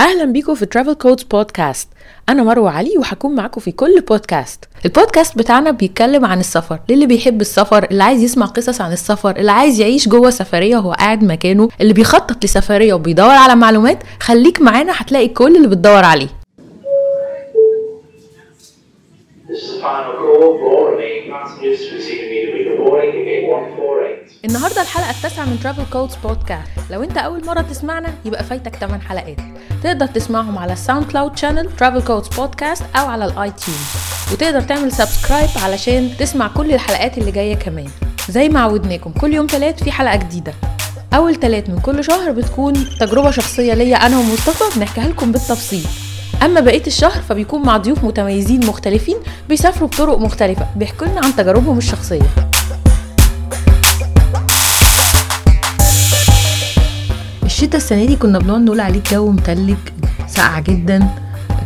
أهلا 0.00 0.24
بيكم 0.24 0.54
في 0.54 0.66
Travel 0.66 0.92
Codes 0.94 1.22
بودكاست 1.22 1.88
أنا 2.28 2.42
مروة 2.42 2.70
علي 2.70 2.98
وهكون 2.98 3.34
معاكم 3.34 3.60
في 3.60 3.72
كل 3.72 4.00
بودكاست 4.08 4.64
البودكاست 4.84 5.38
بتاعنا 5.38 5.70
بيتكلم 5.70 6.24
عن 6.24 6.40
السفر. 6.40 6.78
للي 6.88 7.06
بيحب 7.06 7.40
السفر 7.40 7.84
اللي 7.90 8.02
عايز 8.04 8.22
يسمع 8.22 8.46
قصص 8.46 8.80
عن 8.80 8.92
السفر 8.92 9.36
اللي 9.36 9.52
عايز 9.52 9.80
يعيش 9.80 10.08
جوه 10.08 10.30
سفرية 10.30 10.76
وهو 10.76 10.92
قاعد 10.92 11.24
مكانه 11.24 11.68
اللي 11.80 11.92
بيخطط 11.92 12.44
لسفرية 12.44 12.94
وبيدور 12.94 13.30
على 13.30 13.54
معلومات 13.54 13.98
خليك 14.20 14.60
معانا 14.62 14.92
هتلاقي 14.96 15.28
كل 15.28 15.56
اللي 15.56 15.68
بتدور 15.68 16.04
عليه. 16.04 16.28
النهارده 24.44 24.82
الحلقة 24.82 25.10
التاسعة 25.10 25.44
من 25.44 25.60
Travel 25.62 25.82
Codes 25.92 26.14
بودكاست 26.16 26.70
لو 26.90 27.02
انت 27.02 27.18
أول 27.18 27.44
مرة 27.44 27.60
تسمعنا 27.60 28.14
يبقى 28.24 28.44
فايتك 28.44 28.76
8 28.76 29.04
حلقات. 29.04 29.36
تقدر 29.82 30.06
تسمعهم 30.06 30.58
على 30.58 30.72
ال 30.72 31.04
SoundCloud 31.04 31.36
channel 31.38 31.76
Travel 31.76 32.02
Codes 32.06 32.28
بودكاست 32.28 32.82
أو 32.96 33.06
على 33.06 33.24
ال 33.24 33.50
iTunes 33.50 33.90
وتقدر 34.32 34.60
تعمل 34.60 34.92
subscribe 34.92 35.48
علشان 35.64 36.10
تسمع 36.18 36.48
كل 36.56 36.72
الحلقات 36.74 37.18
اللي 37.18 37.30
جاية 37.30 37.54
كمان. 37.54 37.88
زي 38.28 38.48
ما 38.48 38.60
عودناكم 38.60 39.12
كل 39.20 39.34
يوم 39.34 39.46
تلات 39.46 39.84
في 39.84 39.92
حلقة 39.92 40.16
جديدة. 40.16 40.52
أول 41.14 41.34
تلات 41.34 41.70
من 41.70 41.78
كل 41.78 42.04
شهر 42.04 42.32
بتكون 42.32 42.74
تجربة 43.00 43.30
شخصية 43.30 43.74
ليا 43.74 43.96
أنا 43.96 44.18
ومصطفى 44.18 44.78
بنحكيها 44.78 45.08
لكم 45.08 45.32
بالتفصيل. 45.32 46.09
أما 46.42 46.60
بقية 46.60 46.86
الشهر 46.86 47.22
فبيكون 47.28 47.62
مع 47.62 47.76
ضيوف 47.76 48.04
متميزين 48.04 48.66
مختلفين 48.66 49.16
بيسافروا 49.48 49.88
بطرق 49.88 50.18
مختلفة. 50.18 50.66
بيحكوا 50.76 51.06
لنا 51.06 51.20
عن 51.24 51.36
تجاربهم 51.36 51.78
الشخصية. 51.78 52.30
الشتاء 57.44 57.76
السنة 57.76 58.04
دي 58.04 58.16
كنا 58.16 58.38
بنقعد 58.38 58.60
نقول 58.60 58.80
عليه 58.80 58.98
الجو 58.98 59.30
متلج 59.30 59.76
ساقع 60.28 60.58
جدا. 60.60 61.08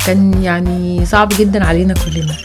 كان 0.07 0.43
يعني 0.43 1.07
صعب 1.07 1.29
جدا 1.39 1.65
علينا 1.65 1.95
كلنا. 1.95 2.37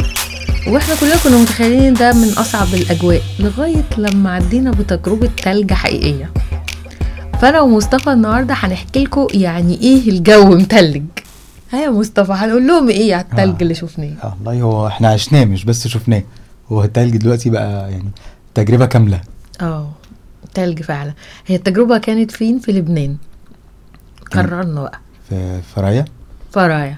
وإحنا 0.68 0.96
كلنا 0.96 1.16
كنا 1.24 1.38
متخيلين 1.38 1.94
ده 1.94 2.14
من 2.14 2.34
أصعب 2.38 2.74
الأجواء 2.74 3.22
لغاية 3.40 3.84
لما 3.98 4.32
عدينا 4.36 4.72
بتجربة 4.72 5.30
تلج 5.44 5.74
حقيقية. 5.74 6.32
فأنا 7.42 7.62
ومصطفى 7.62 8.12
النهارده 8.12 8.54
هنحكي 8.54 9.04
لكم 9.04 9.28
يعني 9.34 9.80
إيه 9.82 10.10
الجو 10.10 10.46
متلج. 10.46 11.04
ها 11.72 11.84
يا 11.84 11.90
مصطفى 11.90 12.32
هنقول 12.32 12.68
لهم 12.68 12.90
إيه؟ 12.90 13.16
على 13.16 13.24
التلج 13.24 13.56
آه. 13.56 13.62
اللي 13.62 13.76
شفناه. 13.76 14.14
آه، 14.24 14.38
والله 14.46 14.62
هو 14.62 14.88
إحنا 14.88 15.08
عشناه 15.08 15.46
مش 15.46 15.66
بس 15.66 15.88
شفناه. 15.88 16.24
هو 16.72 16.84
التلج 16.84 17.18
دلوقتي 17.18 17.50
بقى 17.50 17.92
يعني 17.92 18.12
تجربة 18.56 18.86
كاملة. 18.86 19.22
آه 19.62 19.90
تلج 20.54 20.82
فعلا. 20.82 21.14
هي 21.48 21.56
التجربة 21.56 21.98
كانت 21.98 22.32
فين؟ 22.32 22.60
في 22.60 22.72
لبنان. 22.72 23.18
قررنا 24.32 24.82
بقى. 24.82 25.00
في 25.30 25.62
فرايا؟ 25.76 26.06
فرايا. 26.52 26.98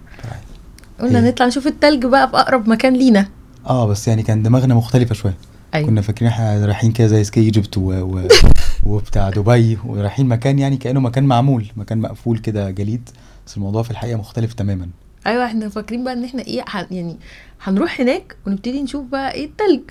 قلنا 1.02 1.20
هي- 1.20 1.30
نطلع 1.30 1.46
نشوف 1.48 1.68
التلج 1.68 2.06
بقى 2.06 2.30
في 2.30 2.38
أقرب 2.38 2.70
مكان 2.70 2.94
لينا. 2.94 3.28
آه 3.68 3.88
بس 3.88 4.08
يعني 4.08 4.24
كان 4.24 4.44
دماغنا 4.44 4.76
مختلفة 4.76 5.16
شوية. 5.16 5.38
أيوه. 5.74 5.88
كنا 5.88 6.02
فاكرين 6.02 6.32
إحنا 6.32 6.66
رايحين 6.66 6.92
كده 6.92 7.08
زي 7.08 7.24
سكي 7.24 7.40
إيجيبت 7.40 7.78
و... 7.78 7.82
و... 7.92 8.28
وبتاع 8.86 9.30
دبي 9.30 9.78
ورايحين 9.86 10.26
مكان 10.28 10.60
يعني 10.60 10.78
كأنه 10.78 11.00
مكان 11.00 11.24
معمول 11.24 11.66
مكان 11.78 11.98
مقفول 12.02 12.38
كده 12.38 12.70
جليد. 12.72 13.10
بس 13.48 13.58
الموضوع 13.58 13.84
في 13.84 13.92
الحقيقة 13.92 14.18
مختلف 14.18 14.54
تماما. 14.54 14.90
أيوه 15.28 15.46
إحنا 15.46 15.70
فاكرين 15.70 16.04
بقى 16.04 16.14
إن 16.14 16.24
إحنا 16.24 16.42
إيه 16.42 16.64
يعني 16.92 17.18
هنروح 17.64 18.02
هناك 18.02 18.36
ونبتدي 18.48 18.82
نشوف 18.82 19.06
بقى 19.06 19.32
إيه 19.34 19.46
التلج. 19.46 19.82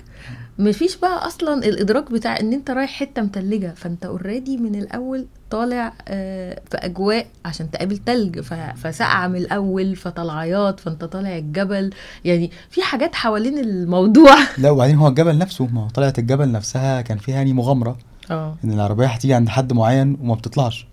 مفيش 0.59 0.97
بقى 0.97 1.27
أصلا 1.27 1.65
الإدراك 1.65 2.11
بتاع 2.11 2.39
إن 2.39 2.53
أنت 2.53 2.71
رايح 2.71 2.89
حتة 2.89 3.21
متلجة 3.21 3.73
فأنت 3.75 4.05
اوريدي 4.05 4.57
من 4.57 4.75
الأول 4.75 5.25
طالع 5.49 5.93
آه، 6.07 6.61
في 6.71 6.77
أجواء 6.77 7.27
عشان 7.45 7.71
تقابل 7.71 7.97
تلج 7.97 8.39
فسقعة 8.75 9.27
من 9.27 9.35
الأول 9.35 9.95
فطلعيات 9.95 10.79
فأنت 10.79 11.03
طالع 11.03 11.37
الجبل. 11.37 11.89
يعني 12.25 12.51
في 12.69 12.81
حاجات 12.81 13.15
حوالين 13.15 13.57
الموضوع. 13.57 14.35
لا 14.57 14.71
وبعدين 14.71 14.95
هو 14.95 15.07
الجبل 15.07 15.37
نفسه 15.37 15.67
ما 15.67 15.87
طلعت 15.87 16.19
الجبل 16.19 16.51
نفسها 16.51 17.01
كان 17.01 17.17
فيها 17.17 17.35
يعني 17.35 17.53
مغامرة. 17.53 17.97
آه. 18.31 18.55
إن 18.63 18.71
العربية 18.71 19.07
هتيجي 19.07 19.33
عند 19.33 19.49
حد 19.49 19.73
معين 19.73 20.17
وما 20.21 20.35
بتطلعش. 20.35 20.87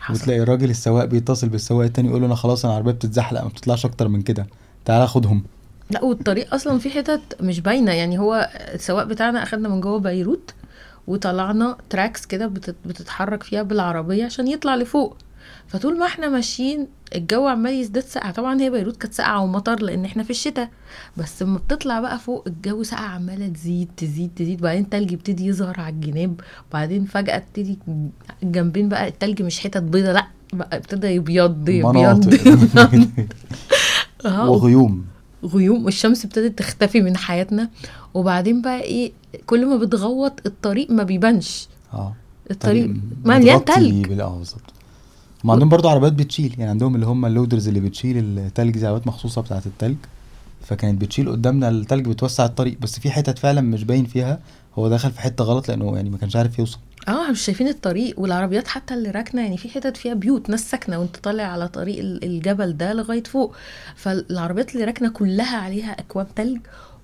حصل. 0.00 0.22
وتلاقي 0.22 0.40
الراجل 0.40 0.70
السواق 0.70 1.04
بيتصل 1.04 1.48
بالسواق 1.48 1.84
التاني 1.86 2.08
يقول 2.08 2.20
له 2.20 2.26
أنا 2.26 2.34
خلاص 2.34 2.64
أنا 2.64 2.74
العربيه 2.74 2.92
بتتزحلق 2.92 3.42
ما 3.42 3.48
بتطلعش 3.48 3.86
أكتر 3.86 4.08
من 4.08 4.22
كده. 4.22 4.46
تعالى 4.84 5.06
خدهم. 5.06 5.44
لا 5.90 6.04
والطريق 6.04 6.54
أصلا 6.54 6.78
في 6.78 6.90
حتت 6.90 7.20
مش 7.40 7.60
باينة. 7.60 7.92
يعني 7.92 8.18
هو 8.18 8.50
السواق 8.74 9.04
بتاعنا 9.04 9.42
أخدنا 9.42 9.68
من 9.68 9.80
جوه 9.80 9.98
بيروت 9.98 10.54
وطلعنا 11.06 11.76
تراكس 11.90 12.26
كده 12.26 12.46
بتت- 12.46 12.74
بتتحرك 12.86 13.42
فيها 13.42 13.62
بالعربية 13.62 14.24
عشان 14.24 14.48
يطلع 14.48 14.74
لفوق. 14.76 15.16
فطول 15.66 15.98
ما 15.98 16.06
إحنا 16.06 16.28
ماشيين 16.28 16.86
الجو 17.14 17.46
عمال 17.46 17.74
يزداد 17.74 18.02
سقعه 18.04 18.32
طبعا 18.32 18.60
هي 18.60 18.70
بيروت 18.70 18.96
كانت 18.96 19.14
ساقعة 19.14 19.40
ومطر 19.42 19.82
لأن 19.82 20.04
إحنا 20.04 20.22
في 20.22 20.30
الشتاء. 20.30 20.70
بس 21.16 21.42
لما 21.42 21.58
بتطلع 21.58 22.00
بقى 22.00 22.18
فوق 22.18 22.44
الجو 22.46 22.82
سقعه 22.82 23.08
عماله 23.08 23.48
تزيد 23.48 23.88
تزيد 23.96 24.30
تزيد. 24.36 24.60
بعدين 24.60 24.84
التلج 24.84 25.12
يبتدي 25.12 25.46
يظهر 25.46 25.80
على 25.80 25.94
الجناب. 25.94 26.40
وبعدين 26.70 27.04
فجأة 27.04 27.38
تبتدي 27.38 27.78
جنبين 28.42 28.88
بقى 28.88 29.08
التلج 29.08 29.42
مش 29.42 29.60
حتت 29.60 29.82
بيضة 29.82 30.12
لأ 30.12 30.26
بقى 30.52 30.76
ابتدى 30.76 31.06
يبيض 31.06 31.68
يبيض. 31.68 32.34
آه. 34.26 34.50
وغيوم. 34.50 35.04
غيوم. 35.44 35.84
والشمس 35.84 36.24
ابتدت 36.24 36.58
تختفي 36.58 37.00
من 37.00 37.16
حياتنا. 37.16 37.70
وبعدين 38.14 38.62
بقى 38.62 38.80
إيه 38.80 39.12
كل 39.46 39.66
ما 39.66 39.76
بتغوط 39.76 40.32
الطريق 40.46 40.90
ما 40.90 41.02
بيبانش. 41.02 41.68
آه. 41.92 42.14
الطريق 42.50 42.86
طريق 42.86 42.96
مليان 43.24 43.64
تلج. 43.64 44.20
آه 44.20 44.38
بالظبط. 44.38 44.79
هم 45.44 45.50
عندهم 45.50 45.68
برضو 45.68 45.88
عربيات 45.88 46.12
بتشيل. 46.12 46.54
يعني 46.58 46.70
عندهم 46.70 46.94
اللي 46.94 47.06
هم 47.06 47.26
اللودرز 47.26 47.68
اللي 47.68 47.80
بتشيل 47.80 48.18
التلج 48.38 48.78
دي 48.78 48.86
عربيات 48.86 49.06
مخصوصة 49.06 49.42
بتاعة 49.42 49.62
التلج. 49.66 49.96
فكانت 50.64 51.00
بتشيل 51.00 51.30
قدامنا 51.30 51.68
التلج 51.68 52.08
بتوسع 52.08 52.44
الطريق. 52.44 52.78
بس 52.80 52.98
في 53.00 53.10
حتت 53.10 53.38
فعلا 53.38 53.60
مش 53.60 53.84
باين 53.84 54.04
فيها. 54.04 54.38
هو 54.78 54.88
دخل 54.88 55.10
في 55.10 55.20
حتة 55.20 55.44
غلط 55.44 55.68
لأنه 55.68 55.96
يعني 55.96 56.10
ما 56.10 56.18
كانش 56.18 56.36
عارف 56.36 56.58
يوصل. 56.58 56.78
آه 57.08 57.30
مش 57.30 57.40
شايفين 57.40 57.68
الطريق. 57.68 58.20
والعربيات 58.20 58.68
حتى 58.68 58.94
اللي 58.94 59.10
راكنة 59.10 59.42
يعني 59.42 59.56
في 59.56 59.68
حتت 59.68 59.96
فيها 59.96 60.14
بيوت 60.14 60.50
ناس 60.50 60.70
ساكنة 60.70 60.98
وانت 60.98 61.16
طالع 61.16 61.44
على 61.44 61.68
طريق 61.68 61.98
ال- 61.98 62.24
الجبل 62.24 62.76
ده 62.76 62.92
لغاية 62.92 63.22
فوق. 63.24 63.54
فالعربيات 63.96 64.74
اللي 64.74 64.84
راكنة 64.84 65.08
كلها 65.10 65.56
عليها 65.56 65.90
أكواب 65.92 66.26
تلج. 66.36 66.58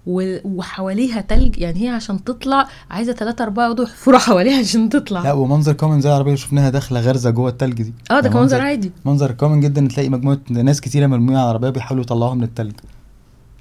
وحواليها 0.07 1.21
تلج. 1.21 1.59
يعني 1.59 1.85
هي 1.85 1.89
عشان 1.89 2.25
تطلع 2.25 2.69
عايزة 2.91 3.13
ثلاثة 3.13 3.45
أربعة 3.45 3.65
يقعدوا 3.65 3.85
يحفروا 3.85 4.19
حواليها 4.19 4.59
عشان 4.59 4.89
تطلع. 4.89 5.23
لا 5.23 5.33
ومنظر 5.33 5.73
common 5.73 6.01
زي 6.01 6.09
العربية 6.09 6.31
اللي 6.31 6.41
شفناها 6.43 6.71
داخلة 6.71 7.01
غرزة 7.01 7.31
جوه 7.31 7.51
التلج 7.51 7.83
دي. 7.83 7.95
آه 8.11 8.15
ده 8.15 8.17
يعني 8.21 8.29
كان 8.29 8.43
منظر 8.43 8.61
عادي 8.61 8.93
منظر 9.05 9.33
common 9.33 9.61
جدا 9.61 9.89
تلاقي 9.89 10.09
مجموعة 10.09 10.39
ناس 10.51 10.81
كتيرة 10.81 11.07
مرميه 11.07 11.37
على 11.37 11.45
العربية 11.45 11.71
بيحاولوا 11.71 12.05
يطلعوها 12.05 12.35
من 12.35 12.43
التلج. 12.43 12.75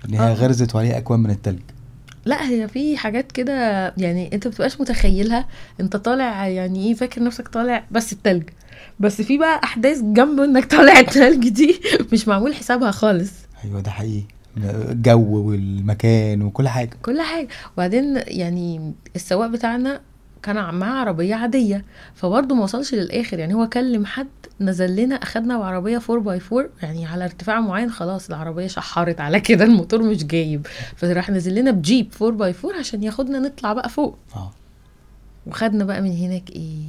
ان 0.10 0.14
هي 0.14 0.32
آه. 0.32 0.34
غرزت 0.34 0.76
وعليها 0.76 0.98
اكوام 0.98 1.20
من 1.20 1.30
التلج. 1.32 1.60
لا 2.26 2.50
هي 2.50 2.68
في 2.68 2.98
حاجات 2.98 3.32
كده 3.32 3.54
يعني 3.98 4.34
أنت 4.34 4.48
بتبقاش 4.48 4.82
متخيلها. 4.82 5.46
أنت 5.80 5.96
طالع 5.96 6.48
يعني 6.48 6.88
إيه 6.88 6.94
فاكر 6.94 7.24
نفسك 7.24 7.48
طالع 7.48 7.84
بس 7.92 8.14
التلج. 8.14 8.44
بس 9.00 9.22
في 9.22 9.38
بقى 9.38 9.62
أحداث 9.64 10.02
جنب 10.02 10.40
إنك 10.40 10.66
طالع 10.66 11.00
التلج 11.00 11.50
دي. 11.50 11.80
مش 12.14 12.28
معمول 12.28 12.56
حسابها 12.56 12.92
خالص. 12.92 13.32
أيوه 13.64 13.82
ده 13.82 13.92
حقيقي. 13.92 14.35
الجو 14.58 15.50
والمكان 15.50 16.42
وكل 16.42 16.68
حاجة. 16.68 16.98
كل 17.02 17.22
حاجة. 17.22 17.48
وبعدين 17.74 18.16
يعني 18.28 18.94
السواق 19.16 19.48
بتاعنا 19.50 20.02
كان 20.44 20.76
معاه 20.76 21.00
عربية 21.00 21.36
عادية 21.36 21.86
فبرضه 22.16 22.56
ما 22.56 22.64
وصلش 22.64 22.94
للآخر. 22.94 23.40
يعني 23.40 23.54
هو 23.54 23.70
كلم 23.70 24.06
حد 24.06 24.28
نزل 24.62 24.96
لنا 24.96 25.16
أخدنا 25.16 25.58
بعربية 25.58 26.02
4 26.10 26.20
باي 26.24 26.42
4 26.52 26.70
يعني 26.84 27.06
على 27.06 27.24
ارتفاع 27.24 27.60
معين 27.60 27.92
خلاص 27.92 28.28
العربية 28.30 28.68
شحرت 28.68 29.22
على 29.22 29.40
كده 29.40 29.64
الموتور 29.66 30.04
مش 30.04 30.24
جايب. 30.26 30.68
فراح 30.96 31.30
نزل 31.30 31.56
لنا 31.56 31.72
بجيب 31.72 32.08
4 32.22 32.38
باي 32.38 32.54
4 32.66 32.80
عشان 32.80 33.04
ياخدنا 33.04 33.40
نطلع 33.40 33.74
بقى 33.74 33.90
فوق. 33.90 34.18
آه. 34.36 34.52
وخدنا 35.48 35.84
بقى 35.86 36.02
من 36.02 36.12
هناك 36.18 36.50
إيه؟ 36.50 36.84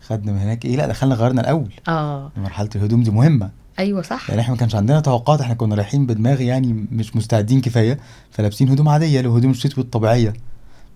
خدنا 0.00 0.32
من 0.32 0.38
هناك 0.38 0.64
إيه؟ 0.64 0.76
لا 0.76 0.86
دخلنا 0.86 1.14
غيرنا 1.14 1.40
الأول. 1.40 1.72
آه. 1.88 2.32
مرحلة 2.36 2.68
الهدوم 2.76 3.02
دي 3.02 3.10
مهمة. 3.10 3.50
أيوه 3.82 4.02
صح. 4.02 4.30
يعني 4.30 4.40
إحنا 4.40 4.54
ما 4.54 4.60
كانش 4.60 4.74
عندنا 4.74 5.00
توقعات 5.00 5.40
إحنا 5.40 5.54
كنا 5.54 5.74
رايحين 5.74 6.06
بدماغ 6.06 6.40
يعني 6.40 6.86
مش 6.92 7.16
مستعدين 7.16 7.60
كفاية 7.60 7.98
فلابسين 8.30 8.68
هدوم 8.68 8.88
عادية 8.88 9.20
اللي 9.20 9.30
هدوم 9.30 9.50
الشتوي 9.50 9.84
الطبيعيه 9.84 10.32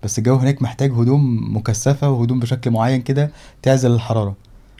بس 0.03 0.17
الجو 0.17 0.35
هناك 0.35 0.61
محتاج 0.61 0.91
هدوم 0.91 1.55
مكثفة 1.57 2.09
وهدوم 2.09 2.39
بشكل 2.39 2.71
معين 2.71 3.01
كده 3.01 3.31
تعزل 3.61 3.91
الحرارة. 3.91 4.35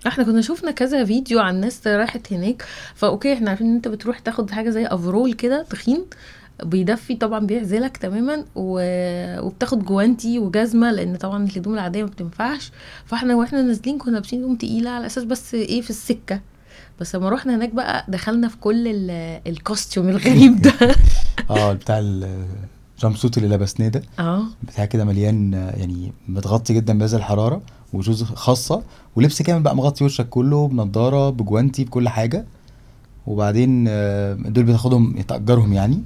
إحنا 0.07 0.23
كنا 0.23 0.41
شفنا 0.41 0.71
كذا 0.71 1.05
فيديو 1.05 1.39
عن 1.39 1.61
ناس 1.61 1.87
راحت 1.87 2.33
هناك 2.33 2.65
ف 2.95 3.03
okay 3.03 3.33
إحنا 3.33 3.49
عارفين 3.49 3.67
إن 3.67 3.75
أنت 3.75 3.87
بتروح 3.87 4.19
تاخد 4.19 4.51
حاجة 4.51 4.69
زي 4.69 4.85
overall 4.85 5.33
كده 5.33 5.65
تخين 5.69 6.05
بيدفي 6.63 7.15
طبعا 7.15 7.39
بيعزلك 7.39 7.97
تماما 7.97 8.45
و... 8.55 8.81
وبتاخد 9.45 9.85
جوانتي 9.85 10.39
وجزمة 10.39 10.91
لأن 10.91 11.15
طبعا 11.15 11.43
الهدوم 11.45 11.73
العادية 11.73 12.03
ما 12.03 12.09
بتنفعش. 12.09 12.71
فإحنا 13.05 13.35
وإحنا 13.35 13.61
نازلين 13.61 13.97
كنا 13.97 14.11
لابسين 14.13 14.39
هدوم 14.43 14.55
تقيلة 14.55 14.89
على 14.89 15.05
أساس 15.05 15.23
بس 15.23 15.53
إيه 15.53 15.81
في 15.81 15.89
السكة. 15.89 16.41
بس 17.01 17.15
لما 17.15 17.29
رحنا 17.29 17.55
هناك 17.55 17.73
بقى 17.73 18.05
دخلنا 18.07 18.47
في 18.47 18.57
كل 18.57 18.87
ال- 18.87 19.41
costume 19.47 20.09
الغريب 20.09 20.61
ده. 20.61 20.73
آه 21.49 21.73
بتاع 21.73 21.99
ال 21.99 23.15
jumpsuit 23.17 23.37
اللي 23.37 23.55
لبسناه 23.55 23.87
ده. 23.87 24.01
آه. 24.19 24.43
بتاع 24.63 24.85
كده 24.85 25.05
مليان 25.05 25.53
يعني 25.53 26.11
متغطي 26.29 26.73
جدا 26.73 26.97
بهذه 26.97 27.15
الحرارة 27.15 27.61
و 27.93 27.98
shoes 27.98 28.23
خاصة 28.23 28.83
ولبس 29.15 29.41
كامل 29.41 29.63
بقى 29.63 29.75
مغطي 29.75 30.03
وشك 30.05 30.29
كله 30.29 30.67
بنضارة 30.67 31.29
بجوانتي 31.29 31.83
بكل 31.83 32.09
حاجة. 32.09 32.45
وبعدين 33.27 33.85
آه، 33.89 34.33
دول 34.33 34.63
بتاخدهم 34.63 35.21
تأجرهم 35.21 35.73
يعني 35.73 36.03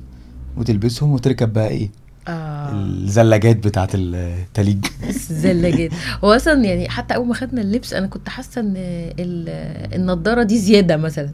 وتلبسهم 0.58 1.12
وتركب 1.12 1.54
بقى 1.54 1.68
إيه 1.68 1.90
آه. 2.28 2.70
الزلاجات 2.72 3.56
بتاعت 3.68 3.90
التليج. 3.96 4.86
الزلاجات. 5.10 5.92
هو 6.24 6.32
أصلا 6.34 6.64
يعني 6.66 6.90
حتى 6.90 7.16
أول 7.16 7.28
ما 7.28 7.34
خدنا 7.34 7.62
اللبس 7.62 7.94
أنا 7.94 8.08
كنت 8.08 8.30
حاسة 8.30 8.62
إن 8.62 8.74
ال- 8.78 9.94
النضارة 9.96 10.44
دي 10.44 10.58
زيادة 10.60 10.98
مثلا. 10.98 11.30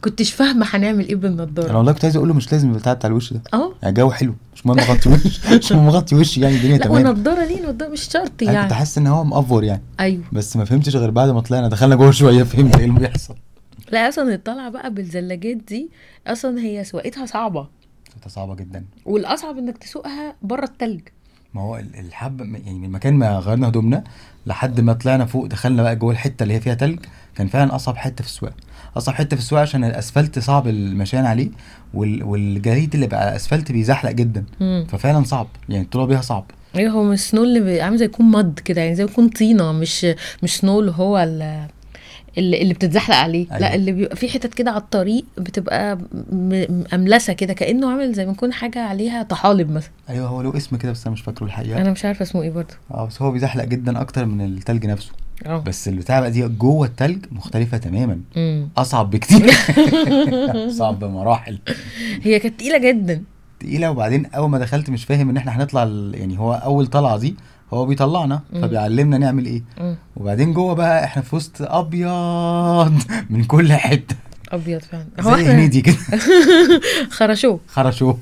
كنتش 0.00 0.32
فاهمة 0.32 0.66
هنعمل 0.70 1.06
إيه 1.08 1.12
أنا 1.14 1.20
بالنضاره 1.22 1.76
والله 1.76 1.92
كنت 1.92 2.04
عايز 2.04 2.16
أقول 2.16 2.28
له 2.28 2.34
مش 2.34 2.52
لازم 2.52 2.70
البتاع 2.70 2.92
بتاع 2.92 3.10
الوش 3.10 3.32
ده. 3.32 3.40
آه 3.54 3.72
يعني 3.82 3.94
جو 3.94 4.10
حلو. 4.10 4.34
مش 4.54 4.66
مهم 4.66 4.78
أغطي 4.78 5.08
وش. 5.08 5.46
مش 5.58 5.72
مهم 5.72 5.86
أغطي 5.88 6.14
وشي 6.16 6.40
يعني 6.40 6.56
الدنيا 6.56 6.76
لا 6.78 6.84
تمام. 6.84 7.06
ونضاره 7.06 7.44
ليه؟ 7.44 7.66
نضارة 7.68 7.90
مش 7.90 8.00
شرط 8.00 8.14
أنا 8.18 8.28
كنت 8.30 8.42
يعني. 8.42 8.74
حاسس 8.74 8.98
إن 8.98 9.06
هو 9.06 9.24
مأفور 9.24 9.64
يعني. 9.64 9.82
أيوه. 10.00 10.22
بس 10.32 10.56
ما 10.56 10.64
فهمتش 10.64 10.96
غير 10.96 11.10
بعد 11.10 11.28
ما 11.28 11.40
طلعنا 11.40 11.68
دخلنا 11.68 11.94
جوه 11.94 12.10
شوية 12.10 12.42
فهمت 12.42 12.76
إيه 12.78 12.84
اللي 12.84 13.00
بيحصل. 13.00 13.34
لا 13.92 14.08
أصلا 14.08 14.34
الطلعة 14.34 14.70
بقى 14.70 14.94
بالزلاجات 14.94 15.56
دي 15.56 15.90
أصلا 16.26 16.60
هي 16.60 16.84
سواقتها 16.84 17.26
صعبة. 17.26 17.68
كانت 18.18 18.28
صعبة 18.34 18.54
جدا. 18.54 18.84
والأصعب 19.06 19.58
إنك 19.58 19.78
تسوقها 19.78 20.34
بره 20.42 20.64
التلج. 20.64 21.00
ما 21.54 21.62
هو 21.62 21.76
ال- 21.76 21.98
الحب 21.98 22.40
يعني 22.40 22.78
من 22.78 22.90
مكان 22.90 23.14
ما 23.14 23.38
غيرنا 23.38 23.68
هدومنا 23.68 24.04
لحد 24.46 24.80
ما 24.80 24.92
طلعنا 24.92 25.24
فوق 25.26 25.46
دخلنا 25.46 25.82
بقى 25.82 25.96
جوه 25.96 26.12
الحتة 26.12 26.42
اللي 26.42 26.54
هي 26.54 26.60
فيها 26.60 26.74
تلج 26.74 26.98
كان 27.34 27.46
فعلا 27.46 27.74
أصعب 27.76 27.96
حتة 27.96 28.22
في 28.22 28.28
السواقة. 28.28 28.54
أصعب 28.96 29.14
حتة 29.14 29.36
في 29.36 29.42
السواقة 29.42 29.62
عشان 29.62 29.84
الأسفلت 29.84 30.38
صعب 30.38 30.68
المشيان 30.68 31.24
عليه 31.26 31.48
وال... 31.94 32.22
والجليد 32.22 32.94
اللي 32.94 33.06
بقى 33.06 33.20
على 33.20 33.30
الأسفلت 33.30 33.72
بيزحلق 33.72 34.10
جدا. 34.10 34.44
ففعلا 34.88 35.24
صعب 35.24 35.46
يعني 35.68 35.84
الطلوع 35.84 36.06
بيها 36.06 36.20
صعب. 36.20 36.44
أيوه 36.76 36.92
هو 36.92 37.02
مش 37.04 37.20
سنو 37.20 37.42
اللي 37.44 37.80
عامل 37.80 37.96
زي 37.98 38.04
يكون 38.04 38.30
مد 38.30 38.58
كده 38.58 38.80
يعني 38.80 38.94
زي 38.96 39.04
يكون 39.04 39.28
طينة 39.28 39.72
مش 39.72 40.06
مش 40.42 40.56
سنو 40.56 40.80
اللي 40.80 40.92
هو 40.96 41.18
ال- 41.18 41.66
اللي, 42.38 42.62
اللي 42.62 42.74
بتتزحلق 42.74 43.16
عليه. 43.16 43.46
أيوة. 43.50 43.58
لا. 43.60 43.74
اللي 43.74 43.92
بيبقى 43.92 44.16
في 44.16 44.28
حتت 44.28 44.54
كده 44.54 44.70
على 44.70 44.80
الطريق 44.80 45.24
بتبقى 45.38 45.98
مأملسه 46.32 47.32
كده 47.32 47.52
كأنه 47.52 47.90
عامل 47.90 48.12
زي 48.12 48.26
ما 48.26 48.32
يكون 48.32 48.52
حاجة 48.52 48.78
عليها 48.82 49.22
طحالب 49.22 49.70
مثلا. 49.70 49.90
أيوه 50.10 50.28
هو 50.28 50.42
له 50.42 50.56
اسم 50.56 50.76
كده 50.76 50.92
بس 50.92 51.06
أنا 51.06 51.12
مش 51.12 51.20
فاكره 51.22 51.44
الحقيقة. 51.46 51.80
أنا 51.80 51.90
مش 51.90 52.04
عارفة 52.04 52.22
اسمه 52.22 52.42
إيه 52.42 52.50
برضه. 52.50 52.74
آه 52.90 53.06
بس 53.06 53.22
هو 53.22 53.30
بيزحلق 53.30 53.64
جدا 53.64 54.00
أكتر 54.00 54.26
من 54.26 54.40
التلج 54.44 54.86
نفسه. 54.86 55.12
آه. 55.46 55.58
بس 55.58 55.88
البتاع 55.88 56.20
بقى 56.20 56.30
دي 56.30 56.48
جوه 56.48 56.86
التلج 56.86 57.24
مختلفة 57.32 57.76
تماما. 57.78 58.20
امم 58.36 58.68
أصعب 58.76 59.10
بكتير. 59.10 59.50
صعب 60.78 60.98
بمراحل. 61.00 61.58
هي 62.22 62.38
كانت 62.38 62.58
تقيلة 62.60 62.78
جدا. 62.78 63.22
تقيلة 63.60 63.90
وبعدين 63.90 64.26
أول 64.26 64.50
ما 64.50 64.58
دخلت 64.58 64.90
مش 64.90 65.04
فاهم 65.04 65.28
إن 65.30 65.36
إحنا 65.36 65.56
هنطلع 65.56 65.82
يعني 66.14 66.38
هو 66.38 66.54
أول 66.54 66.86
طلعة 66.86 67.18
دي 67.18 67.34
هو 67.74 67.86
بيطلعنا 67.86 68.40
مم. 68.52 68.62
فبيعلمنا 68.62 69.18
نعمل 69.18 69.46
إيه 69.46 69.62
مم. 69.80 69.96
وبعدين 70.16 70.52
جوه 70.52 70.74
بقى 70.74 71.04
إحنا 71.04 71.22
في 71.22 71.36
وسط 71.36 71.62
أبيض 71.62 72.92
من 73.30 73.44
كل 73.44 73.72
حتة 73.72 74.16
أبيض 74.48 74.80
فعلا. 74.80 75.06
هو 75.20 75.36
زي 75.36 75.42
هنيدي 75.44 75.80
كده. 75.80 75.96
خرشوه. 77.18 77.60
خرشوه. 77.68 78.18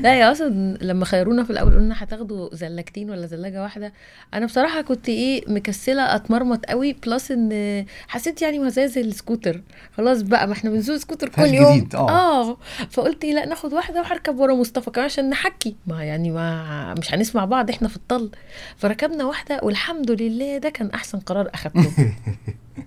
لا 0.00 0.14
يا 0.20 0.32
أصلا 0.32 0.78
لما 0.82 1.04
خيرونا 1.04 1.44
في 1.44 1.50
الأول 1.50 1.74
قلنا 1.74 1.94
هتاخدوا 1.98 2.54
زلاجتين 2.54 3.10
ولا 3.10 3.26
زلاجة 3.26 3.62
واحدة 3.62 3.92
أنا 4.34 4.46
بصراحة 4.46 4.80
كنت 4.82 5.08
إيه 5.08 5.44
مكسلة 5.48 6.14
أتمرمط 6.16 6.64
قوي 6.64 6.92
plus 6.92 7.30
إن 7.30 7.86
حسيت 8.08 8.42
يعني 8.42 8.58
ما 8.58 8.68
زي 8.68 8.84
السكوتر. 9.00 9.62
خلاص 9.96 10.22
بقى 10.22 10.46
ما 10.46 10.52
إحنا 10.52 10.70
بنسوق 10.70 10.96
سكوتر 10.96 11.28
كل 11.28 11.42
يوم. 11.54 11.76
جديد، 11.76 11.94
آه. 11.94 12.10
آه. 12.10 12.56
فقلت 12.90 13.24
إيه 13.24 13.34
لا 13.34 13.46
ناخد 13.46 13.72
واحدة 13.72 14.00
وهركب 14.00 14.38
ورا 14.38 14.54
مصطفى 14.54 14.90
كمان 14.90 15.04
عشان 15.04 15.30
نحكي. 15.30 15.76
ما 15.86 16.04
يعني 16.04 16.30
ما 16.30 16.94
مش 16.94 17.14
هنسمع 17.14 17.44
بعض 17.44 17.70
إحنا 17.70 17.88
في 17.88 17.96
الطل. 17.96 18.30
فركبنا 18.76 19.24
واحدة 19.24 19.60
والحمد 19.62 20.10
لله 20.10 20.58
ده 20.58 20.70
كان 20.70 20.90
أحسن 20.90 21.18
قرار 21.18 21.50
أخدته. 21.54 22.12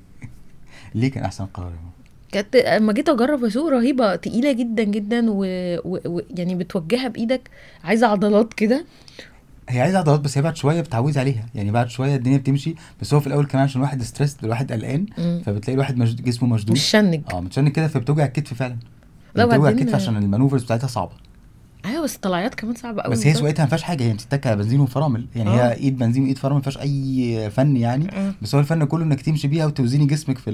ليه 0.96 1.12
كان 1.12 1.24
أحسن 1.24 1.46
قرار 1.46 1.72
يا؟ 1.72 1.95
كانت 2.36 2.56
أما 2.56 2.94
جيت 2.94 3.10
أجرب 3.10 3.44
اسوق 3.44 3.70
رهيبة 3.70 4.16
تقيلة 4.16 4.52
جدا 4.52 4.84
جدا 4.84 5.32
ويعني 5.32 5.82
و... 5.86 6.00
و... 6.06 6.22
يعني 6.38 6.56
بتوجهها 6.56 7.08
بإيدك 7.08 7.50
عايزة 7.84 8.08
عضلات 8.08 8.54
كده. 8.54 8.86
هي 9.70 9.82
عايزة 9.82 9.98
عضلات 9.98 10.20
بس 10.20 10.38
هي 10.38 10.42
بعد 10.42 10.56
شوية 10.56 10.82
بتعوز 10.82 11.18
عليها 11.18 11.46
يعني 11.56 11.72
بعد 11.72 11.90
شوية 11.90 12.16
الدنيا 12.16 12.38
بتمشي 12.38 12.76
بس 13.02 13.14
هو 13.14 13.20
في 13.20 13.28
الأول 13.28 13.46
كمان 13.46 13.64
عشان 13.64 13.82
الواحد 13.82 14.02
stressed 14.02 14.38
الواحد 14.44 14.72
قلقان. 14.72 15.06
فبتلاقي 15.46 15.74
الواحد 15.74 15.98
مش 15.98 16.16
جسمه 16.16 16.50
مشدود. 16.50 16.76
مش 16.76 16.84
شنج 16.84 17.22
آه 17.34 17.42
متشنج 17.42 17.70
كده 17.70 17.88
فبتوجع 17.88 18.26
الكتف 18.26 18.54
فعلا. 18.54 18.78
لا 19.36 19.46
بتوجع 19.46 19.70
الكتف 19.70 19.96
عشان 19.96 20.18
ال 20.18 20.22
maneuvers 20.22 20.64
بتاعتها 20.64 20.88
صعبة. 20.88 21.14
أيوه 21.86 22.04
بس 22.04 22.16
الطلعيات 22.16 22.56
كمان 22.56 22.76
صعبة 22.76 23.02
قوي 23.02 23.12
بس 23.14 23.28
هي 23.28 23.34
سواقتها 23.34 23.64
ما 23.64 23.70
فيهاش 23.70 23.84
حاجة 23.84 24.04
هي 24.04 24.14
بتتك 24.14 24.48
على 24.48 24.56
بنزين 24.56 24.80
وفرامل. 24.80 25.26
يعني 25.36 25.50
آه. 25.50 25.54
هي 25.54 25.74
إيد 25.74 25.98
بنزين 25.98 26.24
وإيد 26.24 26.38
فرامل 26.38 26.56
ما 26.56 26.62
فيهاش 26.62 26.78
أي 26.78 27.50
فن 27.50 27.78
يعني. 27.78 28.12
آه. 28.18 28.34
بس 28.42 28.56
هو 28.56 28.62
الفن 28.62 28.84
كله 28.84 29.04
إنك 29.04 29.22
تمشي 29.22 29.48
بيها 29.48 29.66
وتوزني 29.66 30.06
جسمك 30.06 30.38
في 30.38 30.52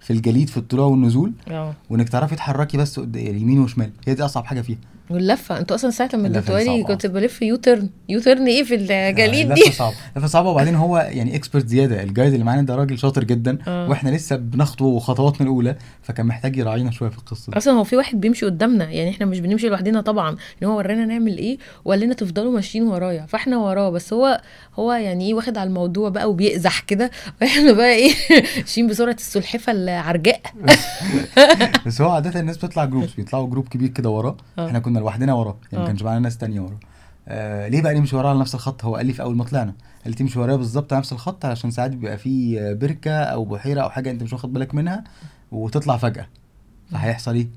في 0.00 0.12
الجليد 0.12 0.48
في 0.50 0.56
الطلوع 0.56 0.86
والنزول 0.86 1.32
آه. 1.50 1.74
وإنك 1.90 2.08
تعرفي 2.08 2.36
تحركي 2.36 2.76
بس 2.78 3.00
قد- 3.00 3.16
يمين 3.16 3.60
وشمال. 3.60 3.90
هي 4.06 4.14
دي 4.14 4.24
أصعب 4.24 4.44
حاجة 4.44 4.60
فيها. 4.60 4.78
واللفة. 5.10 5.58
أنتوا 5.58 5.76
أصلا 5.76 5.90
ساعة 5.90 6.10
لما 6.14 6.26
اديتوها 6.28 6.62
لي. 6.64 6.82
كنت 6.84 7.06
بلف 7.06 7.42
U-turn 7.42 7.88
U-turn 8.08 8.46
إيه 8.46 8.62
في 8.62 8.74
الجليد 8.74 9.46
لفه 9.46 9.54
دي؟ 9.54 9.70
صعبة. 9.72 9.94
لفه 10.16 10.26
صعبة. 10.26 10.48
وبعدين 10.50 10.74
هو 10.74 10.98
يعني 10.98 11.36
expert 11.36 11.66
زيادة. 11.66 12.02
ال 12.02 12.07
guide 12.07 12.32
اللي 12.32 12.44
معانا 12.44 12.62
ده 12.62 12.74
راجل 12.74 12.98
شاطر 12.98 13.24
جدا. 13.24 13.58
آه. 13.68 13.88
وإحنا 13.88 14.10
لسه 14.10 14.36
بنخطو 14.36 14.98
خطواتنا 14.98 15.42
الأولى 15.42 15.76
فكان 16.02 16.26
محتاج 16.26 16.56
يراعينا 16.56 16.90
شوية 16.90 17.08
في 17.10 17.18
القصة 17.18 17.50
دي. 17.52 17.56
أصلا 17.58 17.74
هو 17.74 17.84
في 17.84 17.96
واحد 17.96 18.20
بيمشي 18.20 18.46
قدامنا. 18.46 18.90
يعني 18.90 19.10
إحنا 19.10 19.26
مش 19.26 19.40
بنمشي 19.40 19.68
لوحدنا 19.68 20.00
طبعا. 20.00 20.36
ان 20.62 20.66
هو 20.68 20.76
ورانا 20.76 21.04
نعمل 21.06 21.38
إيه 21.38 21.58
وقال 21.84 22.00
لنا 22.00 22.14
تفضلوا 22.14 22.52
ماشيين 22.52 22.86
ورايا. 22.86 23.26
فاحنا 23.26 23.58
وراه 23.58 23.90
بس 23.90 24.12
هو 24.12 24.40
هو 24.74 24.92
يعني 24.92 25.26
إيه 25.26 25.34
واخد 25.34 25.58
على 25.58 25.68
الموضوع 25.68 26.08
بقى 26.08 26.30
وبيقزح 26.30 26.80
كده. 26.80 27.10
وإحنا 27.42 27.72
بقى 27.72 27.92
إيه 27.94 28.12
ماشيين 28.56 28.86
بسرعة 28.86 29.12
السلحفة 29.12 29.72
العرجاء. 29.72 30.40
بس 31.86 32.00
هو 32.00 32.10
عادة 32.10 32.40
الناس 32.40 32.56
بتطلع 32.56 32.84
groups 32.84 33.12
بيطلعوا 33.14 33.46
group 33.50 33.68
كبير 33.68 33.88
كده 33.88 34.10
وراه. 34.10 34.36
آه. 34.58 34.66
إحنا 34.66 34.78
كنا 34.78 34.98
لوحدنا 34.98 35.34
وراه 35.34 35.56
يعني. 35.72 35.82
ما 35.84 35.88
كانش 35.88 36.02
معانا 36.02 36.20
ناس 36.20 36.38
تانية 36.38 36.60
وراه. 36.60 36.80
آه 37.28 37.68
ليه 37.68 37.82
بقى 37.82 37.94
نمشي 37.94 38.16
وراه 38.16 38.30
على 38.30 38.38
نفس 38.38 38.54
الخط؟ 38.54 38.84
هو 38.84 38.96
قال 38.96 39.06
لي 39.06 39.12
في 39.12 39.22
أول 39.22 39.36
ما 39.36 39.44
طلعنا. 39.44 39.74
قال 40.04 40.10
لي 40.10 40.14
تمشي 40.14 40.38
ورايا 40.38 40.56
بالظبط 40.56 40.92
على 40.92 41.00
نفس 41.00 41.12
الخط 41.12 41.44
علشان 41.44 41.70
ساعات 41.70 41.90
بيبقى 41.90 42.18
في 42.18 42.58
بركة 42.74 43.12
أو 43.12 43.44
بحيرة 43.44 43.80
أو 43.80 43.90
حاجة 43.90 44.10
أنت 44.10 44.22
مش 44.22 44.32
واخد 44.32 44.52
بالك 44.52 44.74
منها 44.74 45.04
وتطلع 45.52 45.96
فجأة. 45.96 46.26
فهيحصل 46.92 47.34
إيه؟ 47.34 47.48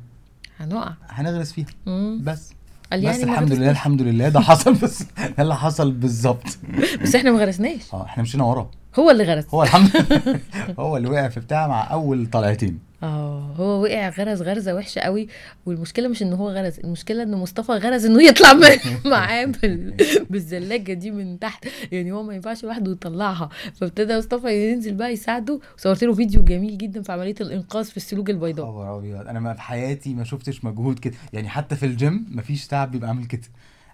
هنقع. 0.59 0.93
هنغرس 1.09 1.51
فيها. 1.51 1.65
مم. 1.85 2.21
بس. 2.23 2.53
قال 2.91 2.99
بس 3.01 3.05
يعني 3.05 3.25
ما 3.25 3.31
الحمد 3.33 3.53
لله. 3.53 3.71
الحمد 3.71 4.01
لله. 4.01 4.29
ده 4.29 4.39
حصل 4.39 4.73
بس 4.73 5.03
ده 5.37 5.43
اللي 5.43 5.55
حصل 5.55 5.91
بالظبط. 5.91 6.57
بس 7.01 7.15
إحنا 7.15 7.31
ما 7.31 7.39
غرسناش. 7.39 7.93
آه 7.93 8.05
إحنا 8.05 8.23
مشينا 8.23 8.43
وراه 8.43 8.69
هو 8.99 9.11
اللي 9.11 9.23
غرس. 9.23 9.45
هو 9.53 9.63
الحمد 9.63 9.91
لله. 10.11 10.39
هو 10.79 10.97
اللي 10.97 11.09
وقع 11.09 11.27
في 11.27 11.39
بتاع 11.39 11.67
مع 11.67 11.91
أول 11.91 12.27
طلعتين. 12.31 12.79
آه 13.05 13.53
هو 13.57 13.81
وقع 13.83 14.09
غرز 14.09 14.41
غرزة 14.41 14.75
وحشة 14.75 14.99
قوي 14.99 15.27
والمشكلة 15.65 16.07
مش 16.07 16.23
إن 16.23 16.33
هو 16.33 16.49
غرز 16.49 16.79
المشكلة 16.79 17.23
إن 17.23 17.31
مصطفى 17.35 17.71
غرز 17.71 18.05
إنه 18.05 18.23
يطلع 18.23 18.53
معاه 19.05 19.45
بال... 19.45 19.93
بالزلاجة 20.29 20.93
دي 20.93 21.11
من 21.11 21.39
تحت. 21.39 21.65
يعني 21.91 22.11
هو 22.11 22.23
ما 22.23 22.33
ينفعش 22.35 22.63
لوحده 22.63 22.91
يطلعها. 22.91 23.49
فابتدى 23.81 24.17
مصطفى 24.17 24.71
ينزل 24.71 24.93
بقى 24.93 25.13
يساعده. 25.13 25.59
وصورت 25.77 26.03
له 26.03 26.13
فيديو 26.13 26.43
جميل 26.43 26.77
جدا 26.77 27.01
في 27.01 27.11
عملية 27.11 27.35
الإنقاذ 27.41 27.85
في 27.85 27.97
السلوك 27.97 28.29
البيضاء. 28.29 28.65
خبر 28.65 28.97
أبيض. 28.97 29.27
أنا 29.27 29.39
ما 29.39 29.53
في 29.53 29.61
حياتي 29.61 30.13
ما 30.13 30.23
شفتش 30.23 30.63
مجهود 30.65 30.99
كده. 30.99 31.13
يعني 31.33 31.49
حتى 31.49 31.75
في 31.75 31.85
الجيم 31.85 32.25
مفيش 32.31 32.67
تعب 32.67 32.91
بيبقى 32.91 33.09
عامل 33.09 33.25
كده. 33.25 33.41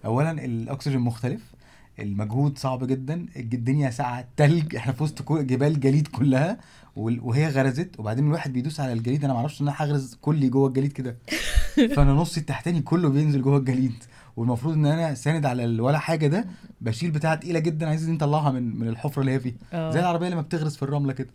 اولا 0.05 0.31
الأكسجين 0.31 0.99
مختلف. 0.99 1.41
المجهود 2.01 2.57
صعب 2.57 2.87
جدا 2.87 3.25
الدنيا 3.35 3.89
ساعة 3.89 4.27
تلج 4.37 4.75
إحنا 4.75 4.93
في 4.93 5.03
وسط 5.03 5.31
جبال 5.31 5.79
جليد 5.79 6.07
كلها 6.07 6.57
وهي 6.95 7.47
غرزت 7.47 7.99
وبعدين 7.99 8.27
الواحد 8.27 8.53
بيدوس 8.53 8.79
على 8.79 8.93
الجليد. 8.93 9.23
أنا 9.23 9.33
ما 9.33 9.39
أعرفش 9.39 9.61
إن 9.61 9.67
أنا 9.67 9.77
هغرز 9.79 10.17
كلي 10.21 10.49
جوه 10.49 10.67
الجليد 10.67 10.91
كده. 10.91 11.15
فأنا 11.95 12.13
نصي 12.13 12.39
التحتاني 12.39 12.81
كله 12.81 13.09
بينزل 13.09 13.41
جوه 13.41 13.57
الجليد. 13.57 14.03
والمفروض 14.37 14.73
إن 14.73 14.85
أنا 14.85 15.13
ساند 15.13 15.45
على 15.45 15.81
ولا 15.81 15.97
حاجة 15.97 16.27
ده 16.27 16.45
بشيل 16.81 17.11
بتاعة 17.11 17.35
تقيلة 17.35 17.59
جدا 17.59 17.87
عايزين 17.89 18.13
نطلعها 18.13 18.51
من 18.51 18.79
من 18.79 18.87
الحفرة 18.87 19.21
اللي 19.21 19.31
هي 19.31 19.39
فيها. 19.39 19.55
آه. 19.73 19.91
زي 19.91 19.99
العربية 19.99 20.29
لما 20.29 20.41
بتغرز 20.41 20.75
في 20.75 20.83
الرملة 20.83 21.13
كده. 21.13 21.29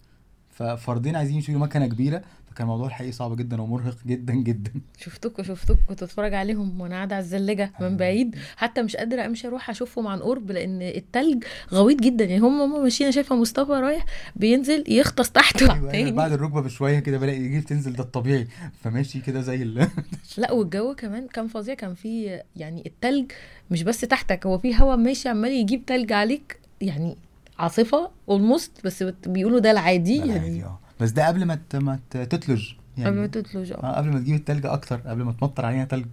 ففردين 0.50 1.16
عايزين 1.16 1.36
يشيلوا 1.36 1.60
مكنة 1.60 1.86
كبيرة. 1.86 2.22
فكان 2.56 2.66
الموضوع 2.66 2.86
الحقيقي 2.86 3.12
صعب 3.12 3.36
جدا 3.36 3.62
ومرهق 3.62 3.96
جدا 4.06 4.34
جدا. 4.48 4.70
شفتكوا 4.98 5.44
شفتكوا. 5.44 5.76
كنت 5.88 6.02
اتفرج 6.02 6.34
عليهم 6.34 6.80
وأنا 6.80 6.94
قاعدة 6.94 7.14
على 7.16 7.22
الزلاجه 7.24 7.72
من 7.80 7.86
أيوة. 7.86 7.96
بعيد. 7.98 8.36
حتى 8.56 8.82
مش 8.82 8.96
قادرة 8.96 9.26
امشي 9.26 9.48
أروح 9.48 9.70
اشوفهم 9.70 10.06
عن 10.06 10.18
قرب 10.18 10.50
لأن 10.50 10.82
التلج 10.82 11.44
غويط 11.72 12.00
جدا. 12.00 12.24
يعني 12.24 12.38
هم 12.40 12.60
هم 12.60 12.82
ماشيين 12.82 13.12
شايفة 13.12 13.36
مصطفى 13.36 13.72
رايح 13.72 14.04
بينزل 14.36 14.84
يغطس 14.88 15.30
تحته 15.30 15.72
أيوة 15.92 16.10
بعد 16.10 16.32
الركبة 16.32 16.60
بشوية 16.60 16.98
كده 16.98 17.18
بلاقي 17.18 17.38
يجي 17.40 17.60
تنزل 17.60 17.92
ده 17.92 18.04
الطبيعي. 18.04 18.46
فماشي 18.82 19.20
كده 19.20 19.40
زي 19.40 19.62
ال 19.62 19.88
لا 20.38 20.52
والجو 20.52 20.94
كمان 20.94 21.26
كان 21.28 21.48
فظيع. 21.48 21.74
كان 21.74 21.94
في 21.94 22.40
يعني 22.56 22.82
التلج 22.86 23.32
مش 23.70 23.82
بس 23.82 24.00
تحتك 24.00 24.46
هو 24.46 24.58
في 24.58 24.74
هوا 24.76 24.96
ماشي 24.96 25.28
عمال 25.28 25.52
يجيب 25.52 25.86
تلج 25.86 26.12
عليك. 26.12 26.58
يعني 26.80 27.16
عاصفة 27.58 28.10
اولموست 28.28 28.72
بس 28.84 29.02
بيقولوا 29.26 29.58
ده 29.58 29.70
العادي 29.70 30.18
ده 30.18 30.24
العادي، 30.24 30.44
يعني. 30.46 30.64
آه. 30.64 30.78
بس 31.00 31.10
ده 31.10 31.26
قبل 31.26 31.44
ما 31.44 31.58
ت- 31.70 31.76
ما 31.76 31.98
تتلج 32.10 32.72
قبل 32.98 33.10
ما 33.10 33.16
يعني 33.16 33.28
تتلج 33.28 33.72
آه. 33.72 33.76
آه 33.76 33.96
قبل 33.96 34.08
ما 34.08 34.18
تجيب 34.18 34.34
التلج 34.34 34.66
أكتر 34.66 34.96
قبل 34.96 35.22
ما 35.22 35.32
تمطر 35.32 35.66
علينا 35.66 35.84
تلج. 35.84 36.06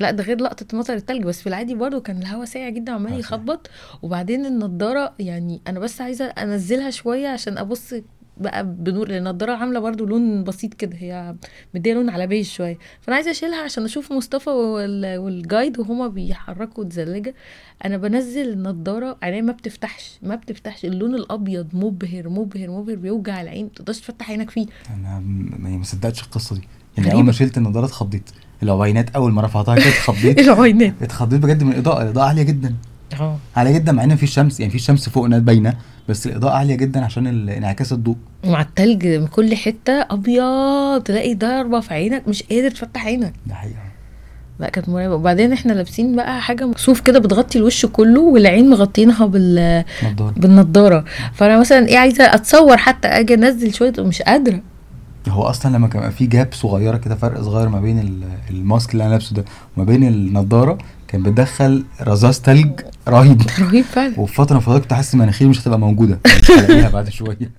لا 0.00 0.10
ده 0.10 0.22
غير 0.24 0.40
لقطة 0.40 0.78
مطر 0.78 0.94
التلج 0.94 1.22
بس 1.22 1.40
في 1.40 1.46
العادي 1.46 1.74
برضو 1.74 2.00
كان 2.00 2.18
الهوا 2.18 2.44
ساقع 2.44 2.68
جدا 2.68 2.92
عمال 2.92 3.12
آه، 3.12 3.16
يخبط. 3.18 3.70
وبعدين 4.02 4.46
النضارة 4.46 5.14
يعني 5.18 5.60
أنا 5.68 5.80
بس 5.80 6.00
عايزة 6.00 6.24
أنزلها 6.24 6.90
شوية 6.90 7.28
عشان 7.28 7.58
أبص 7.58 7.94
بقى 8.40 8.66
بنور 8.66 9.08
لأن 9.08 9.18
النضاره 9.26 9.52
عاملة 9.52 9.80
برضو 9.80 10.06
لون 10.06 10.44
بسيط 10.44 10.74
كده 10.74 10.96
هي 10.96 11.34
مدية 11.74 11.94
لون 11.94 12.10
على 12.10 12.26
بيج 12.26 12.44
شوية. 12.44 12.78
فأنا 13.00 13.16
عايزة 13.16 13.30
أشيلها 13.30 13.62
عشان 13.62 13.84
أشوف 13.84 14.12
مصطفى 14.12 14.50
وال- 14.50 15.18
والجايد 15.18 15.78
وهما 15.78 16.08
بيحركوا 16.08 16.84
الزلاجه 16.84 17.34
أنا 17.84 17.96
بنزل 17.96 18.48
النضاره 18.52 19.16
عينيا 19.22 19.40
ما 19.40 19.52
بتفتحش 19.52 20.18
ما 20.22 20.34
بتفتحش. 20.34 20.84
اللون 20.84 21.14
الأبيض 21.14 21.66
مبهر 21.72 22.28
مبهر 22.28 22.70
مبهر 22.70 22.96
بيوجع 22.96 23.40
العين 23.42 23.64
ما 23.64 23.70
تقدرش 23.76 24.00
تفتح 24.00 24.30
عينك 24.30 24.50
فيه. 24.50 24.66
أنا 24.94 25.18
ما 25.58 25.84
صدقتش 25.84 26.22
القصة 26.22 26.54
دي. 26.56 26.62
يعني. 26.98 27.12
أول 27.12 27.24
ما 27.24 27.32
شلت 27.32 27.58
النضارة 27.58 27.86
اتخضيت. 27.86 28.30
العوينات 28.62 29.10
أول 29.10 29.32
ما 29.32 29.42
رفعتها 29.42 29.74
كده 29.74 29.88
اتخضيت. 29.88 30.38
العينات. 30.48 30.94
اتخضيت 31.02 31.40
بجد 31.40 31.62
من 31.62 31.72
الإضاءة 31.72 32.02
الإضاءة 32.02 32.26
عالية 32.28 32.42
جدا. 32.42 32.74
آه. 33.20 33.36
عالية 33.56 33.70
جدا 33.72 33.92
مع 33.92 34.04
إن 34.04 34.12
مفيش 34.12 34.34
شمس 34.34 34.60
يعني 34.60 34.72
في 34.72 34.78
شمس 34.78 35.08
فوقنا 35.08 35.38
باينة 35.38 35.74
بس 36.08 36.26
الإضاءة 36.26 36.52
عالية 36.54 36.74
جدا 36.74 37.04
عشان 37.04 37.48
انعكاس 37.48 37.92
الضوء. 37.92 38.16
مع 38.44 38.60
التلج 38.60 39.06
من 39.06 39.26
كل 39.26 39.56
حتة 39.56 39.92
أبيض 40.10 41.02
تلاقي 41.02 41.34
ضربة 41.34 41.80
في 41.80 41.94
عينك 41.94 42.28
مش 42.28 42.42
قادر 42.42 42.70
تفتح 42.70 43.06
عينك. 43.06 43.32
ده 43.46 43.54
حقيقة. 43.54 43.74
لا 44.60 44.68
كانت 44.68 44.88
مرعبة. 44.88 45.14
وبعدين 45.14 45.52
إحنا 45.52 45.72
لابسين 45.72 46.16
بقى 46.16 46.40
حاجة 46.42 46.66
مكسوف 46.66 47.00
كده 47.00 47.18
بتغطي 47.18 47.58
الوش 47.58 47.86
كله 47.86 48.20
والعين 48.20 48.70
مغطينها 48.70 49.26
بال 49.26 49.84
نضارة. 50.04 50.34
بالنضارة. 50.36 51.04
فأنا 51.34 51.60
مثلا 51.60 51.88
إيه 51.88 51.98
عايزة 51.98 52.24
أتصور 52.24 52.76
حتى 52.76 53.08
أجي 53.08 53.34
أنزل 53.34 53.74
شوية 53.74 53.92
مش 53.98 54.22
قادرة. 54.22 54.60
هو 55.28 55.42
أصلا 55.42 55.76
لما 55.76 55.88
كان 55.88 56.10
في 56.10 56.26
جاب 56.26 56.48
صغيرة 56.52 56.96
كده 56.96 57.14
فرق 57.14 57.40
صغير 57.40 57.68
ما 57.68 57.80
بين 57.80 57.98
ال- 57.98 58.22
ال 58.50 58.58
mask 58.58 58.92
اللي 58.92 59.02
أنا 59.04 59.10
لابسه 59.10 59.34
ده 59.34 59.44
وما 59.76 59.86
بين 59.86 60.08
النضارة 60.08 60.78
كان 61.08 61.22
بتدخل 61.22 61.84
رذاذ 62.00 62.38
تلج 62.42 62.80
رهيب. 63.08 63.42
رهيب 63.60 63.84
فعلا. 63.84 64.20
وفي 64.20 64.34
فترة 64.34 64.52
من 64.54 64.58
الفترات 64.60 64.82
كنت 64.82 64.92
حاسس 64.92 65.14
مناخيري 65.14 65.50
مش 65.50 65.60
هتبقى 65.62 65.78
موجودة. 65.78 66.18
مش 66.42 66.50
هلاقيها 66.50 66.88
بعد 66.88 67.08
شوية. 67.08 67.50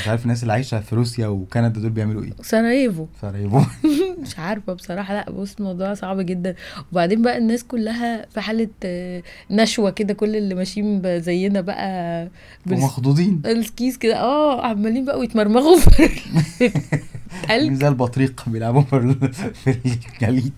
مش 0.00 0.08
عارف 0.08 0.22
الناس 0.22 0.42
اللي 0.42 0.52
عايشة 0.52 0.80
في 0.80 0.94
روسيا 0.94 1.26
وكندا 1.26 1.80
دول 1.80 1.90
بيعملوا 1.90 2.22
إيه. 2.22 2.30
سراييفو 2.42 3.06
سراييفو 3.22 3.60
مش 4.22 4.38
عارفة 4.38 4.72
بصراحة. 4.72 5.14
لأ 5.14 5.30
بص 5.30 5.54
الموضوع 5.58 5.94
صعب 5.94 6.20
جدا. 6.20 6.54
وبعدين 6.92 7.22
بقى 7.22 7.38
الناس 7.38 7.64
كلها 7.64 8.26
في 8.34 8.40
حالة 8.40 8.68
آه، 8.84 9.22
نشوة 9.50 9.90
كده 9.90 10.14
كل 10.14 10.36
اللي 10.36 10.54
ماشيين 10.54 11.20
زينا 11.20 11.60
بقى 11.60 12.28
بالس- 12.66 12.80
ومخضوضين 12.82 13.42
ال 13.46 13.56
skis 13.56 13.96
كده. 13.96 14.20
آه 14.20 14.66
عمالين 14.66 15.04
بقى 15.04 15.24
يتمرمغوا 15.24 15.78
في 15.78 16.08
التلج 17.42 17.72
زي 17.72 17.88
البطريق 17.88 18.44
بيلعبوا 18.46 18.82
في 18.82 18.96
ال- 18.96 19.32
في 19.32 19.78
الجليد. 19.86 20.52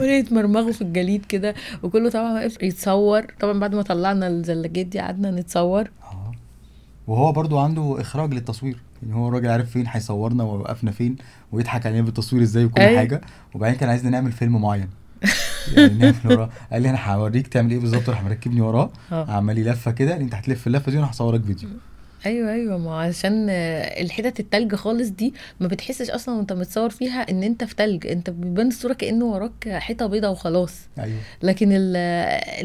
يتمرمغوا 0.00 0.72
في 0.72 0.82
الجليد 0.82 1.24
كده 1.24 1.54
وكله 1.82 2.10
طبعا 2.10 2.32
واقف 2.32 2.62
يتصور. 2.62 3.22
طبعا 3.40 3.58
بعد 3.60 3.74
ما 3.74 3.82
طلعنا 3.82 4.26
الزلاجات 4.28 4.86
دي 4.86 4.98
قعدنا 4.98 5.30
نتصور. 5.30 5.90
آه. 6.02 6.32
وهو 7.06 7.32
برضو 7.32 7.58
عنده 7.58 8.00
إخراج 8.00 8.34
للتصوير. 8.34 8.76
يعني 9.02 9.14
هو 9.14 9.28
الراجل 9.28 9.48
عارف 9.48 9.70
فين 9.70 9.84
هيصورنا 9.88 10.44
ووقفنا 10.44 10.90
فين 10.90 11.16
ويضحك 11.52 11.86
علينا 11.86 12.02
بالتصوير 12.02 12.42
إزاي 12.42 12.64
وكل 12.64 12.80
أيوة. 12.80 12.98
حاجة. 12.98 13.20
وبعدين 13.54 13.78
كان 13.78 13.88
عايزنا 13.88 14.10
نعمل 14.10 14.32
فيلم 14.32 14.60
معين. 14.62 14.88
يعني 15.76 15.94
نعمل 15.94 16.14
وراه. 16.24 16.50
قال 16.72 16.82
لي 16.82 16.90
أنا 16.90 17.14
هوريك 17.14 17.46
تعمل 17.46 17.70
إيه 17.70 17.78
بالظبط 17.78 18.08
راح 18.10 18.24
مركبني 18.24 18.60
وراه. 18.60 18.90
آه. 19.12 19.30
عمال 19.30 19.58
يلفه 19.58 19.90
كده. 19.90 20.16
أنت 20.16 20.34
هتلف 20.34 20.66
اللفة 20.66 20.92
دي 20.92 20.98
وأنا 20.98 21.10
هصورك 21.10 21.42
فيديو. 21.44 21.68
أيوه 22.26 22.52
أيوه. 22.52 22.78
ما 22.78 22.98
عشان 23.00 23.46
الحتت 24.00 24.40
التلج 24.40 24.74
خالص 24.74 25.08
دي 25.08 25.34
ما 25.60 25.66
بتحسش 25.66 26.10
أصلا 26.10 26.34
وأنت 26.34 26.52
متصور 26.52 26.90
فيها 26.90 27.30
إن 27.30 27.42
أنت 27.42 27.64
في 27.64 27.74
تلج. 27.74 28.06
أنت 28.06 28.30
بيبان 28.30 28.66
الصورة 28.66 28.92
كأنه 28.92 29.24
وراك 29.24 29.68
حيطة 29.68 30.06
بيضه 30.06 30.28
وخلاص. 30.30 30.74
أيوه. 30.98 31.18
لكن 31.42 31.68
ال- 31.72 31.96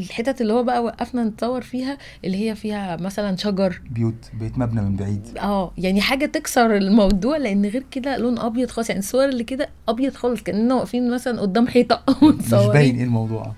الحتت 0.02 0.42
اللي 0.42 0.54
هو 0.54 0.64
بقى 0.64 0.84
وقفنا 0.84 1.24
نتصور 1.24 1.62
فيها 1.62 1.98
اللي 2.26 2.50
هي 2.50 2.56
فيها 2.56 2.96
مثلا 2.96 3.36
شجر. 3.38 3.82
بيوت 3.92 4.32
بيت 4.40 4.58
مبنى 4.58 4.82
من 4.82 4.96
بعيد. 4.96 5.38
آه 5.38 5.72
يعني 5.78 6.02
حاجة 6.02 6.26
تكسر 6.26 6.78
الموضوع 6.78 7.38
لأن 7.38 7.66
غير 7.66 7.84
كده 7.92 8.18
لون 8.18 8.40
أبيض 8.40 8.70
خالص. 8.70 8.90
يعني 8.90 9.00
الصور 9.00 9.26
اللي 9.30 9.44
كده 9.44 9.70
أبيض 9.88 10.14
خالص 10.14 10.42
كأننا 10.44 10.76
واقفين 10.76 11.12
مثلا 11.12 11.42
قدام 11.42 11.68
حيطة. 11.68 12.04
مش 12.24 12.50
باين 12.74 12.96
إيه 12.98 13.04
الموضوع. 13.04 13.54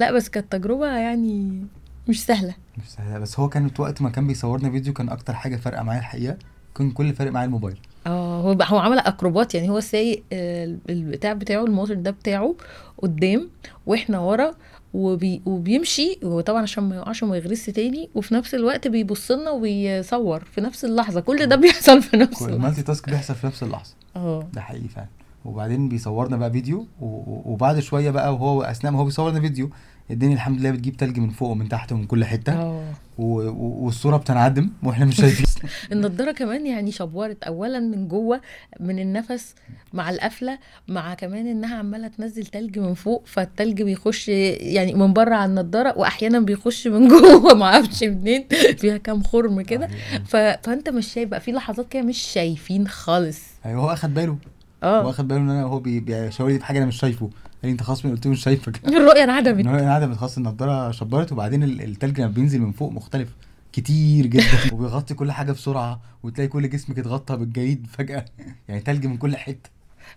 لا 0.00 0.12
بس 0.12 0.28
كانت 0.28 0.52
تجربة 0.52 0.86
يعني 0.86 1.66
مش 2.08 2.24
سهلة. 2.24 2.54
مش 2.78 2.90
سهل 2.90 3.20
بس 3.20 3.40
هو 3.40 3.48
كان 3.48 3.70
وقت 3.78 4.02
ما 4.02 4.10
كان 4.10 4.26
بيصورنا 4.26 4.70
فيديو 4.70 4.92
كان 4.92 5.08
أكتر 5.08 5.34
حاجة 5.34 5.56
فارقة 5.56 5.82
معايا 5.82 6.00
الحقيقة. 6.00 6.36
كان 6.76 6.90
كل 6.90 7.14
فارق 7.14 7.32
معايا 7.32 7.46
الموبايل. 7.46 7.78
آه 8.06 8.40
هو 8.40 8.52
هو 8.62 8.78
عمل 8.78 8.98
أكروبات 8.98 9.54
يعني 9.54 9.70
هو 9.70 9.80
سايق 9.80 10.22
آه، 10.32 10.76
البتاع 10.90 11.32
بتاعه 11.32 11.64
الموتور 11.64 11.96
ده 11.96 12.10
بتاعه 12.10 12.54
قدام 13.02 13.50
وإحنا 13.86 14.18
ورا 14.18 14.54
وبي 14.94 15.42
وبيمشي. 15.46 16.18
وطبعا 16.22 16.62
عشان 16.62 16.84
ما 16.84 16.96
يقعش 16.96 17.22
وما 17.22 17.36
يغرس 17.36 17.66
تاني. 17.66 18.08
وفي 18.14 18.34
نفس 18.34 18.54
الوقت 18.54 18.88
بيبص 18.88 19.30
لنا 19.30 19.50
وبيصور 19.50 20.44
في 20.44 20.60
نفس 20.60 20.84
اللحظة. 20.84 21.20
كل 21.20 21.46
ده 21.46 21.56
بيحصل 21.56 22.02
في 22.02 22.16
نفس 22.16 22.38
كل 22.38 22.44
اللحظه 22.44 22.56
المالتي 22.56 22.82
تاسك 22.82 23.10
بيحصل 23.10 23.34
في 23.34 23.46
نفس 23.46 23.62
اللحظة. 23.62 23.94
آه. 24.16 24.48
ده 24.52 24.60
حقيقي 24.60 24.88
فعلا. 24.88 25.08
وبعدين 25.44 25.88
بيصورنا 25.88 26.36
بقى 26.36 26.50
فيديو 26.50 26.86
وبعد 27.00 27.80
شوية 27.80 28.10
بقى 28.10 28.34
وهو 28.34 28.62
أثناء 28.62 28.92
ما 28.92 28.98
هو 28.98 29.04
بيصورنا 29.04 29.40
فيديو 29.40 29.70
الدنيا 30.10 30.34
الحمد 30.34 30.60
لله 30.60 30.70
بتجيب 30.70 30.96
تلج 30.96 31.18
من 31.18 31.30
فوق 31.30 31.50
ومن 31.50 31.68
تحت 31.68 31.92
ومن 31.92 32.06
كل 32.06 32.24
حتة. 32.24 32.52
آه. 32.52 32.84
و- 33.18 33.48
و- 33.48 33.84
والصورة 33.84 34.16
بتنعدم 34.16 34.70
وإحنا 34.82 35.04
مش 35.04 35.16
شايفين. 35.16 35.46
النضارة 35.92 36.32
كمان 36.32 36.66
يعني 36.66 36.92
شبورت 36.92 37.42
اولا 37.42 37.80
من 37.80 38.08
جوه 38.08 38.40
من 38.80 38.98
النفس 38.98 39.54
مع 39.92 40.10
القفلة 40.10 40.58
مع 40.88 41.14
كمان 41.14 41.46
إنها 41.46 41.76
عمالة 41.76 42.08
تنزل 42.08 42.46
تلج 42.46 42.78
من 42.78 42.94
فوق 42.94 43.22
فالتلج 43.26 43.82
بيخش 43.82 44.28
يعني 44.28 44.94
من 44.94 45.12
بره 45.12 45.34
على 45.34 45.50
النضارة 45.50 45.98
واحيانا 45.98 46.40
بيخش 46.40 46.86
من 46.86 47.08
جوه 47.12 47.54
ما 47.54 47.64
أعرفش 47.64 48.02
منين. 48.04 48.44
فيها 48.78 48.96
كام 48.96 49.22
خرم 49.22 49.60
كده. 49.60 49.88
ف... 50.26 50.36
فأنت 50.36 50.88
مش 50.88 51.12
شايف 51.12 51.28
بقى 51.28 51.40
في 51.40 51.52
لحظات 51.52 51.88
كده 51.88 52.02
مش 52.02 52.18
شايفين 52.18 52.88
خالص. 52.88 53.40
أيوه 53.66 53.82
هو 53.82 53.92
أخد 53.92 54.14
باله. 54.14 54.36
آه. 54.84 55.10
اخد 55.10 55.28
باله 55.28 55.40
إن 55.40 55.50
أنا 55.50 55.62
هو 55.62 55.78
بي- 55.80 56.00
بيشاور 56.00 56.50
لي 56.50 56.58
بحاجه 56.58 56.78
أنا 56.78 56.86
مش 56.86 56.96
شايفه. 56.96 57.26
قال 57.26 57.32
لي 57.62 57.70
أنت 57.70 57.82
خلاص 57.82 58.06
قلت 58.06 58.26
له 58.26 58.32
مش 58.32 58.42
شايفك. 58.42 58.80
الرؤية 58.88 59.24
ان 59.24 59.30
انعدمت. 59.30 59.66
هو 59.66 59.76
قاعدة 59.76 60.14
خلاص 60.14 60.36
النضارة 60.36 60.90
شبرت 60.90 61.32
وبعدين 61.32 61.62
ال- 61.62 61.80
التلج 61.82 62.20
لما 62.20 62.30
بينزل 62.30 62.60
من 62.60 62.72
فوق 62.72 62.92
مختلف 62.92 63.28
كتير 63.72 64.26
جدا. 64.26 64.44
وبيغطي 64.72 65.14
كل 65.14 65.32
حاجة 65.32 65.52
بسرعة 65.52 66.00
وتلاقي 66.22 66.48
كل 66.48 66.70
جسمك 66.70 66.98
اتغطى 66.98 67.36
بالجليد 67.36 67.86
فجأة. 67.92 68.24
يعني 68.68 68.80
تلج 68.80 69.06
من 69.06 69.16
كل 69.16 69.36
حتة. 69.36 69.70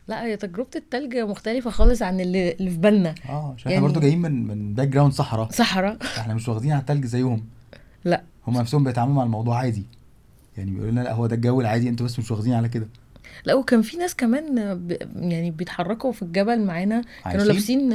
لا 0.08 0.24
هي 0.26 0.38
تجربة 0.38 0.70
التلج 0.76 1.18
مختلفة 1.18 1.70
خالص 1.70 2.02
عن 2.02 2.20
اللي, 2.20 2.52
اللي 2.52 2.70
في 2.72 2.78
بالنا. 2.78 3.16
آه 3.30 3.54
عشان 3.58 3.72
يعني- 3.72 3.76
إحنا 3.78 3.88
برضو 3.88 4.00
جايين 4.00 4.22
من 4.22 4.48
من 4.48 4.74
background 4.74 5.14
صحراء. 5.14 5.50
صحراء. 5.52 5.98
إحنا 6.18 6.34
مش 6.34 6.48
واخدين 6.48 6.72
على 6.72 6.80
التلج 6.82 7.06
زيهم. 7.06 7.44
لا. 8.06 8.24
هم 8.48 8.54
نفسهم 8.58 8.84
بيتعاملوا 8.84 9.16
مع 9.16 9.24
الموضوع 9.24 9.58
عادي. 9.58 9.86
يعني 10.58 10.72
بيقولوا 10.72 10.92
لنا 10.92 11.02
لا 11.02 11.14
هو 11.14 11.28
ده 11.28 11.36
الجو 11.36 11.62
العادي 11.62 11.90
أنتوا 11.90 12.06
بس 12.06 12.20
مش 12.20 12.32
واخدين 12.32 12.54
على 12.54 12.70
كده. 12.70 12.88
لا 13.46 13.54
وكان 13.54 13.82
في 13.82 13.98
ناس 13.98 14.16
كمان 14.16 14.76
ب... 14.76 14.92
يعني 15.16 15.52
بيتحركوا 15.52 16.12
في 16.12 16.22
الجبل 16.22 16.60
معانا. 16.62 17.02
كانوا؟ 17.26 17.46
لابسين 17.46 17.94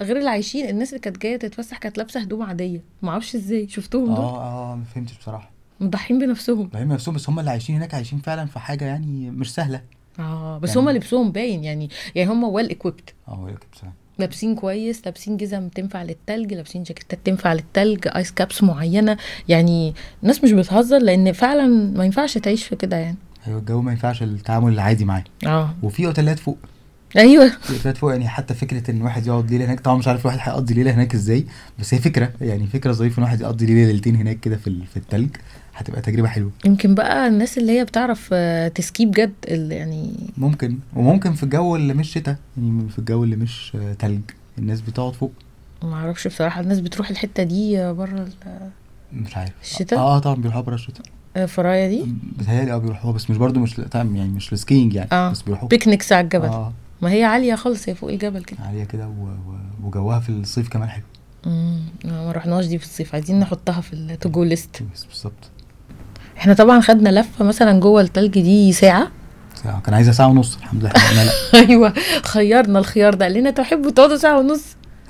غير 0.00 0.18
اللي 0.18 0.30
عايشين 0.30 0.68
الناس 0.68 0.88
اللي 0.88 1.00
كانت 1.00 1.18
جاية 1.22 1.36
تتفسح 1.36 1.78
كانت 1.78 1.98
لابسة 1.98 2.20
هدوم 2.20 2.42
عادية. 2.42 2.80
ما 3.02 3.10
أعرفش 3.10 3.34
إزاي 3.34 3.68
شفتهم 3.68 4.04
دول؟ 4.04 4.16
آه 4.16 4.72
آه 4.72 4.76
ما 4.76 4.84
فهمتش 4.84 5.18
بصراحة. 5.18 5.50
مضحين 5.80 6.18
بنفسهم. 6.18 6.68
فاهم 6.68 6.92
نفسهم 6.92 7.14
بس 7.14 7.28
هم 7.28 7.38
اللي 7.38 7.50
عايشين 7.50 7.76
هناك 7.76 7.94
عايشين 7.94 8.18
فعلا 8.18 8.46
في 8.46 8.58
حاجة 8.58 8.84
يعني 8.84 9.30
مش 9.30 9.54
سهلة. 9.54 9.82
آه 10.18 10.58
بس 10.58 10.68
يعني- 10.68 10.80
هما 10.80 10.90
لبسهم 10.90 11.32
باين 11.32 11.64
يعني 11.64 11.90
يعني 12.14 12.30
هما 12.30 12.48
well 12.48 12.70
equipped 12.70 13.14
آه 13.28 13.46
كده 13.48 13.58
بصراحه 13.72 13.94
لابسين 14.18 14.54
كويس 14.54 15.02
لابسين 15.04 15.36
جزم 15.36 15.68
تنفع 15.68 16.02
للتلج 16.02 16.54
لابسين 16.54 16.82
جاكيتات 16.82 17.18
تنفع 17.24 17.52
للتلج 17.52 18.08
ice 18.16 18.30
caps 18.32 18.62
معينة. 18.62 19.16
يعني 19.48 19.94
الناس 20.22 20.44
مش 20.44 20.52
بتهزر 20.52 20.98
لأن 20.98 21.32
فعلا 21.32 21.66
ما 21.96 22.04
ينفعش 22.04 22.38
تعيش 22.38 22.64
في 22.64 22.76
كده 22.76 22.96
يعني. 22.96 23.16
الجو 23.46 23.82
ما 23.82 23.90
ينفعش 23.92 24.22
التعامل 24.22 24.72
العادي 24.72 25.04
معاه 25.04 25.24
آه. 25.46 25.74
وفي 25.82 26.06
أوتيلات 26.06 26.38
فوق. 26.38 26.58
أيوه. 27.16 27.48
في 27.48 27.72
أوتيلات 27.72 27.96
فوق 27.96 28.10
يعني 28.12 28.28
حتى 28.28 28.54
فكرة 28.54 28.90
إن 28.90 29.02
واحد 29.02 29.26
يقعد 29.26 29.50
ليلة 29.50 29.64
هناك 29.64 29.80
طبعا 29.80 29.96
مش 29.96 30.08
عارف 30.08 30.20
الواحد 30.20 30.38
هيقضي 30.42 30.74
ليلة 30.74 30.90
هناك 30.90 31.14
إزاي 31.14 31.46
بس 31.78 31.94
هي 31.94 32.00
فكرة 32.00 32.32
يعني 32.40 32.66
فكرة 32.66 32.92
ظريفة 32.92 33.18
إن 33.18 33.22
واحد 33.22 33.40
يقضي 33.40 33.66
ليلة 33.66 33.86
ليلتين 33.86 34.16
هناك 34.16 34.40
كده 34.40 34.56
في 34.56 34.80
في 34.90 34.96
التلج 34.96 35.28
هتبقى 35.74 36.00
تجربة 36.00 36.28
حلوة. 36.28 36.50
يمكن 36.64 36.94
بقى 36.94 37.26
الناس 37.26 37.58
اللي 37.58 37.78
هي 37.78 37.84
بتعرف 37.84 38.28
آه، 38.32 38.68
تسكي 38.68 39.06
بجد 39.06 39.32
اللي 39.48 39.74
يعني 39.74 40.12
ممكن. 40.36 40.78
وممكن 40.96 41.32
في 41.34 41.42
الجو 41.42 41.76
اللي 41.76 41.94
مش 41.94 42.12
شتاء 42.12 42.36
يعني 42.56 42.88
في 42.88 42.98
الجو 42.98 43.24
اللي 43.24 43.36
مش 43.36 43.72
آه، 43.76 43.92
تلج 43.92 44.20
الناس 44.58 44.80
بتقعد 44.80 45.12
فوق. 45.14 45.32
ما 45.82 45.94
أعرفش 45.94 46.28
بصراحة 46.28 46.60
الناس 46.60 46.80
بتروح 46.80 47.10
الحتة 47.10 47.42
دي 47.42 47.92
بره 47.92 48.28
مش 49.12 49.36
عارف. 49.36 49.52
الشتاء؟ 49.62 49.98
آه 49.98 50.18
طبعا 50.18 50.36
بيروحوا 50.36 50.60
بره 50.60 50.74
الشتاء. 50.74 51.06
الفرايه 51.36 51.88
دي؟ 51.88 52.04
بتهيألي 52.38 52.72
آه 52.72 52.76
بيروحوها 52.78 53.12
بس 53.12 53.30
مش 53.30 53.36
برضو 53.36 53.60
مش 53.60 53.74
طبعا 53.74 54.04
يعني 54.16 54.28
مش 54.28 54.52
ال 54.52 54.58
skiing 54.58 54.94
يعني 54.94 55.08
آه 55.12 55.30
بس 55.30 55.42
بيروحوا. 55.42 55.68
picnics 55.68 56.12
على 56.12 56.24
الجبل. 56.24 56.46
آه. 56.46 56.72
ما 57.02 57.10
هي 57.12 57.24
عالية 57.24 57.54
خالص 57.54 57.88
هي 57.88 57.94
فوق 57.94 58.10
الجبل 58.10 58.44
كده. 58.44 58.58
عالية 58.66 58.84
كده 58.84 59.08
و... 59.08 59.10
و... 59.24 59.56
وجوها 59.86 60.20
في 60.20 60.28
الصيف 60.28 60.68
كمان 60.68 60.88
حلو. 60.88 61.02
امم 61.46 61.80
ما 62.04 62.32
رحناش 62.32 62.66
دي 62.66 62.78
في 62.78 62.84
الصيف 62.84 63.14
عايزين 63.14 63.40
نحطها 63.40 63.80
في 63.80 63.92
ال 63.92 64.09
to 64.09 64.44
list 64.44 64.82
بس 64.94 65.04
بالظبط. 65.04 65.50
إحنا 66.38 66.54
طبعا 66.54 66.80
خدنا 66.80 67.20
لفة 67.20 67.44
مثلا 67.44 67.80
جوه 67.80 68.00
التلج 68.00 68.30
دي 68.40 68.72
ساعة. 68.72 69.08
ساعة 69.54 69.80
كان 69.80 69.94
عايزة 69.94 70.12
ساعة 70.12 70.26
ونص 70.28 70.56
الحمد 70.56 70.82
لله. 70.82 70.92
أيوه 71.68 71.92
خيرنا 72.24 72.78
الخيار 72.78 73.14
ده. 73.14 73.24
قال 73.26 73.34
لنا 73.34 73.50
تحبوا 73.50 73.90
تقعدوا 73.90 74.16
ساعة 74.16 74.38
ونص؟ 74.38 74.62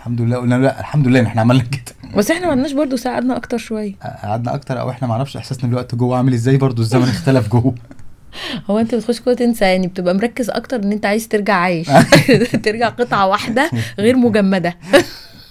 الحمد 0.02 0.20
لله 0.20 0.36
قلنا 0.36 0.54
لا 0.54 0.80
الحمد 0.80 1.08
لله 1.08 1.20
إن 1.20 1.26
إحنا 1.26 1.40
عملنا 1.40 1.62
كده. 1.62 2.16
بس 2.16 2.30
إحنا 2.30 2.46
ما 2.46 2.52
عندناش 2.52 2.72
برضه 2.72 2.96
ساعه 2.96 3.14
قعدنا 3.14 3.36
أكتر 3.36 3.58
شوية. 3.58 3.94
قعدنا 4.22 4.54
أكتر 4.54 4.80
أو 4.80 4.90
إحنا 4.90 5.08
ما 5.08 5.14
نعرفش 5.14 5.36
إحساسنا 5.36 5.66
بالوقت 5.70 5.94
جوه 5.94 6.16
عامل 6.16 6.32
إزاي 6.34 6.56
برضو 6.56 6.82
الزمن 6.82 7.02
اختلف 7.02 7.48
جوه. 7.48 7.74
هو 8.70 8.78
أنت 8.78 8.94
بتخش 8.94 9.22
جوه 9.22 9.34
تنسى 9.34 9.64
يعني 9.64 9.86
بتبقى 9.86 10.14
مركز 10.14 10.50
أكتر 10.50 10.82
إن 10.82 10.92
أنت 10.92 11.06
عايز 11.06 11.28
ترجع 11.28 11.54
عايش. 11.54 11.86
ترجع 12.64 12.88
قطعة 12.88 13.26
واحدة 13.26 13.70
غير 13.98 14.16
مجمدة. 14.16 14.76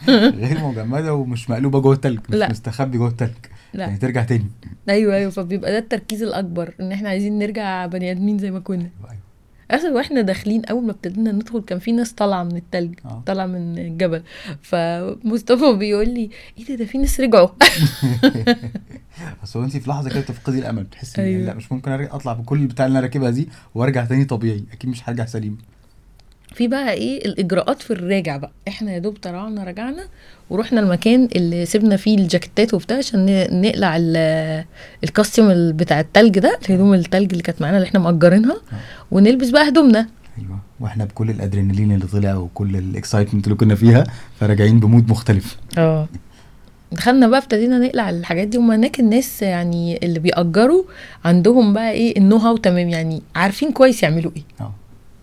غير 0.08 0.64
مجمدة 0.64 1.14
ومش 1.14 1.50
مقلوبة 1.50 1.80
جوه 1.80 1.94
التلج 1.94 2.20
مش 2.30 2.36
لا. 2.36 2.50
مستخبي 2.50 2.98
جوه 2.98 3.08
التلج. 3.10 3.46
لا. 3.74 3.84
يعني 3.86 3.98
ترجع 3.98 4.24
تاني. 4.24 4.52
أيوه 4.90 5.16
أيوه 5.16 5.32
فبيبقى 5.32 5.72
ده 5.72 5.78
التركيز 5.78 6.24
الأكبر 6.24 6.74
إن 6.80 6.92
إحنا 6.92 7.10
عايزين 7.10 7.40
نرجع 7.40 7.86
بني 7.86 8.12
آدمين 8.12 8.38
زي 8.40 8.52
ما 8.52 8.60
كنا. 8.60 8.90
أيوة. 9.10 9.31
أصلا 9.72 9.94
وإحنا 9.96 10.22
داخلين 10.22 10.66
أول 10.66 10.84
ما 10.84 10.92
ابتدينا 10.92 11.32
ندخل 11.32 11.62
كان 11.62 11.80
في 11.80 11.92
ناس 11.92 12.14
طالعة 12.14 12.44
من 12.44 12.56
التلج 12.56 13.00
آه. 13.06 13.24
طالعة 13.26 13.46
من 13.46 13.78
الجبل 13.78 14.24
فمصطفى 14.62 15.74
بيقول 15.78 16.10
لي 16.10 16.30
إيه 16.58 16.66
ده 16.66 16.76
ده 16.76 16.86
في 16.86 16.98
ناس 16.98 17.20
رجعوا 17.20 17.50
هو 19.56 19.64
انت 19.64 19.78
في 19.78 19.90
لحظة 19.90 20.10
كده 20.10 20.20
بتفقدي 20.20 20.60
الأمل 20.60 20.86
تحسي 20.90 21.22
إن 21.22 21.26
أيوة. 21.26 21.46
لا 21.46 21.54
مش 21.54 21.72
ممكن 21.72 21.92
أطلع 21.92 22.34
بكل 22.34 22.62
البتاع 22.62 22.86
اللي 22.86 23.00
أنا 23.00 23.08
راكبها 23.08 23.30
دي 23.30 23.50
وأرجع 23.76 24.06
تاني 24.06 24.26
طبيعي 24.26 24.64
أكيد 24.72 24.90
مش 24.90 25.10
هرجع 25.10 25.26
سليم 25.26 25.58
في 26.56 26.68
بقى 26.68 26.94
إيه 26.94 27.26
الإجراءات 27.26 27.82
في 27.82 27.92
الراجع 27.94 28.38
بقى. 28.38 28.52
إحنا 28.68 28.94
يا 28.94 28.98
دوب 29.00 29.18
طلعنا 29.22 29.64
رجعنا 29.64 30.04
ورحنا 30.50 30.80
المكان 30.82 31.28
اللي 31.36 31.66
سيبنا 31.66 31.98
فيه 31.98 32.18
الجاكيتات 32.18 32.74
وبتاع 32.74 32.98
عشان 32.98 33.48
نقلع 33.62 33.98
ال- 33.98 34.66
ال 35.04 35.10
costume 35.10 35.52
ال- 35.52 35.74
بتاع 35.74 36.00
التلج 36.00 36.40
ده 36.40 36.60
الهدوم 36.70 36.94
التلج 36.94 37.32
اللي 37.32 37.44
كانت 37.44 37.62
معانا 37.62 37.78
اللي 37.78 37.88
إحنا 37.88 38.00
مأجرينها 38.00 38.58
ونلبس 39.12 39.50
بقى 39.50 39.68
هدومنا. 39.68 40.08
أيوه. 40.40 40.60
وإحنا 40.80 41.06
بكل 41.06 41.30
الأدرينالين 41.30 41.92
اللي 41.92 42.06
طلع 42.08 42.36
وكل 42.36 42.76
ال 42.76 42.82
excitement 42.82 43.46
اللي 43.46 43.56
كنا 43.58 43.76
فيها 43.76 44.04
فراجعين 44.40 44.80
ب 44.80 44.86
mood 44.86 45.10
مختلف. 45.10 45.58
آه. 45.78 46.08
دخلنا 46.92 47.28
بقى 47.28 47.40
ابتدينا 47.40 47.78
نقلع 47.80 48.10
الحاجات 48.10 48.48
دي. 48.48 48.58
وما 48.58 48.76
هناك 48.76 49.00
الناس 49.00 49.42
يعني 49.42 50.00
اللي 50.06 50.20
بيأجروا 50.20 50.84
عندهم 51.26 51.74
بقى 51.74 51.92
إيه 51.92 52.18
ال 52.18 52.38
know-how 52.38 52.58
تمام. 52.58 52.90
يعني 52.90 53.22
عارفين 53.36 53.72
كويس 53.72 54.04
يعملوا 54.04 54.32
إيه. 54.36 54.44
آه. 54.62 54.74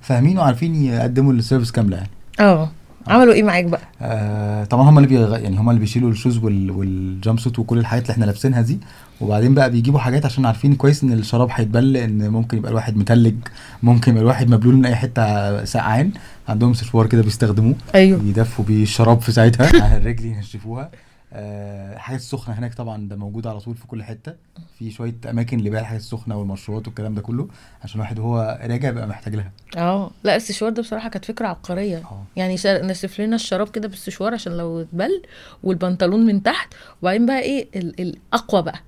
فاهمين 0.08 0.38
وعارفين 0.38 0.74
يقدموا 0.74 1.32
ال 1.32 1.37
service 1.37 1.72
كاملة 1.72 1.96
يعني. 1.96 2.10
آه. 2.40 2.70
عملوا 3.06 3.34
إيه 3.34 3.42
معاك 3.42 3.64
بقى؟ 3.64 3.80
آه 4.02 4.64
طبعا 4.64 4.90
هم 4.90 4.98
اللي 4.98 5.08
بيغ... 5.08 5.38
يعني 5.38 5.58
هم 5.58 5.70
اللي 5.70 5.80
بيشيلوا 5.80 6.10
ال 6.10 6.15
shoes 6.15 6.38
وال... 6.38 6.70
وال 6.70 7.38
jumpsuit 7.38 7.58
وكل 7.58 7.78
الحاجات 7.78 8.02
اللي 8.02 8.12
إحنا 8.12 8.24
لابسينها 8.24 8.60
دي. 8.62 8.78
وبعدين 9.20 9.54
بقى 9.54 9.70
بيجيبوا 9.70 10.00
حاجات 10.00 10.24
عشان 10.26 10.46
عارفين 10.46 10.74
كويس 10.74 11.02
إن 11.04 11.12
الشراب 11.12 11.48
هيتبل 11.52 11.96
إن 11.96 12.28
ممكن 12.28 12.58
يبقى 12.58 12.70
الواحد 12.70 12.96
متلج 12.96 13.34
ممكن 13.82 14.10
يبقى 14.12 14.22
الواحد 14.22 14.50
مبلول 14.50 14.74
من 14.74 14.86
أي 14.86 14.96
حتة 14.96 15.64
سقعان. 15.64 16.10
عندهم 16.48 16.74
سشوار 16.74 17.06
كده 17.06 17.22
بيستخدموه. 17.22 17.74
أيوه. 17.94 18.20
يدفوا 18.24 18.64
بيه 18.64 18.82
الشراب 18.82 19.20
في 19.20 19.32
ساعتها. 19.32 19.82
على 19.84 19.96
الرجل 19.96 20.24
ينشفوها. 20.26 20.90
آه 21.32 21.94
الحاجات 21.94 22.20
السخنة 22.20 22.54
هناك 22.58 22.74
طبعا 22.74 23.08
ده 23.08 23.16
موجود 23.16 23.46
على 23.46 23.60
طول 23.60 23.74
في 23.76 23.86
كل 23.86 24.02
حتة. 24.02 24.34
في 24.78 24.90
شوية 24.90 25.14
أماكن 25.30 25.58
لبيع 25.58 25.80
الحاجات 25.80 26.00
السخنة 26.00 26.36
والمشروبات 26.38 26.86
والكلام 26.86 27.14
ده 27.14 27.22
كله 27.22 27.48
عشان 27.84 27.94
الواحد 28.00 28.18
وهو 28.18 28.58
راجع 28.62 28.90
بيبقى 28.90 29.08
محتاج 29.08 29.34
لها. 29.34 29.52
آه 29.76 30.10
لا 30.24 30.36
السشوار 30.36 30.70
ده 30.70 30.82
بصراحة 30.82 31.08
كانت 31.08 31.24
فكرة 31.24 31.46
عبقرية. 31.48 31.96
آه. 31.96 32.22
يعني 32.36 32.54
نسف 32.64 33.20
لنا 33.20 33.36
الشراب 33.36 33.68
كده 33.68 33.88
بالسشوار 33.88 34.34
عشان 34.34 34.52
لو 34.56 34.80
اتبل 34.80 35.22
والبنطلون 35.62 36.26
من 36.26 36.42
تحت. 36.42 36.74
وبعدين 37.02 37.26
بقى 37.26 37.40
إيه 37.40 37.68
ال- 37.76 38.00
الأقوى 38.00 38.62
بقى. 38.62 38.78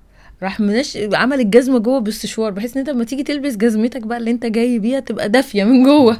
راح 0.43 0.59
منش 0.59 0.97
عمل 1.13 1.39
الجزمة 1.39 1.79
جوه 1.79 1.99
بالسشوار 1.99 2.51
بحيث 2.51 2.73
إن 2.73 2.79
أنت 2.79 2.89
لما 2.89 3.03
تيجي 3.03 3.23
تلبس 3.23 3.55
جزمتك 3.55 4.01
بقى 4.01 4.17
اللي 4.17 4.31
أنت 4.31 4.45
جاي 4.45 4.79
بيها 4.79 4.99
تبقى 4.99 5.29
دافية 5.29 5.63
من 5.63 5.83
جوه. 5.83 6.13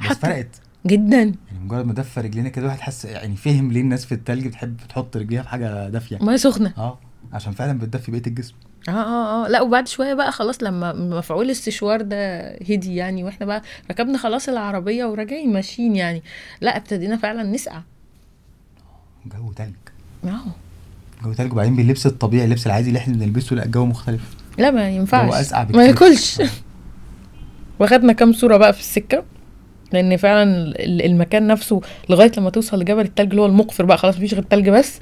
بس 0.00 0.06
حتى- 0.08 0.12
فرقت. 0.14 0.48
جدا. 0.86 1.34
يعني 1.58 1.64
مجرد 1.64 1.86
ما 1.86 1.92
دفى 1.92 2.20
رجلينا 2.20 2.48
كده 2.48 2.64
الواحد 2.64 2.80
حس 2.80 3.04
يعني 3.04 3.36
فهم 3.36 3.72
ليه 3.72 3.80
الناس 3.80 4.04
في 4.04 4.12
التلج 4.12 4.46
بتحب 4.46 4.76
تحط 4.88 5.16
رجليها 5.16 5.42
في 5.42 5.48
حاجة 5.48 5.88
دافية 5.88 6.18
مية 6.20 6.36
سخنة. 6.36 6.72
آه 6.78 6.98
عشان 7.32 7.52
فعلا 7.52 7.78
بتدفي 7.78 8.10
بقية 8.10 8.22
الجسم. 8.26 8.54
آه 8.88 8.92
آه 8.92 9.44
آه. 9.44 9.48
لا 9.48 9.60
وبعد 9.60 9.88
شوية 9.88 10.14
بقى 10.14 10.32
خلاص 10.32 10.62
لما 10.62 10.92
مفعول 10.92 11.50
السشوار 11.50 12.02
ده 12.02 12.48
هدي 12.54 12.96
يعني 12.96 13.24
وإحنا 13.24 13.46
بقى 13.46 13.62
ركبنا 13.90 14.18
خلاص 14.18 14.48
العربية 14.48 15.04
وراجعين 15.04 15.52
ماشيين 15.52 15.96
يعني. 15.96 16.22
لا 16.60 16.76
ابتدينا 16.76 17.16
فعلا 17.16 17.42
نسقع. 17.42 17.80
جو 19.26 19.52
تلج. 19.52 19.74
آه. 20.24 20.40
جو 21.24 21.32
تلج 21.32 21.52
وبعدين 21.52 21.76
باللبس 21.76 22.06
الطبيعي 22.06 22.44
اللبس 22.44 22.66
العادي 22.66 22.88
اللي 22.88 22.98
إحنا 22.98 23.14
بنلبسه 23.14 23.56
لا 23.56 23.64
الجو 23.64 23.86
مختلف. 23.86 24.36
لا 24.58 24.70
ما 24.70 24.88
ينفعش. 24.90 25.28
جو 25.30 25.34
أسقع 25.34 25.62
بكتير. 25.62 25.76
ما 25.76 25.84
ياكلش. 25.84 26.42
واخدنا 27.78 28.12
كام 28.12 28.32
صورة 28.32 28.56
بقى 28.56 28.72
في 28.72 28.80
السكة؟ 28.80 29.24
لأن 29.92 30.16
فعلا 30.16 30.42
ال- 30.66 31.04
المكان 31.06 31.46
نفسه 31.46 31.80
لغاية 32.10 32.32
لما 32.38 32.50
توصل 32.50 32.80
لجبل 32.80 33.00
التلج 33.04 33.30
اللي 33.30 33.42
هو 33.42 33.46
المقفر 33.46 33.84
بقى 33.84 33.98
خلاص 33.98 34.16
مفيش 34.16 34.34
غير 34.34 34.42
تلج 34.42 34.68
بس. 34.68 34.98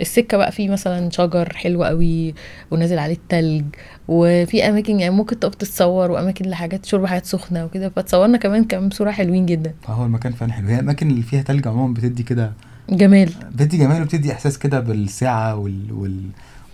السكة 0.00 0.36
بقى 0.36 0.52
فيه 0.52 0.68
مثلا 0.68 1.10
شجر 1.10 1.52
حلو 1.54 1.84
قوي 1.84 2.34
ونازل 2.70 2.98
عليه 2.98 3.14
التلج 3.14 3.64
وفي 4.08 4.68
أماكن 4.68 5.00
يعني 5.00 5.14
ممكن 5.14 5.38
تقف 5.40 5.54
تتصور 5.54 6.10
وأماكن 6.10 6.44
لحاجات 6.50 6.86
شرب 6.86 7.06
حاجات 7.06 7.26
سخنة 7.26 7.64
وكده. 7.64 7.88
فتصورنا 7.88 8.38
كمان 8.38 8.64
كام 8.64 8.90
صوره 8.90 9.10
حلوين 9.10 9.46
جدا. 9.46 9.72
فهو 9.82 10.04
المكان 10.04 10.32
فعلا 10.32 10.52
حلو. 10.52 10.68
هي 10.68 10.74
الاماكن 10.74 11.10
اللي 11.10 11.22
فيها 11.22 11.42
تلج 11.42 11.68
عموما 11.68 11.94
بتدي 11.94 12.22
كده 12.22 12.52
جمال. 12.90 13.30
بتدي 13.52 13.76
جمال 13.78 14.02
وبتدي 14.02 14.32
إحساس 14.32 14.58
كده 14.58 14.80
بالسعه 14.80 15.56
وال... 15.56 15.92
وال... 15.92 16.20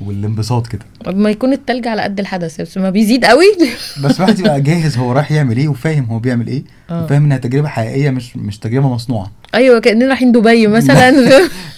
والانبساط 0.01 0.67
كده. 0.67 0.85
ما 1.07 1.31
يكون 1.31 1.53
التلج 1.53 1.89
على 1.89 2.03
قد 2.03 2.21
الحدث 2.21 2.61
بس 2.61 2.79
ما 2.79 2.91
بيزيد 2.91 3.25
قوي. 3.25 3.45
بس 4.05 4.17
الواحد 4.17 4.39
يبقى 4.39 4.61
جاهز 4.61 4.99
هو 4.99 5.13
رايح 5.13 5.33
يعمل 5.33 5.57
إيه 5.57 5.69
وفاهم 5.69 6.05
هو 6.05 6.19
بيعمل 6.19 6.47
إيه 6.47 6.63
آه. 6.91 7.05
وفاهم 7.05 7.25
انها 7.25 7.37
تجربة 7.39 7.69
حقيقية 7.69 8.11
مش 8.11 8.37
مش 8.37 8.59
تجربة 8.59 8.89
مصنوعة. 8.89 9.33
أيوه 9.55 9.81
كأننا 9.81 10.07
رايحين 10.09 10.33
دبي 10.33 10.67
مثلا. 10.79 11.11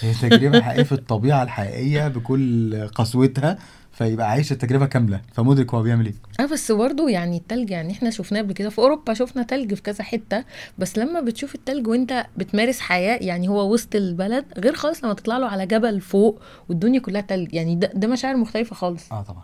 هي 0.01 0.13
تجربة 0.31 0.61
حقيقية 0.61 0.83
في 0.83 0.93
الطبيعة 0.93 1.43
الحقيقية 1.43 2.09
بكل 2.09 2.75
قسوتها. 2.95 3.59
فيبقى 3.97 4.31
عايش 4.31 4.53
التجربة 4.53 4.87
كاملة. 4.87 5.21
فمدرك 5.33 5.75
هو 5.75 5.83
بيعمل 5.83 6.07
إيه؟ 6.07 6.15
آه 6.41 6.47
بس 6.47 6.73
برضه 6.73 7.09
يعني 7.11 7.37
التلج 7.37 7.71
يعني 7.71 7.93
إحنا 7.93 8.11
شفناه 8.11 8.41
قبل 8.41 8.53
كده 8.53 8.71
في 8.71 8.79
أوروبا 8.79 9.15
شفنا 9.15 9.43
تلج 9.43 9.75
في 9.75 9.83
كذا 9.83 10.05
حتة. 10.05 10.45
بس 10.79 10.99
لما 10.99 11.21
بتشوف 11.21 11.55
التلج 11.55 11.87
وأنت 11.89 12.27
بتمارس 12.37 12.81
حياة 12.81 13.19
يعني 13.23 13.49
هو 13.49 13.73
وسط 13.73 13.95
البلد 13.95 14.45
غير 14.59 14.75
خالص 14.75 15.05
لما 15.05 15.15
تطلع 15.15 15.39
له 15.39 15.47
على 15.47 15.67
جبل 15.67 16.01
فوق 16.01 16.41
والدنيا 16.69 17.01
كلها 17.01 17.21
تلج. 17.21 17.55
يعني 17.55 17.75
ده, 17.75 17.91
ده 17.95 18.09
مشاعر 18.09 18.37
مختلفة 18.37 18.77
خالص. 18.77 19.13
آه 19.13 19.23
طبعا. 19.23 19.43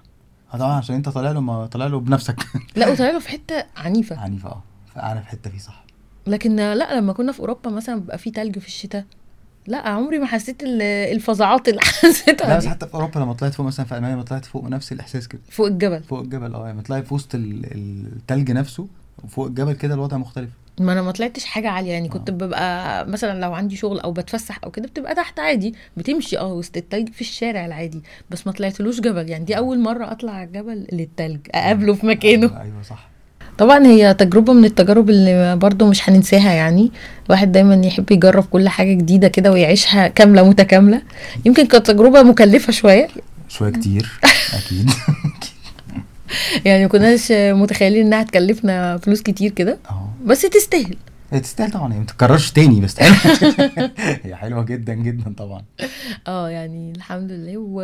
آه 0.54 0.56
طبعا 0.56 0.72
عشان 0.72 0.94
أنت 0.96 1.08
طالع 1.08 1.32
له 1.32 1.40
ما 1.40 1.66
طالع 1.66 1.86
له 1.86 2.00
بنفسك. 2.00 2.36
لا 2.76 2.88
وطلع 2.88 3.10
له 3.10 3.18
في 3.18 3.28
حتة 3.28 3.64
عنيفة. 3.76 4.18
عنيفة 4.20 4.48
آه. 4.48 4.62
في 4.94 5.28
حتة 5.28 5.50
فيه 5.50 5.58
صح. 5.58 5.84
لكن 6.26 6.56
لا 6.56 6.98
لما 6.98 7.12
كنا 7.12 7.32
في 7.32 7.40
أوروبا 7.40 7.70
مثلا 7.70 8.00
بيبقى 8.00 8.18
في 8.18 8.30
تلج 8.30 8.58
في 8.58 8.66
الشتاء. 8.66 9.04
لا 9.66 9.88
عمري 9.88 10.18
ما 10.18 10.27
حسيت 10.27 10.62
ال- 10.62 10.83
الفظاعات 10.83 11.68
اللي 11.68 11.81
لا 11.81 11.85
حسيتها 11.87 12.57
بس 12.57 12.62
دي. 12.64 12.70
حتى 12.70 12.87
في 12.87 12.94
أوروبا 12.94 13.18
لما 13.18 13.33
طلعت 13.33 13.55
فوق 13.55 13.66
مثلا 13.66 13.87
في 13.87 13.94
ألمانيا 13.96 14.14
لما 14.14 14.25
طلعت 14.25 14.44
فوق 14.44 14.68
نفس 14.68 14.92
الإحساس 14.92 15.29
كده. 15.29 15.40
فوق 15.51 15.66
الجبل. 15.66 16.03
فوق 16.03 16.20
الجبل 16.20 16.55
آه 16.55 16.72
لما 16.72 16.83
طلعت 16.83 17.07
في 17.07 17.14
وسط 17.14 17.35
ال- 17.35 17.66
التلج 18.16 18.51
نفسه 18.51 18.87
وفوق 19.25 19.46
الجبل 19.46 19.72
كده 19.72 19.94
الوضع 19.94 20.16
مختلف. 20.16 20.51
ما 20.81 20.92
أنا 20.92 21.03
ما 21.03 21.11
طلعتش 21.12 21.44
حاجة 21.44 21.68
عالية 21.70 21.90
يعني 21.92 22.09
كنت 22.09 22.31
آه. 22.31 22.33
ببقى 22.35 23.07
مثلا 23.07 23.40
لو 23.40 23.53
عندي 23.55 23.77
شغل 23.77 24.01
أو 24.01 24.12
بتفسح 24.12 24.59
أو 24.64 24.70
كده 24.70 24.88
بتبقى 24.88 25.14
تحت 25.14 25.40
عادي 25.40 25.75
بتمشي 25.96 26.38
آه 26.38 26.46
وسط 26.53 26.77
التلج 26.77 27.09
في 27.09 27.20
الشارع 27.20 27.66
العادي. 27.66 28.03
بس 28.31 28.46
ما 28.46 28.53
طلعتلوش 28.53 29.01
جبل 29.01 29.31
يعني 29.31 29.44
دي 29.44 29.57
أول 29.59 29.79
مرة 29.81 30.12
أطلع 30.12 30.44
جبل 30.44 30.87
للتلج 30.92 31.40
أقابله 31.55 31.94
في 31.94 32.07
مكانه. 32.07 32.46
أيوه, 32.48 32.62
أيوة 32.62 32.83
صح. 32.83 33.09
طبعا 33.58 33.86
هي 33.86 34.14
تجربة 34.14 34.52
من 34.52 34.64
التجارب 34.64 35.10
اللي 35.10 35.56
برضو 35.56 35.86
مش 35.88 36.08
هننساها 36.10 36.52
يعني. 36.52 36.90
الواحد 37.26 37.52
دايما 37.52 37.86
يحب 37.86 38.12
يجرب 38.12 38.44
كل 38.44 38.68
حاجة 38.68 38.92
جديدة 38.92 39.28
كده 39.28 39.52
ويعيشها 39.52 40.08
كاملة 40.08 40.48
متكاملة. 40.48 41.02
يمكن 41.44 41.66
كانت 41.66 41.86
تجربة 41.86 42.22
مكلفة 42.22 42.72
شوية. 42.72 43.08
شوية 43.48 43.70
كتير 43.70 44.12
أكيد. 44.54 44.90
يعني 46.64 46.88
كناش 46.88 47.32
متخيلين 47.32 48.06
إنها 48.06 48.22
تكلفنا 48.22 48.98
فلوس 48.98 49.22
كتير 49.22 49.50
كده. 49.50 49.78
بس 50.26 50.42
تستاهل. 50.42 50.96
تستاهل 51.42 51.70
طبعا 51.70 51.92
هي 51.94 51.98
ما 51.98 52.04
تتكررش 52.04 52.50
تاني 52.50 52.80
بس. 52.80 52.96
هي 54.24 54.36
حلوة 54.36 54.62
جدا 54.64 54.94
جدا 54.94 55.34
طبعا. 55.38 55.62
آه 56.26 56.48
يعني 56.50 56.92
الحمد 56.96 57.30
لله. 57.32 57.56
و... 57.56 57.82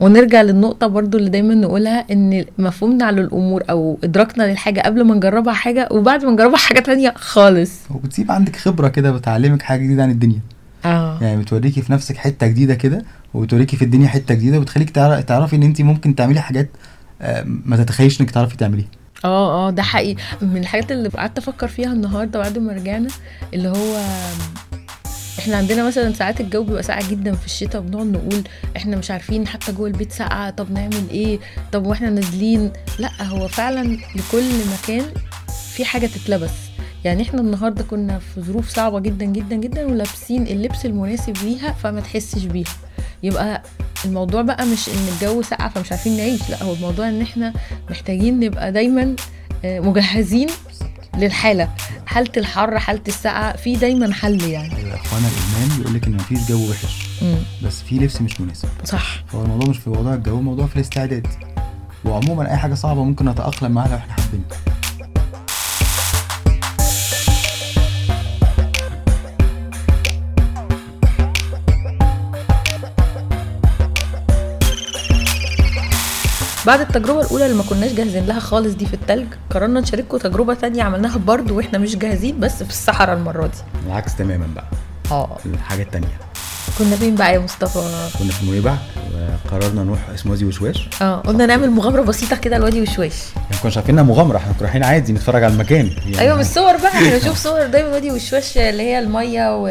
ونرجع 0.00 0.42
للنقطة 0.42 0.86
برضو 0.86 1.18
اللي 1.18 1.30
دايما 1.30 1.54
نقولها 1.54 2.04
إن 2.12 2.44
مفهومنا 2.58 3.04
على 3.04 3.20
الأمور 3.20 3.62
أو 3.70 3.98
إدراكنا 4.04 4.42
للحاجة 4.50 4.80
قبل 4.80 5.04
ما 5.04 5.14
نجربها 5.14 5.52
حاجة 5.54 5.88
وبعد 5.90 6.24
ما 6.24 6.30
نجربها 6.30 6.56
حاجة 6.56 6.80
تانية 6.80 7.12
خالص. 7.16 7.70
وبتسيب 7.90 8.30
عندك 8.32 8.56
خبرة 8.56 8.88
كده 8.88 9.10
بتعلمك 9.12 9.62
حاجة 9.62 9.80
جديدة 9.82 10.02
عن 10.02 10.10
الدنيا. 10.10 10.40
آه. 10.84 11.18
يعني 11.22 11.42
بتوريكي 11.42 11.82
في 11.82 11.92
نفسك 11.92 12.16
حتة 12.16 12.46
جديدة 12.46 12.74
كده 12.74 13.04
وبتوريكي 13.34 13.76
في 13.76 13.84
الدنيا 13.84 14.08
حتة 14.08 14.34
جديدة 14.34 14.58
وبتخليك 14.58 14.90
تعر- 14.90 15.20
تعرفي 15.20 15.56
إن 15.56 15.62
انت 15.62 15.80
ممكن 15.82 16.14
تعملي 16.14 16.40
حاجات 16.40 16.68
آه، 17.22 17.42
ما 17.46 17.76
تتخيلش 17.76 18.20
إنك 18.20 18.30
تعرفي 18.30 18.56
تعمليها. 18.56 18.86
آه 19.24 19.68
آه 19.68 19.70
ده 19.70 19.82
حقيقي. 19.82 20.22
من 20.42 20.56
الحاجات 20.56 20.92
اللي 20.92 21.08
قعدت 21.08 21.38
أفكر 21.38 21.68
فيها 21.68 21.92
النهارده 21.92 22.38
بعد 22.38 22.58
ما 22.58 22.72
رجعنا 22.72 23.08
اللي 23.54 23.68
هو 23.68 23.96
إحنا 25.38 25.56
عندنا 25.56 25.86
مثلا 25.86 26.12
ساعات 26.12 26.40
الجو 26.40 26.62
بيبقى 26.64 26.82
ساقع 26.82 27.00
جدا 27.08 27.32
في 27.34 27.46
الشتاء 27.46 27.80
بنقعد 27.80 28.06
نقول 28.06 28.42
إحنا 28.76 28.96
مش 28.96 29.10
عارفين 29.10 29.46
حتى 29.48 29.72
جوه 29.72 29.86
البيت 29.88 30.12
ساقعة 30.12 30.50
طب 30.50 30.70
نعمل 30.72 31.10
إيه؟ 31.10 31.38
طب 31.72 31.86
وإحنا 31.86 32.10
نازلين؟ 32.10 32.70
لا 32.98 33.22
هو 33.22 33.48
فعلا 33.48 33.98
لكل 34.16 34.44
مكان 34.82 35.04
في 35.72 35.84
حاجة 35.84 36.06
تتلبس. 36.06 36.50
يعني 37.04 37.22
إحنا 37.22 37.40
النهارده 37.40 37.84
كنا 37.84 38.18
في 38.18 38.40
ظروف 38.40 38.68
صعبة 38.68 39.00
جدا 39.00 39.24
جدا 39.24 39.56
جدا 39.56 39.86
ولابسين 39.86 40.46
اللبس 40.46 40.86
المناسب 40.86 41.36
ليها 41.44 41.72
فما 41.72 42.00
تحسش 42.00 42.44
بيها. 42.44 42.68
يبقى 43.22 43.62
الموضوع 44.04 44.42
بقى 44.42 44.66
مش 44.66 44.88
إن 44.88 45.08
الجو 45.14 45.42
سقع 45.42 45.68
فمش 45.68 45.92
عارفين 45.92 46.16
نعيش 46.16 46.50
لا 46.50 46.62
هو 46.62 46.72
الموضوع 46.72 47.08
إن 47.08 47.20
إحنا 47.22 47.52
محتاجين 47.90 48.40
نبقى 48.40 48.72
دايما 48.72 49.16
آه، 49.64 49.80
مجهزين 49.80 50.48
للحالة. 51.16 51.68
حالة 52.06 52.32
الحر 52.36 52.78
حالة 52.78 53.00
السقعة 53.08 53.56
في 53.56 53.76
دايما 53.76 54.12
حل 54.12 54.42
يعني. 54.42 54.76
أيوه 54.76 54.94
اخوانا 54.94 55.26
الإيمان 55.28 55.78
بيقول 55.78 55.94
لك 55.94 56.06
إن 56.06 56.14
مفيش 56.14 56.48
جو 56.48 56.70
وحش. 56.70 57.06
مم. 57.22 57.38
بس 57.64 57.82
في 57.82 57.94
لبس 57.94 58.20
مش 58.20 58.40
مناسب. 58.40 58.68
صح. 58.84 59.24
فهو 59.26 59.42
الموضوع 59.42 59.68
مش 59.68 59.78
في 59.78 59.90
موضوع 59.90 60.14
الجو 60.14 60.38
الموضوع 60.38 60.66
في 60.66 60.76
الاستعداد. 60.76 61.26
وعموما 62.04 62.50
أي 62.50 62.56
حاجة 62.56 62.74
صعبة 62.74 63.04
ممكن 63.04 63.28
نتأقلم 63.28 63.72
معاها 63.72 63.88
لو 63.88 63.96
إحنا 63.96 64.12
حابين. 64.12 64.44
بعد 76.66 76.80
التجربة 76.80 77.20
الأولى 77.20 77.46
اللي 77.46 77.56
ما 77.56 77.62
كناش 77.62 77.92
جاهزين 77.92 78.26
لها 78.26 78.40
خالص 78.40 78.74
دي 78.74 78.86
في 78.86 78.94
التلج 78.94 79.26
قررنا 79.50 79.80
نشارككم 79.80 80.16
تجربة 80.18 80.54
تانية 80.54 80.82
عملناها 80.82 81.18
برضو 81.18 81.56
وإحنا 81.56 81.78
مش 81.78 81.96
جاهزين 81.96 82.40
بس 82.40 82.62
في 82.62 82.70
الصحراء 82.70 83.16
المرة 83.16 83.46
دي. 83.46 83.58
العكس 83.86 84.16
تماما 84.16 84.46
بقى. 84.54 84.64
آه. 85.10 85.38
الحاجة 85.46 85.82
التانية. 85.82 86.18
كنا 86.78 86.96
فين 86.96 87.14
بقى 87.14 87.34
يا 87.34 87.38
مصطفى؟ 87.38 87.78
كنا 88.18 88.32
في 88.32 88.46
نويبع 88.46 88.76
وقررنا 89.46 89.84
نروح 89.84 90.08
اسمه 90.08 90.32
وادي 90.32 90.44
وشواش. 90.44 90.88
آه 91.02 91.20
قلنا 91.20 91.46
نعمل 91.46 91.70
مغامرة 91.70 92.02
بسيطة 92.02 92.36
كده 92.36 92.56
الوادي 92.56 92.80
وشواش. 92.80 93.14
يعني 93.36 93.46
ما 93.52 93.58
كناش 93.62 93.76
عارفين 93.76 93.98
انها 93.98 94.12
مغامرة 94.14 94.36
إحنا 94.36 94.52
كنا 94.52 94.62
رايحين 94.62 94.84
عادي 94.84 95.12
نتفرج 95.12 95.44
على 95.44 95.52
المكان. 95.52 95.86
يعني 95.86 96.20
أيوه 96.20 96.34
من 96.34 96.40
الصور 96.40 96.76
بقى 96.76 96.88
إحنا 96.88 97.10
بنشوف 97.10 97.36
صور 97.38 97.66
دايما 97.66 97.88
وادي 97.88 98.10
وشواش 98.10 98.58
اللي 98.58 98.82
هي 98.82 98.98
المية 98.98 99.56
و... 99.56 99.68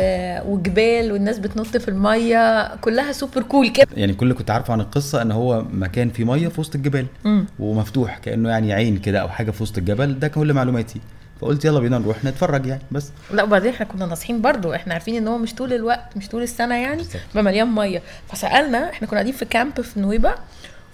وجبال 0.53 1.11
والناس 1.11 1.39
بتنط 1.39 1.77
في 1.77 1.87
المية 1.87 2.75
كلها 2.75 3.11
سوبر 3.11 3.41
كول 3.41 3.69
كده. 3.69 3.87
يعني 3.95 4.13
كل 4.13 4.23
اللي 4.25 4.33
كنت 4.35 4.51
عارفه 4.51 4.73
عن 4.73 4.81
القصة 4.81 5.21
إن 5.21 5.31
هو 5.31 5.65
مكان 5.71 6.09
فيه 6.09 6.23
مية 6.23 6.47
في 6.47 6.61
وسط 6.61 6.75
الجبال. 6.75 7.05
مم. 7.23 7.45
ومفتوح 7.59 8.17
كأنه 8.17 8.49
يعني 8.49 8.73
عين 8.73 8.97
كده 8.97 9.19
أو 9.19 9.29
حاجة 9.29 9.51
في 9.51 9.63
وسط 9.63 9.77
الجبل. 9.77 10.19
ده 10.19 10.27
كل 10.27 10.53
معلوماتي. 10.53 10.99
فقلت 11.41 11.65
يلا 11.65 11.79
بينا 11.79 11.97
نروح 11.97 12.23
نتفرج 12.25 12.65
يعني 12.65 12.81
بس. 12.91 13.11
لا 13.31 13.43
وبعدين 13.43 13.73
إحنا 13.73 13.85
كنا 13.85 14.05
ناصحين 14.05 14.41
برضو 14.41 14.73
إحنا 14.73 14.93
عارفين 14.93 15.15
إن 15.15 15.27
هو 15.27 15.37
مش 15.37 15.53
طول 15.53 15.73
الوقت 15.73 16.17
مش 16.17 16.27
طول 16.27 16.43
السنة 16.43 16.75
يعني 16.75 16.95
بالظبط. 16.97 17.21
بقى 17.35 17.43
مليان 17.43 17.75
مية. 17.75 18.01
فسألنا 18.31 18.89
إحنا 18.89 19.07
كنا 19.07 19.17
قاعدين 19.17 19.33
في 19.33 19.45
camp 19.45 19.81
في 19.81 19.99
نويبع 19.99 20.35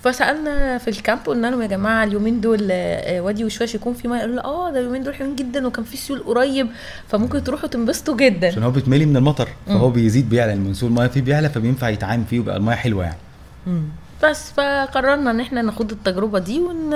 فسألنا 0.03 0.77
في 0.77 0.87
ال 0.87 0.94
camp 0.94 1.19
قلنا 1.25 1.47
لهم 1.47 1.61
يا 1.61 1.67
جماعة 1.67 2.03
اليومين 2.03 2.41
دول 2.41 2.67
آه، 2.71 3.21
وادي 3.21 3.45
وشواش 3.45 3.75
يكون 3.75 3.93
في 3.93 4.07
مية. 4.07 4.19
قالوا 4.19 4.43
آه 4.45 4.71
ده 4.71 4.79
اليومين 4.79 5.03
دول 5.03 5.15
حلوين 5.15 5.35
جدا 5.35 5.67
وكان 5.67 5.83
في 5.85 5.97
سيول 5.97 6.19
قريب 6.19 6.67
فممكن 7.07 7.43
تروحوا 7.43 7.69
تنبسطوا 7.69 8.15
جدا. 8.17 8.47
عشان 8.47 8.63
هو 8.63 8.71
بيتملي 8.71 9.05
من 9.05 9.17
المطر 9.17 9.47
فهو 9.67 9.89
بيزيد 9.89 10.29
بيعلى 10.29 10.53
المنسوب 10.53 10.89
المية 10.89 11.07
فيه 11.07 11.21
بيعلى 11.21 11.49
فبينفع 11.49 11.89
يتعام 11.89 12.23
فيه 12.29 12.39
ويبقى 12.39 12.57
المية 12.57 12.75
حلوة 12.75 13.03
يعني. 13.03 13.17
مم. 13.67 13.83
بس 14.23 14.51
فقررنا 14.51 15.31
إن 15.31 15.39
إحنا 15.39 15.61
ناخد 15.61 15.91
التجربة 15.91 16.39
دي 16.39 16.59
ون... 16.59 16.93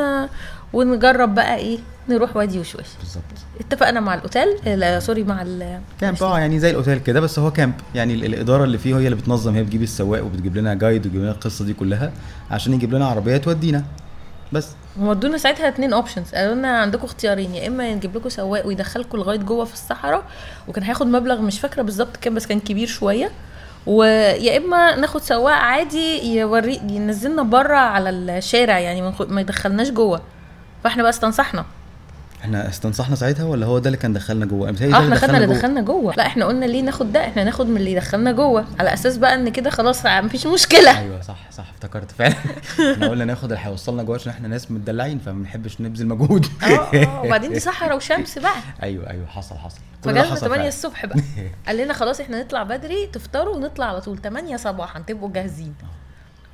ونجرب 0.73 1.35
بقى 1.35 1.55
إيه 1.55 1.77
نروح 2.09 2.37
وادي 2.37 2.59
وشواش 2.59 2.85
بالظبط. 2.99 3.23
اتفقنا 3.59 3.99
مع 3.99 4.13
الأوتيل؟ 4.13 4.47
لا 4.79 4.99
sorry 4.99 5.23
مع 5.23 5.41
ال 5.41 5.79
camp 6.01 6.23
آه 6.23 6.39
يعني 6.39 6.59
زي 6.59 6.69
الأوتيل 6.69 6.97
كده 6.99 7.19
بس 7.19 7.39
هو 7.39 7.51
camp. 7.51 7.73
يعني 7.95 8.13
ال- 8.13 8.25
الإدارة 8.25 8.63
اللي 8.63 8.77
فيه 8.77 8.95
هي 8.97 9.05
اللي 9.05 9.15
بتنظم 9.15 9.55
هي 9.55 9.63
بتجيب 9.63 9.81
السواق 9.83 10.23
وبتجيب 10.25 10.57
لنا 10.57 10.73
guide 10.73 11.05
وتجيب 11.05 11.21
لنا 11.21 11.31
القصة 11.31 11.65
دي 11.65 11.73
كلها 11.73 12.11
عشان 12.51 12.73
يجيب 12.73 12.93
لنا 12.93 13.07
عربيه 13.07 13.37
تودينا. 13.37 13.83
بس. 14.53 14.67
هم 14.99 15.09
ادونا 15.09 15.37
ساعتها 15.37 15.67
اتنين 15.67 15.93
options 15.93 16.35
قالوا 16.35 16.55
لنا 16.55 16.77
عندكم 16.79 17.03
اختيارين 17.03 17.55
يا 17.55 17.67
إما 17.67 17.93
نجيب 17.93 18.15
لكم 18.17 18.29
سواق 18.29 18.67
ويدخلكم 18.67 19.17
لغاية 19.17 19.37
جوه 19.37 19.65
في 19.65 19.73
الصحراء 19.73 20.23
وكان 20.67 20.83
هياخد 20.83 21.07
مبلغ 21.07 21.41
مش 21.41 21.59
فاكرة 21.59 21.81
بالظبط 21.81 22.17
كام 22.17 22.35
بس 22.35 22.47
كان 22.47 22.59
كبير 22.59 22.87
شوية 22.87 23.29
ويا 23.87 24.57
إما 24.57 24.95
ناخد 24.95 25.21
سواق 25.21 25.53
عادي 25.53 26.35
يوري 26.37 26.75
ينزلنا 26.89 27.43
بره 27.43 27.75
على 27.77 28.09
الشارع 28.09 28.79
يعني 28.79 29.01
ما 29.29 29.41
يدخلناش 29.41 29.89
جوه. 29.89 30.21
فاحنا 30.85 31.03
بقى 31.03 31.09
استنصحنا. 31.09 31.65
إحنا 32.41 32.69
استنصحنا 32.69 33.15
ساعتها 33.15 33.45
ولا 33.45 33.65
هو 33.65 33.79
ده 33.79 33.87
اللي 33.87 33.97
كان 33.97 34.13
دخلنا 34.13 34.45
جوه؟ 34.45 34.69
آه 34.69 34.71
إحنا 34.71 35.15
خدنا 35.15 35.37
اللي. 35.37 35.55
دخلنا 35.55 35.81
جوه. 35.81 36.13
لا 36.15 36.25
إحنا 36.25 36.45
قلنا 36.45 36.65
ليه 36.65 36.81
ناخد 36.81 37.13
ده؟ 37.13 37.27
إحنا 37.27 37.43
ناخد 37.43 37.67
من 37.67 37.77
اللي 37.77 37.91
يدخلنا 37.91 38.31
جوه. 38.31 38.65
على 38.79 38.93
أساس 38.93 39.17
بقى 39.17 39.33
ان 39.35 39.49
كده 39.49 39.69
خلاص 39.69 40.05
مفيش 40.05 40.47
مشكلة. 40.47 40.99
أيوه 40.99 41.21
صح 41.21 41.51
صح 41.51 41.65
افتكرت 41.69 42.11
فعلا. 42.11 42.35
إحنا 42.93 43.07
قلنا 43.07 43.25
ناخد 43.25 43.51
اللي 43.51 43.65
هيوصلنا 43.65 44.03
جوه 44.03 44.15
عشان 44.15 44.31
إحنا 44.31 44.47
ناس 44.47 44.71
متدلعين 44.71 45.19
فما 45.19 45.33
بنحبش 45.39 45.81
نبذل 45.81 46.07
مجهود. 46.07 46.45
آه 46.63 46.65
آه 46.65 47.21
وبعدين 47.21 47.53
دي 47.53 47.59
صحراء 47.59 47.95
وشمس 47.95 48.39
بقى. 48.39 48.55
أيوه 48.83 49.09
أيوه 49.09 49.25
حصل 49.27 49.55
حصل. 49.55 49.79
فجالنا 50.03 50.23
حصل 50.23 50.39
8 50.39 50.55
فعلا. 50.55 50.67
الصبح 50.67 51.05
بقى. 51.05 51.19
قال 51.67 51.77
لنا 51.77 51.93
خلاص 51.93 52.19
إحنا 52.19 52.41
نطلع 52.41 52.63
بدري 52.63 53.07
تفطروا 53.13 53.55
ونطلع 53.55 53.85
على 53.85 54.01
طول. 54.01 54.21
8 54.21 54.57
صباحا 54.57 54.99
تبقوا 54.99 55.29
جاهزين. 55.33 55.73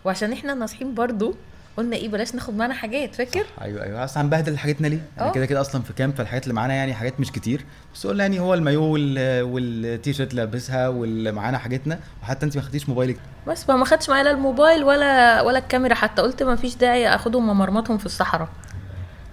وعشان 0.05 0.33
إحنا 0.33 0.53
ناصحين 0.53 0.93
برضو 0.93 1.35
قلنا 1.77 1.95
إيه 1.95 2.09
بلاش 2.09 2.35
ناخد 2.35 2.53
معانا 2.55 2.73
حاجات 2.73 3.15
فاكر؟ 3.15 3.45
أيوه 3.61 3.83
أيوه. 3.83 4.03
أصل 4.03 4.19
هنبهدل 4.19 4.57
حاجتنا 4.57 4.87
ليه؟ 4.87 4.99
إحنا 5.17 5.29
آه. 5.29 5.31
كده 5.31 5.45
كده 5.45 5.61
أصلا 5.61 5.81
في 5.81 5.93
كامب 5.93 6.15
فالحاجات 6.15 6.43
اللي 6.43 6.53
معانا 6.53 6.73
يعني 6.73 6.93
حاجات 6.93 7.19
مش 7.19 7.31
كتير. 7.31 7.65
بس 7.95 8.07
قلنا 8.07 8.23
يعني 8.23 8.39
هو 8.39 8.53
المايو 8.53 8.83
وال- 8.83 9.41
والتيشيرت 9.43 10.31
اللي 10.31 10.41
لابسها 10.41 10.87
واللي 10.87 11.31
معانا 11.31 11.57
حاجتنا 11.57 11.99
وحتى 12.23 12.45
انت 12.45 12.55
ما 12.57 12.61
خدتيش 12.63 12.89
موبايلك. 12.89 13.17
بس 13.47 13.63
فما 13.63 13.85
خدش 13.85 14.09
معايا 14.09 14.23
لا 14.23 14.31
الموبايل 14.31 14.83
ولا 14.83 15.41
ولا 15.41 15.57
الكاميرا 15.57 15.93
حتى. 15.95 16.21
قلت 16.21 16.43
ما 16.43 16.55
فيش 16.55 16.75
داعي 16.75 17.15
أخدهم 17.15 17.49
ومرمطهم 17.49 17.97
في 17.97 18.05
الصحراء. 18.05 18.49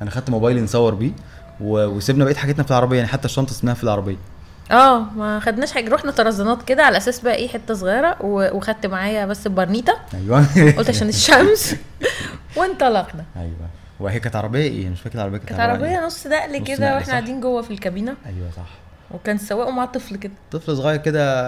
أنا 0.02 0.10
خدت 0.10 0.30
موبايلي 0.30 0.60
نصور 0.60 0.94
بيه 0.94 1.12
وسيبنا 1.60 2.24
بقية 2.24 2.34
حاجتنا 2.34 2.64
في 2.64 2.70
العربية 2.70 2.96
يعني 2.96 3.08
حتى 3.08 3.24
الشنطة 3.24 3.52
سيبناها 3.52 3.74
في 3.74 3.84
العربية. 3.84 4.16
آه 4.70 4.98
ما 5.00 5.40
خدناش 5.40 5.72
حاجة. 5.72 5.90
رحنا 5.94 6.10
طرزانات 6.10 6.62
كده 6.62 6.82
على 6.84 6.96
أساس 6.96 7.20
بقى 7.20 7.34
إيه 7.34 7.48
حتة 7.48 7.74
صغيرة 7.74 8.16
و- 8.20 8.56
وخدت 8.56 8.86
معايا 8.86 9.26
بس 9.26 9.46
البرنيطة. 9.46 9.98
أيوه. 10.14 10.46
قلت 10.78 10.88
عشان 10.88 11.08
الشمس. 11.08 11.76
وانطلقنا. 12.56 13.24
أيوه. 13.36 13.68
وهي 14.00 14.20
كانت 14.20 14.36
عربية 14.36 14.62
إيه؟ 14.62 14.88
مش 14.88 15.00
فاكر 15.00 15.14
العربية 15.14 15.38
كانت 15.38 15.60
عربية 15.60 15.86
إيه. 16.00 16.06
نص 16.06 16.26
دقل 16.26 16.58
كده 16.64 16.94
وإحنا. 16.94 17.10
قاعدين 17.12 17.40
جوه 17.40 17.62
في 17.62 17.70
الكابينة. 17.70 18.14
أيوه 18.26 18.50
صح. 18.56 18.68
وكان 19.14 19.36
السواق 19.36 19.68
ومعاه 19.68 19.86
طفل 19.86 20.16
كده. 20.16 20.32
طفل 20.52 20.76
صغير 20.76 20.96
كده 20.96 21.44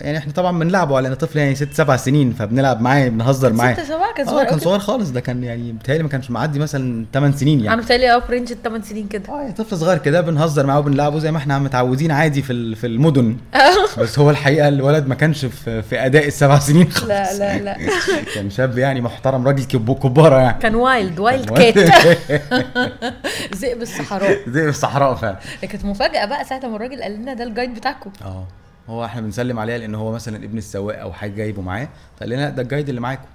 يعني 0.00 0.18
إحنا 0.18 0.32
طبعا 0.32 0.58
بنلعبه 0.58 0.96
على 0.96 1.08
انه 1.08 1.14
طفل 1.16 1.38
يعني 1.38 1.54
ست 1.54 1.72
سبع 1.72 1.96
سنين 1.96 2.32
فبنلعب 2.32 2.80
معاه 2.80 3.08
بنهزر 3.08 3.52
معاه. 3.52 3.74
ست 3.74 3.80
سبعة 3.80 4.14
كان 4.14 4.26
آه 4.28 4.30
صغير 4.30 4.44
كان 4.46 4.58
صغير 4.58 4.78
خالص 4.78 5.10
ده 5.10 5.20
كان 5.20 5.44
يعني 5.44 5.72
بيتهيألي 5.72 6.02
ما 6.02 6.08
كانش 6.08 6.30
معدي 6.30 6.58
مثلا 6.58 7.04
8 7.14 7.36
سنين 7.36 7.58
أنا 7.58 7.66
يعني. 7.66 7.80
بتهيألي 7.80 8.14
آه 8.14 8.20
في 8.20 8.32
رينج 8.32 8.52
الثمان 8.52 8.82
سنين 8.82 9.08
كده. 9.08 9.22
آه 9.28 9.40
يعني 9.40 9.52
طفل 9.52 9.76
صغير 9.76 9.98
كده 9.98 10.20
بنهزر 10.20 10.66
معاه 10.66 10.78
وبنلعبه 10.78 11.18
زي 11.18 11.32
ما 11.32 11.38
إحنا 11.38 11.58
متعودين 11.58 12.10
عادي 12.10 12.42
في 12.42 12.74
في 12.74 12.86
المدن. 12.86 13.36
بس 13.98 14.18
هو 14.18 14.30
الحقيقة 14.30 14.68
الولد 14.68 15.06
ما 15.06 15.14
كانش 15.14 15.44
في, 15.44 15.82
في 15.82 16.06
أداء 16.06 16.26
السبع 16.26 16.58
سنين 16.58 16.90
خالص. 16.90 17.04
لا 17.08 17.38
لا 17.38 17.58
لا. 17.58 17.76
كان 18.34 18.50
شاب 18.50 18.78
يعني 18.78 19.00
محترم 19.00 19.46
راجل 19.46 19.64
كب- 19.64 19.98
كبارة 19.98 20.36
يعني. 20.40 20.58
كان 20.62 20.74
wild 20.74 21.18
wild 21.18 21.50
كان 21.50 21.72
cat 21.72 22.18
ذئب 23.54 23.82
الصحراء. 23.82 24.34
في 24.52 24.68
الصحراء 24.68 25.14
فعلا. 25.14 25.38
كانت 25.62 25.84
مفاجأة 25.84 26.24
بقى 26.26 26.44
ساعه 26.44 26.60
ما 26.68 26.76
الراجل 26.76 27.02
قال 27.02 27.12
لنا 27.12 27.34
ده 27.34 27.44
ال 27.44 27.49
guide 27.49 27.74
بتاعكم. 27.74 28.10
آه. 28.24 28.46
هو 28.88 29.04
إحنا 29.04 29.20
بنسلم 29.20 29.58
عليه 29.58 29.76
لأن 29.76 29.94
هو 29.94 30.12
مثلا 30.12 30.36
ابن 30.36 30.58
السواق 30.58 31.00
أو 31.00 31.12
حاجة 31.12 31.30
جايبه 31.30 31.62
معاه 31.62 31.88
فقال 32.16 32.28
لنا 32.28 32.50
ده 32.50 32.62
ال 32.62 32.66
guide 32.66 32.88
اللي 32.88 33.00
معاكم. 33.00 33.26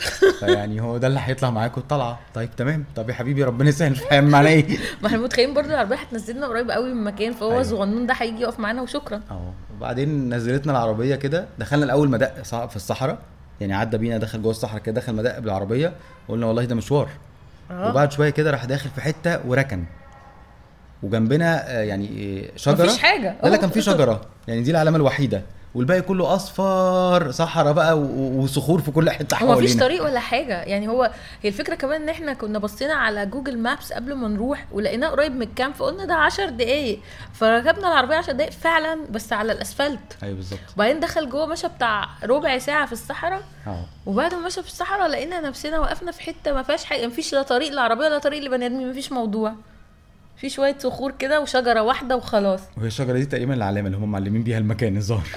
فيعني 0.40 0.80
هو 0.80 0.98
ده 0.98 1.06
اللي 1.06 1.20
هيطلع 1.22 1.50
معاكم 1.50 1.80
الطلعة. 1.80 2.18
طيب 2.34 2.50
تمام. 2.56 2.84
طب 2.96 3.08
يا 3.08 3.14
حبيبي 3.14 3.44
ربنا 3.44 3.68
يسهل. 3.68 3.96
فاهم 3.96 4.24
معناه 4.24 4.50
إيه؟ 4.50 4.78
ما 5.02 5.06
إحنا 5.08 5.18
متخيلين 5.18 5.54
برضو 5.54 5.68
العربية 5.68 5.96
هتنزلنا 5.96 6.46
قريب 6.46 6.70
قوي 6.70 6.94
من 6.94 7.04
مكان 7.04 7.32
فهو 7.32 7.50
أيوة. 7.50 7.60
الصغنون 7.60 8.06
ده 8.06 8.14
هيجي 8.14 8.40
يقف 8.42 8.60
معانا 8.60 8.82
وشكرا. 8.82 9.20
آه. 9.30 9.52
وبعدين 9.76 10.34
نزلتنا 10.34 10.72
العربية 10.72 11.14
كده. 11.14 11.46
دخلنا 11.58 11.84
الأول 11.84 12.10
مدق 12.10 12.42
في 12.42 12.76
الصحراء. 12.76 13.18
يعني 13.60 13.74
عدى 13.74 13.98
بينا 13.98 14.18
دخل 14.18 14.42
جوه 14.42 14.50
الصحراء 14.50 14.82
كده 14.82 15.00
دخل 15.00 15.14
مدق 15.14 15.38
بالعربية. 15.38 15.92
قلنا 16.28 16.46
والله 16.46 16.64
ده 16.64 16.74
مشوار. 16.74 17.08
آه. 17.70 17.90
وبعد 17.90 18.12
شوية 18.12 18.30
كده 18.30 18.50
راح 18.50 18.64
داخل 18.64 18.90
في 18.90 19.00
حتة 19.00 19.46
وركن. 19.46 19.84
وجنبنا 21.02 21.70
آه، 21.70 21.82
يعني 21.82 22.06
آه، 22.54 22.56
شجرة. 22.58 22.84
مفيش 22.84 22.98
حاجة. 22.98 23.36
لا 23.42 23.48
لا 23.48 23.56
كان 23.56 23.70
في 23.70 23.82
شجرة. 23.82 24.20
يعني 24.48 24.60
دي 24.60 24.70
العلامة 24.70 24.96
الوحيدة. 24.96 25.42
والباقي 25.74 26.02
كله 26.02 26.34
أصفر 26.34 27.30
صحراء 27.30 27.72
بقى 27.72 27.98
وصخور 27.98 28.80
في 28.80 28.90
كل 28.90 29.10
حتة 29.10 29.36
هو 29.36 29.52
مفيش 29.52 29.70
حوالينا. 29.70 29.80
طريق 29.80 30.04
ولا 30.04 30.20
حاجة. 30.20 30.62
يعني 30.62 30.88
هو 30.88 31.10
هي 31.42 31.48
الفكرة 31.48 31.74
كمان 31.74 32.02
إن 32.02 32.08
إحنا 32.08 32.32
كنا 32.32 32.58
بصينا 32.58 32.94
على 32.94 33.26
جوجل 33.26 33.58
مابس 33.58 33.92
قبل 33.92 34.14
ما 34.14 34.28
نروح 34.28 34.66
ولقيناه 34.72 35.08
قريب 35.08 35.32
من 35.32 35.42
الكامب 35.42 35.74
فقلنا 35.74 36.04
ده 36.04 36.14
10 36.14 36.46
دقايق. 36.48 37.00
فركبنا 37.32 37.88
العربية 37.88 38.16
10 38.16 38.32
دقايق 38.32 38.52
فعلا 38.52 38.98
بس 39.10 39.32
على 39.32 39.52
الأسفلت. 39.52 40.00
أيوه 40.22 40.36
بالظبط. 40.36 40.60
وبعدين 40.76 41.00
دخل 41.00 41.28
جوه 41.30 41.46
مشى 41.46 41.68
بتاع 41.68 42.08
ربع 42.24 42.58
ساعة 42.58 42.86
في 42.86 42.92
الصحراء. 42.92 43.42
آه. 43.66 43.84
وبعد 44.06 44.34
ما 44.34 44.46
مشى 44.46 44.62
في 44.62 44.68
الصحراء 44.68 45.08
لقينا 45.08 45.40
نفسنا 45.40 45.78
وقفنا 45.80 46.12
في 46.12 46.22
حتة 46.22 46.52
ما 46.52 46.62
فيهاش 46.62 46.84
حاجة. 46.84 47.06
مفيش 47.06 47.32
لا 47.32 47.42
طريق 47.42 47.72
للعربيه 47.72 48.04
ولا 48.04 48.18
طريق 48.18 48.42
لبني 48.44 48.66
آدمين 48.66 48.90
مفيش 48.90 49.12
موضوع. 49.12 49.54
في 50.40 50.48
شوية 50.50 50.76
صخور 50.78 51.12
كده 51.18 51.40
وشجرة 51.40 51.82
واحدة 51.82 52.16
وخلاص. 52.16 52.60
وهي 52.76 52.86
الشجرة 52.86 53.18
دي 53.18 53.26
تقريبا 53.26 53.54
العلامه 53.54 53.86
اللي 53.86 53.98
هم 53.98 54.10
معلمين 54.10 54.42
بيها 54.42 54.58
المكان 54.58 54.96
الظاهر. 54.96 55.28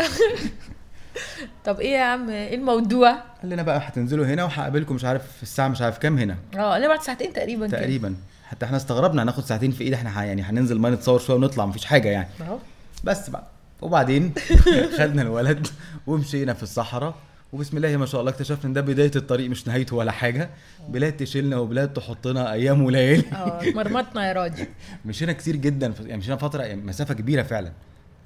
طب 1.65 1.79
إيه 1.79 1.93
يا 1.93 2.03
عم 2.03 2.29
إيه 2.29 2.55
الموضوع؟ 2.55 3.11
قال 3.11 3.49
لنا 3.49 3.63
بقى 3.63 3.77
هتنزلوا 3.77 4.25
هنا 4.25 4.43
وهقابلكم 4.43 4.95
مش 4.95 5.05
عارف 5.05 5.43
الساعة 5.43 5.67
مش 5.67 5.81
عارف 5.81 5.97
كام 5.97 6.17
هنا. 6.17 6.37
آه 6.57 6.77
أنا 6.77 6.87
بعد 6.87 7.01
ساعتين 7.01 7.33
تقريبا 7.33 7.67
كده. 7.67 7.77
تقريبا. 7.79 8.15
حتى 8.47 8.65
إحنا 8.65 8.77
استغربنا 8.77 9.23
هناخد 9.23 9.43
ساعتين 9.43 9.71
في 9.71 9.83
إيد 9.83 9.93
إحنا 9.93 10.23
يعني 10.23 10.41
هننزل 10.41 10.79
ما 10.79 10.89
نتصور 10.89 11.19
شوية 11.19 11.37
ونطلع 11.37 11.65
مفيش 11.65 11.85
حاجة 11.85 12.09
يعني. 12.09 12.27
أهو. 12.41 12.57
بس 13.03 13.29
بقى. 13.29 13.43
وبعدين 13.81 14.33
خدنا 14.99 15.21
الولد 15.21 15.67
ومشينا 16.07 16.53
في 16.53 16.63
الصحراء. 16.63 17.15
وبسم 17.53 17.77
الله 17.77 17.97
ما 17.97 18.05
شاء 18.05 18.21
الله 18.21 18.31
اكتشفنا 18.31 18.65
إن 18.65 18.73
ده 18.73 18.81
بداية 18.81 19.11
الطريق 19.15 19.49
مش 19.49 19.67
نهايته 19.67 19.95
ولا 19.95 20.11
حاجة. 20.11 20.49
بلاد 20.89 21.17
تشيلنا 21.17 21.57
وبلاد 21.57 21.93
تحطنا 21.93 22.51
أيام 22.51 22.81
وليالي. 22.81 23.23
آه 23.33 23.61
مرمطنا 23.75 24.27
يا 24.27 24.33
راجل. 24.33 24.67
مشينا 25.05 25.33
كتير 25.33 25.55
جدا 25.55 25.93
يعني 25.99 26.17
مشينا 26.17 26.35
فترة 26.37 26.63
يعني 26.63 26.81
مسافة 26.81 27.13
كبيرة 27.13 27.43
فعلا. 27.43 27.71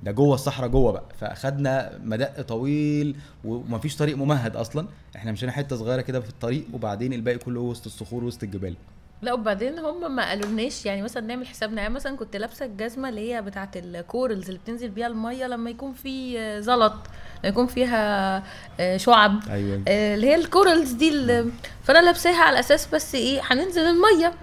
ده 0.04 0.12
جوه 0.12 0.36
الصحراء 0.36 0.70
جوه 0.70 0.92
بقى. 0.92 1.04
فأخدنا 1.20 2.00
مدق 2.04 2.42
طويل 2.42 3.16
ومفيش 3.46 3.96
طريق 3.96 4.18
ممهد 4.18 4.56
أصلا. 4.56 4.88
إحنا 5.16 5.32
مشينا 5.32 5.52
حتة 5.52 5.76
صغيرة 5.76 6.02
كده 6.02 6.20
في 6.20 6.30
الطريق 6.30 6.66
وبعدين 6.74 7.14
الباقي 7.14 7.38
كله 7.38 7.60
وسط 7.60 7.86
الصخور 7.86 8.24
وسط 8.24 8.44
الجبال. 8.44 8.76
لا 9.22 9.34
وبعدين 9.34 9.80
هم 9.80 10.16
ما 10.16 10.30
قالولناش 10.30 10.86
يعني 10.86 11.02
مثلا 11.02 11.24
نعمل 11.28 11.48
حسابنا 11.48 11.82
يعني 11.82 11.94
مثلا 11.94 12.18
كنت 12.18 12.36
لابسة 12.36 12.66
الجزمة 12.66 13.10
اللي 13.10 13.34
هي 13.34 13.42
بتاعه 13.42 13.72
ال 13.76 13.86
corals 13.86 14.48
اللي 14.48 14.60
بتنزل 14.60 14.90
بيها 14.90 15.08
المية 15.08 15.46
لما 15.48 15.70
يكون 15.70 15.94
في 15.94 16.38
زلط 16.62 16.94
لما 17.44 17.50
يكون 17.50 17.68
فيها 17.68 18.44
آه، 18.80 18.98
شعب 18.98 19.40
أيوه. 19.50 19.82
آه، 19.88 20.16
اللي 20.16 20.28
هي 20.28 20.36
ال 20.36 20.44
corals 20.44 20.92
دي 20.92 21.10
اللي 21.10 21.46
فأنا 21.84 22.00
لابساها 22.00 22.44
على 22.44 22.60
أساس 22.60 22.88
بس 22.88 23.16
إيه 23.16 23.42
هننزل 23.44 23.82
المية. 23.82 24.34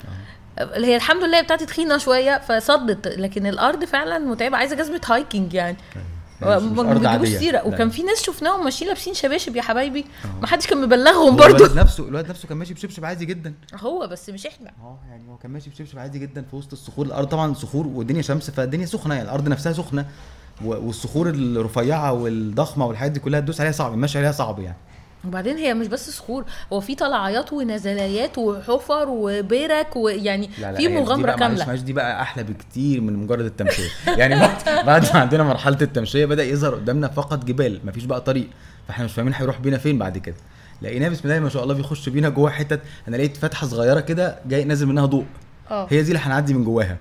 اللي 0.61 0.87
هي 0.87 0.97
الحمد 0.97 1.25
لله 1.25 1.41
بتاعتي 1.41 1.67
تخينة 1.67 1.99
شوية 1.99 2.39
فصدت 2.39 3.09
لكن 3.09 3.47
الأرض 3.47 3.85
فعلا 3.85 4.19
متعبة 4.19 4.57
عايزة 4.57 4.77
جزمة 4.77 5.01
hiking 5.07 5.55
يعني. 5.55 5.77
مش 5.97 6.14
ما. 6.43 7.25
سيرة. 7.25 7.53
لا. 7.53 7.65
وكان 7.65 7.91
في 7.91 8.03
ناس 8.03 8.23
شفناهم 8.23 8.65
ماشيين 8.65 8.89
لابسين 8.91 9.15
شباشب 9.15 9.57
يا 9.57 9.63
حبايبي. 9.63 10.05
ما 10.41 10.47
حدش 10.47 10.67
كان 10.67 10.81
مبلغهم 10.81 11.31
هو 11.33 11.37
برضو. 11.37 11.57
الواد 11.57 11.79
نفسه 11.79 12.09
الواد 12.09 12.29
نفسه 12.31 12.49
كان 12.49 12.57
ماشي 12.57 12.75
بشبشب 12.75 13.05
عادي 13.05 13.25
جدا. 13.25 13.55
هو 13.75 14.07
بس 14.07 14.31
مش 14.31 14.47
إحنا. 14.47 14.69
أه 14.69 14.99
يعني 15.11 15.29
هو 15.29 15.37
كان 15.37 15.51
ماشي 15.51 15.71
بشبشب 15.71 15.99
عادي 15.99 16.19
جدا 16.19 16.45
في 16.51 16.57
وسط 16.57 16.73
الصخور. 16.73 17.07
الأرض 17.07 17.29
طبعا 17.29 17.55
صخور 17.55 17.87
والدنيا 17.87 18.23
شمس 18.23 18.51
فالدنيا 18.51 18.87
سخنة 18.87 19.15
يعني. 19.15 19.29
الأرض 19.29 19.49
نفسها 19.49 19.73
سخنة. 19.73 20.07
والصخور 20.65 21.29
الرفيعة 21.29 22.13
والضخمة 22.13 22.87
والحاجات 22.87 23.13
دي 23.13 23.21
كلها 23.21 23.41
تدوس 23.41 23.61
عليها 23.61 23.73
صعب 23.73 23.95
المشي 23.95 24.19
عليها 24.19 24.33
صعب 24.33 24.59
يعني. 24.59 24.77
وبعدين 25.27 25.57
هي 25.57 25.75
مش 25.75 25.87
بس 25.87 26.11
صخور 26.11 26.45
هو 26.73 26.81
في 26.81 26.95
طلعيات 26.95 27.53
ونزلايات 27.53 28.39
وحفر 28.39 29.09
وبرك 29.09 29.97
ويعني 29.97 30.51
في 30.77 30.89
مغامرة 30.89 31.27
معلش 31.27 31.39
كاملة. 31.41 31.67
معلش 31.67 31.81
دي 31.81 31.93
بقى 31.93 32.23
أحلى 32.23 32.43
بكتير 32.43 33.01
من 33.01 33.17
مجرد 33.17 33.45
التمشية. 33.45 33.89
يعني 34.19 34.49
بعد 34.87 35.05
ما 35.05 35.21
عندنا 35.21 35.43
مرحلة 35.43 35.79
التمشية 35.83 36.27
بدأ 36.27 36.45
يظهر 36.45 36.75
قدامنا 36.75 37.09
فقط 37.09 37.45
جبال 37.45 37.81
مفيش 37.85 38.05
بقى 38.05 38.21
طريق. 38.21 38.49
فإحنا 38.89 39.05
مش 39.05 39.13
فاهمين 39.13 39.35
هيروح 39.35 39.61
بينا 39.61 39.79
فين 39.79 39.99
بعد 39.99 40.19
كده. 40.19 40.37
لقيناه 40.83 41.09
بسم 41.09 41.29
الله 41.29 41.41
ما 41.41 41.49
شاء 41.49 41.63
الله 41.63 41.75
بيخش 41.75 42.09
بينا 42.09 42.29
جوه 42.29 42.51
حتت. 42.51 42.81
أنا 43.09 43.17
لقيت 43.17 43.37
فتحة 43.37 43.67
صغيرة 43.67 44.01
كده 44.01 44.39
جاي 44.47 44.65
نازل 44.65 44.87
منها 44.87 45.07
ضوء. 45.07 45.25
آه. 45.71 45.87
هي 45.91 46.03
دي 46.03 46.09
اللي 46.09 46.19
هنعدي 46.19 46.55
من 46.55 46.65
جواها. 46.65 46.97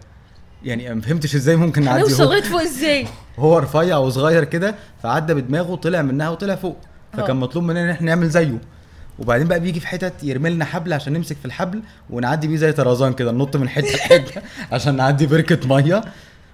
يعني 0.63 0.95
ما 0.95 1.01
فهمتش 1.01 1.35
إزاي 1.35 1.55
ممكن 1.55 1.83
نعدي 1.83 1.99
هنوصل 2.03 2.23
هو, 2.23 2.29
لغايه 2.29 2.41
فوق 2.41 2.61
إزاي؟ 2.61 3.07
هو 3.39 3.57
رفيع 3.57 3.97
وصغير 3.97 4.43
كده 4.43 4.75
فعدى 5.03 5.33
بدماغه 5.33 5.75
طلع 5.75 6.01
منها 6.01 6.29
وطلع 6.29 6.55
فوق. 6.55 6.77
فكان 7.13 7.35
آه. 7.37 7.39
مطلوب 7.39 7.63
مننا 7.63 7.83
إن 7.83 7.89
إحنا 7.89 8.07
نعمل 8.07 8.29
زيه 8.29 8.57
وبعدين 9.19 9.47
بقى 9.47 9.59
بيجي 9.59 9.79
في 9.79 9.87
حتت 9.87 10.23
يرمي 10.23 10.49
لنا 10.49 10.65
حبل 10.65 10.93
عشان 10.93 11.13
نمسك 11.13 11.37
في 11.37 11.45
الحبل 11.45 11.81
ونعدي 12.09 12.47
بيه 12.47 12.55
زي 12.55 12.71
طرزان 12.71 13.13
كده 13.13 13.31
ننط 13.31 13.55
من 13.55 13.69
حتة 13.69 13.95
لحتة 13.95 14.41
عشان 14.73 14.95
نعدي 14.95 15.25
بركة 15.25 15.67
مية 15.67 16.01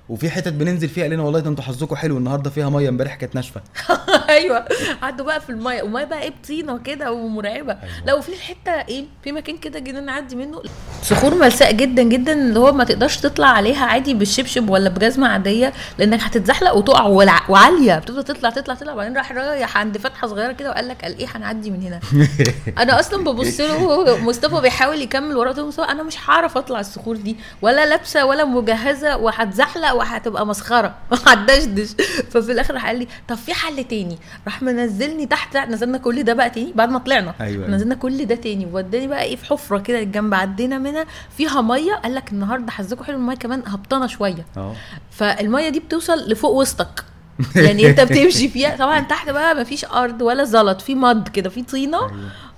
وفي 0.10 0.30
حتت 0.30 0.54
بننزل 0.54 0.90
فيها 0.90 1.04
قال 1.04 1.20
والله 1.20 1.40
ده 1.40 1.50
أنتوا 1.50 1.64
حظكم 1.64 1.96
حلو. 1.96 2.18
النهارده 2.18 2.50
فيها 2.50 2.70
مية 2.70 2.90
امبارح 2.90 3.16
كانت 3.16 3.36
ناشفة. 3.36 3.62
أيوه. 4.30 4.66
عدوا 5.02 5.26
بقى 5.26 5.42
في 5.42 5.50
المية. 5.50 5.82
والميه 5.84 6.04
بقى 6.04 6.22
إيه؟ 6.22 6.34
بطينة 6.44 6.78
كده 6.78 7.12
ومرعبة. 7.12 7.74
أيوة. 7.74 7.78
لا 8.06 8.14
وفي 8.14 8.32
حتة 8.42 8.72
إيه؟ 8.72 9.06
في 9.24 9.32
مكان 9.32 9.58
كده 9.58 9.80
جينا 9.80 10.00
نعدي 10.00 10.36
منه. 10.36 10.62
صخور 11.04 11.36
ملساء 11.36 11.72
جدا 11.72 12.04
جدا 12.04 12.34
اللي 12.34 12.60
هو 12.60 12.72
ما 12.72 12.84
تقدرش 12.84 13.18
تطلع 13.18 13.48
عليها 13.48 13.86
عادي 13.86 14.14
بالشبشب 14.14 14.70
ولا 14.70 14.90
بجزمة 14.90 15.28
عادية 15.28 15.74
لأنك 15.98 16.22
هتتزحلق 16.22 16.74
وتقع 16.76 17.06
وعالية. 17.50 18.00
بتفضل 18.00 18.24
تطلع 18.24 18.50
تطلع 18.50 18.76
تطلع. 18.76 18.94
وبعدين 18.94 19.18
راح 19.18 19.32
رايح 19.32 19.78
عند 19.78 19.98
فتحة 19.98 20.28
صغيرة 20.28 20.52
كده 20.52 20.70
وقال 20.70 20.88
لك 20.88 21.02
قال 21.02 21.18
إيه؟ 21.18 21.28
هنعدي 21.36 21.72
من 21.72 21.82
هنا. 21.82 22.00
أنا 22.84 23.00
أصلا 23.00 23.24
ببص 23.24 23.60
له 23.60 24.18
مصطفى 24.26 24.62
بيحاول 24.62 25.02
يكمل 25.02 25.38
وراه 25.38 25.74
أنا 25.80 26.04
مش 26.04 26.30
هعرف 26.30 26.58
أطلع 26.58 26.80
الصخور 26.80 27.16
دي. 27.16 27.38
ولا 27.62 27.86
لابسة 27.86 28.26
ولا 28.26 28.46
مجهزة 28.46 29.18
وهتزحلق 29.18 29.99
وهتبقى 30.00 30.46
مسخرة. 30.48 30.96
هتدشدش 31.28 31.90
ففي 32.32 32.52
الآخر 32.52 32.74
راح 32.74 32.86
قال 32.86 33.00
لي 33.00 33.08
طب 33.28 33.36
في 33.36 33.54
حل 33.54 33.84
تاني. 33.84 34.18
راح 34.46 34.62
منزلني 34.62 35.26
تحت 35.26 35.58
نزلنا 35.58 35.98
كل 35.98 36.24
ده 36.24 36.34
بقى 36.34 36.50
تاني 36.50 36.72
بعد 36.76 36.90
ما 36.90 37.00
طلعنا. 37.00 37.34
أيوة. 37.42 37.68
نزلنا 37.68 37.96
كل 37.96 38.26
ده 38.26 38.36
تاني. 38.36 38.66
ووداني 38.66 39.08
بقى 39.08 39.24
إيه 39.24 39.36
في 39.36 39.46
حفرة 39.46 39.78
كده 39.78 40.04
جنب 40.04 40.34
عدينا 40.34 40.78
منها. 40.78 41.06
فيها 41.38 41.62
مية. 41.62 41.94
قال 41.94 42.16
لك 42.16 42.32
النهارده 42.32 42.72
حظكم 42.72 43.04
حلو 43.04 43.18
المية 43.18 43.36
كمان 43.36 43.64
هبطانة 43.68 44.08
شوية. 44.08 44.46
أه. 44.58 44.74
فالمية 45.12 45.70
دي 45.70 45.80
بتوصل 45.80 46.32
لفوق 46.32 46.52
وسطك. 46.52 47.04
يعني 47.56 47.90
أنت 47.90 48.00
بتمشي 48.02 48.50
فيها. 48.50 48.76
طبعا 48.78 49.00
تحت 49.00 49.30
بقى 49.30 49.56
مفيش 49.56 49.86
أرض 49.86 50.22
ولا 50.22 50.44
زلط 50.44 50.82
في 50.82 50.96
مد 50.96 51.28
كده 51.28 51.50
في 51.50 51.64
طينة. 51.64 52.00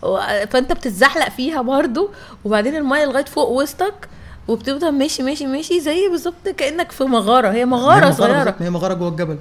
أيوة. 0.04 0.46
فأنت 0.46 0.72
بتتزحلق 0.74 1.30
فيها 1.30 1.62
برضو. 1.62 2.10
وبعدين 2.46 2.76
المية 2.76 3.06
لغاية 3.06 3.26
فوق 3.26 3.50
وسطك 3.50 4.10
وبتفضل 4.52 4.92
ماشي 4.92 5.24
ماشي 5.24 5.46
ماشي 5.46 5.80
زي 5.80 6.08
بالظبط 6.08 6.50
كأنك 6.58 6.92
في 6.92 7.04
مغارة. 7.04 7.48
هي 7.50 7.54
هي 7.60 7.66
مغارة 7.66 8.12
صغيرة. 8.12 8.56
هي 8.60 8.70
مغارة 8.70 8.94
جوه 8.94 9.10
الجبل. 9.10 9.38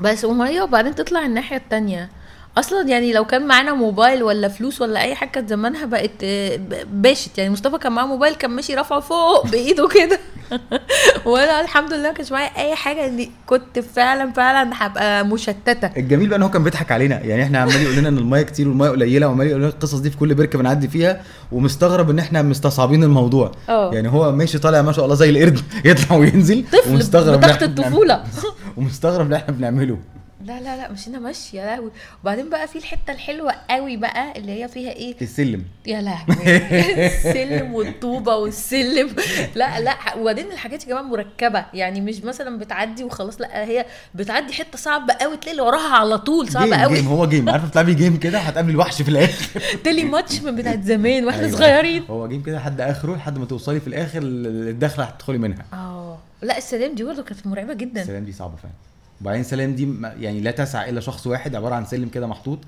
بس 0.00 0.24
ومية 0.24 0.62
وبعدين 0.62 0.94
تطلع 0.94 1.26
الناحية 1.26 1.56
التانية. 1.56 2.10
أصلا 2.58 2.88
يعني 2.88 3.12
لو 3.12 3.24
كان 3.24 3.46
معانا 3.46 3.72
موبايل 3.72 4.22
ولا 4.22 4.48
فلوس 4.48 4.82
ولا 4.82 5.00
أي 5.02 5.14
حاجة 5.14 5.28
كانت 5.28 5.48
زمانها 5.48 5.86
بقت 5.86 6.10
آه، 6.24 6.60
باشت. 6.92 7.38
يعني 7.38 7.50
مصطفى 7.50 7.78
كان 7.78 7.92
معاه 7.92 8.06
موبايل 8.06 8.34
كان 8.34 8.50
ماشي 8.50 8.74
رافعه 8.74 9.00
فوق 9.00 9.46
بإيده 9.46 9.88
كده. 9.88 10.18
وأنا 11.26 11.60
الحمد 11.60 11.92
لله 11.92 12.08
ما 12.08 12.12
كانش 12.14 12.32
معايا 12.32 12.50
أي 12.56 12.74
حاجة 12.74 13.06
إني 13.06 13.30
كنت 13.46 13.78
فعلا 13.78 14.32
فعلا 14.32 14.70
هبقى 14.74 15.24
مشتتة 15.26 15.90
الجميل 15.96 16.28
بقى 16.28 16.36
إن 16.38 16.42
هو 16.42 16.50
كان 16.50 16.64
بيضحك 16.64 16.92
علينا 16.92 17.20
يعني 17.20 17.42
إحنا 17.42 17.58
عمال 17.58 17.82
يقول 17.82 17.96
لنا 17.96 18.08
إن 18.08 18.18
المايه 18.18 18.42
كتير 18.42 18.68
والمايه 18.68 18.90
قليلة 18.90 19.26
وعمال 19.28 19.46
يقول 19.46 19.60
لنا 19.60 19.68
القصص 19.70 19.98
دي 19.98 20.10
في 20.10 20.16
كل 20.16 20.34
بركة 20.34 20.58
بنعدي 20.58 20.88
فيها 20.88 21.22
ومستغرب 21.52 22.10
إن 22.10 22.18
إحنا 22.18 22.42
مستصعبين 22.42 23.02
الموضوع 23.04 23.52
آه. 23.68 23.94
يعني 23.94 24.08
هو 24.08 24.32
ماشي 24.32 24.58
طالع 24.58 24.82
ما 24.82 24.92
شاء 24.92 25.04
الله 25.04 25.14
زي 25.16 25.30
القرد 25.30 25.60
يطلع 25.84 26.16
وينزل 26.16 26.64
طفل 26.72 26.90
ومستغرب 26.90 27.40
بنعمله. 27.40 27.64
الطفولة 27.64 28.24
ومستغرب 28.76 29.24
اللي 29.26 29.36
إحنا 29.36 29.54
بنعمله 29.54 29.98
لا 30.44 30.60
لا 30.60 30.76
لا 30.76 30.92
مشينا 30.92 31.18
ماشي 31.18 31.56
يا 31.56 31.64
لهوي 31.64 31.90
وبعدين 32.22 32.50
بقى 32.50 32.68
في 32.68 32.78
الحتة 32.78 33.12
الحلوة 33.12 33.52
قوي 33.70 33.96
بقى 33.96 34.32
اللي 34.38 34.62
هي 34.62 34.68
فيها 34.68 34.90
إيه؟ 34.92 35.14
السلم. 35.22 35.64
يا 35.86 36.00
لهوي. 36.00 36.56
السلم 37.06 37.74
والطوبة 37.74 38.36
والسلم. 38.36 39.10
لا 39.54 39.80
لا 39.80 39.96
وبعدين 40.18 40.46
الحاجات 40.52 40.84
يا 40.84 40.88
جماعة 40.88 41.02
مركبة. 41.02 41.64
يعني 41.74 42.00
مش 42.00 42.20
مثلا 42.24 42.58
بتعدي 42.58 43.04
وخلاص 43.04 43.40
لا 43.40 43.64
هي 43.64 43.86
بتعدي 44.14 44.52
حتة 44.52 44.78
صعبة 44.78 45.14
قوي 45.14 45.36
تلاقي 45.36 45.50
اللي 45.50 45.62
وراها 45.62 45.94
على 45.96 46.18
طول 46.18 46.48
صعبة 46.48 46.66
game 46.66 46.74
قوي. 46.74 46.94
game 46.94 47.08
هو 47.08 47.26
game. 47.26 47.48
عارفة 47.48 47.68
بتلعبي 47.68 47.94
game 47.94 48.16
كده؟ 48.16 48.38
هتقابلي 48.38 48.72
الوحش 48.72 49.02
في 49.02 49.08
الآخر. 49.08 49.60
Tele 49.84 50.04
Match 50.04 50.40
من 50.40 50.56
بتاعت 50.56 50.82
زمان 50.82 51.24
وإحنا 51.24 51.46
أيوة. 51.46 51.56
صغيرين. 51.58 52.04
هو 52.10 52.28
game 52.28 52.42
كده 52.42 52.56
لحد 52.56 52.80
آخره 52.80 53.16
لحد 53.16 53.38
ما 53.38 53.44
توصلي 53.46 53.80
في 53.80 53.86
الآخر 53.86 54.20
الدخلة 54.22 55.04
هتدخلي 55.04 55.38
منها. 55.38 55.64
آه. 55.72 56.18
لا 56.42 56.58
السلام 56.58 56.94
دي 56.94 57.04
برضه 57.04 57.22
كانت 57.22 57.46
مرعبة 57.46 57.74
جدا. 57.74 58.02
السلام 58.02 58.24
دي 58.24 58.32
صعبة 58.32 58.56
فعلا. 58.56 58.74
وبعدين 59.20 59.42
سلام 59.42 59.74
دي 59.74 59.88
يعني 60.20 60.40
لا 60.40 60.50
تسع 60.50 60.88
إلا 60.88 61.00
شخص 61.00 61.26
واحد 61.26 61.54
عبارة 61.54 61.74
عن 61.74 61.84
سلم 61.86 62.08
كده 62.08 62.26
محطوط. 62.26 62.58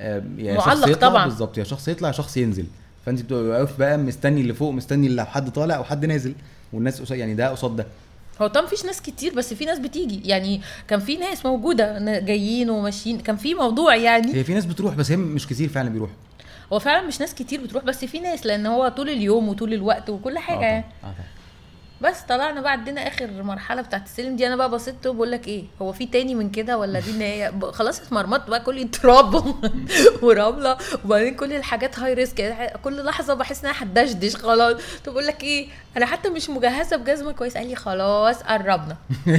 يا 0.00 0.54
معلق 0.54 0.98
طبعا. 0.98 1.24
بالظبط 1.24 1.58
يا 1.58 1.64
شخص 1.64 1.88
يطلع 1.88 2.08
يا 2.08 2.12
شخص 2.12 2.36
ينزل. 2.36 2.66
فأنت 3.06 3.22
بتبقى 3.22 3.42
واقف 3.42 3.78
بقى 3.78 3.98
مستني 3.98 4.40
اللي 4.40 4.54
فوق 4.54 4.72
مستني 4.72 5.06
اللي 5.06 5.26
حد 5.26 5.50
طالع 5.50 5.76
أو 5.76 5.84
حد 5.84 6.04
نازل 6.06 6.34
والناس 6.72 7.00
قصاد 7.00 7.18
يعني 7.18 7.34
ده 7.34 7.48
قصاد 7.50 7.76
ده. 7.76 7.86
هو 8.42 8.46
طبعا 8.46 8.66
مفيش 8.66 8.84
ناس 8.84 9.02
كتير 9.02 9.34
بس 9.34 9.54
في 9.54 9.64
ناس 9.64 9.78
بتيجي. 9.78 10.28
يعني 10.28 10.60
كان 10.88 11.00
في 11.00 11.16
ناس 11.16 11.46
موجودة 11.46 12.18
جايين 12.18 12.70
وماشيين. 12.70 13.20
كان 13.20 13.36
في 13.36 13.54
موضوع 13.54 13.96
يعني. 13.96 14.34
هي 14.34 14.44
في 14.44 14.54
ناس 14.54 14.64
بتروح 14.66 14.94
بس 14.94 15.10
هي 15.10 15.16
مش 15.16 15.46
كتير 15.46 15.68
فعلا 15.68 15.88
بيروحوا. 15.88 16.14
هو 16.72 16.78
فعلا 16.78 17.06
مش 17.06 17.20
ناس 17.20 17.34
كتير 17.34 17.62
بتروح 17.62 17.84
بس 17.84 18.04
في 18.04 18.20
ناس 18.20 18.46
لأن 18.46 18.66
هو 18.66 18.88
طول 18.88 19.08
اليوم 19.08 19.48
وطول 19.48 19.74
الوقت 19.74 20.10
وكل 20.10 20.38
حاجة 20.38 20.58
آه 20.58 20.62
يعني. 20.62 20.84
آه 21.04 21.06
طبعاً. 21.06 21.14
بس 22.00 22.20
طلعنا 22.20 22.60
بقى 22.60 22.72
عدينا 22.72 23.08
آخر 23.08 23.42
مرحلة 23.42 23.82
بتاعت 23.82 24.04
السلم 24.06 24.36
دي. 24.36 24.46
أنا 24.46 24.56
بقى 24.56 24.70
بصيت 24.70 25.06
وبقول 25.06 25.30
لك 25.30 25.48
إيه 25.48 25.64
هو 25.82 25.92
في 25.92 26.06
تاني 26.06 26.34
من 26.34 26.50
كده 26.50 26.78
ولا 26.78 27.00
دي 27.00 27.10
النهاية؟ 27.10 27.52
خلاص 27.72 28.00
اتمرمطت 28.00 28.50
بقى 28.50 28.60
كل 28.60 28.88
تراب 28.90 29.54
ورملة. 30.22 30.76
وبعدين 31.04 31.34
كل 31.34 31.52
الحاجات 31.52 31.98
هاي 31.98 32.14
ريسك 32.14 32.72
كل 32.84 33.04
لحظة 33.04 33.34
بحس 33.34 33.64
إنها 33.64 33.82
هتدشدش 33.82 34.36
خلاص. 34.36 34.76
طب 35.04 35.12
بقول 35.12 35.26
لك 35.26 35.42
إيه 35.44 35.68
أنا 35.96 36.06
حتى 36.06 36.28
مش 36.28 36.50
مجهزة 36.50 36.96
بجزمة 36.96 37.32
كويس. 37.32 37.56
قال 37.56 37.66
لي 37.68 37.76
خلاص 37.76 38.42
قربنا. 38.42 38.96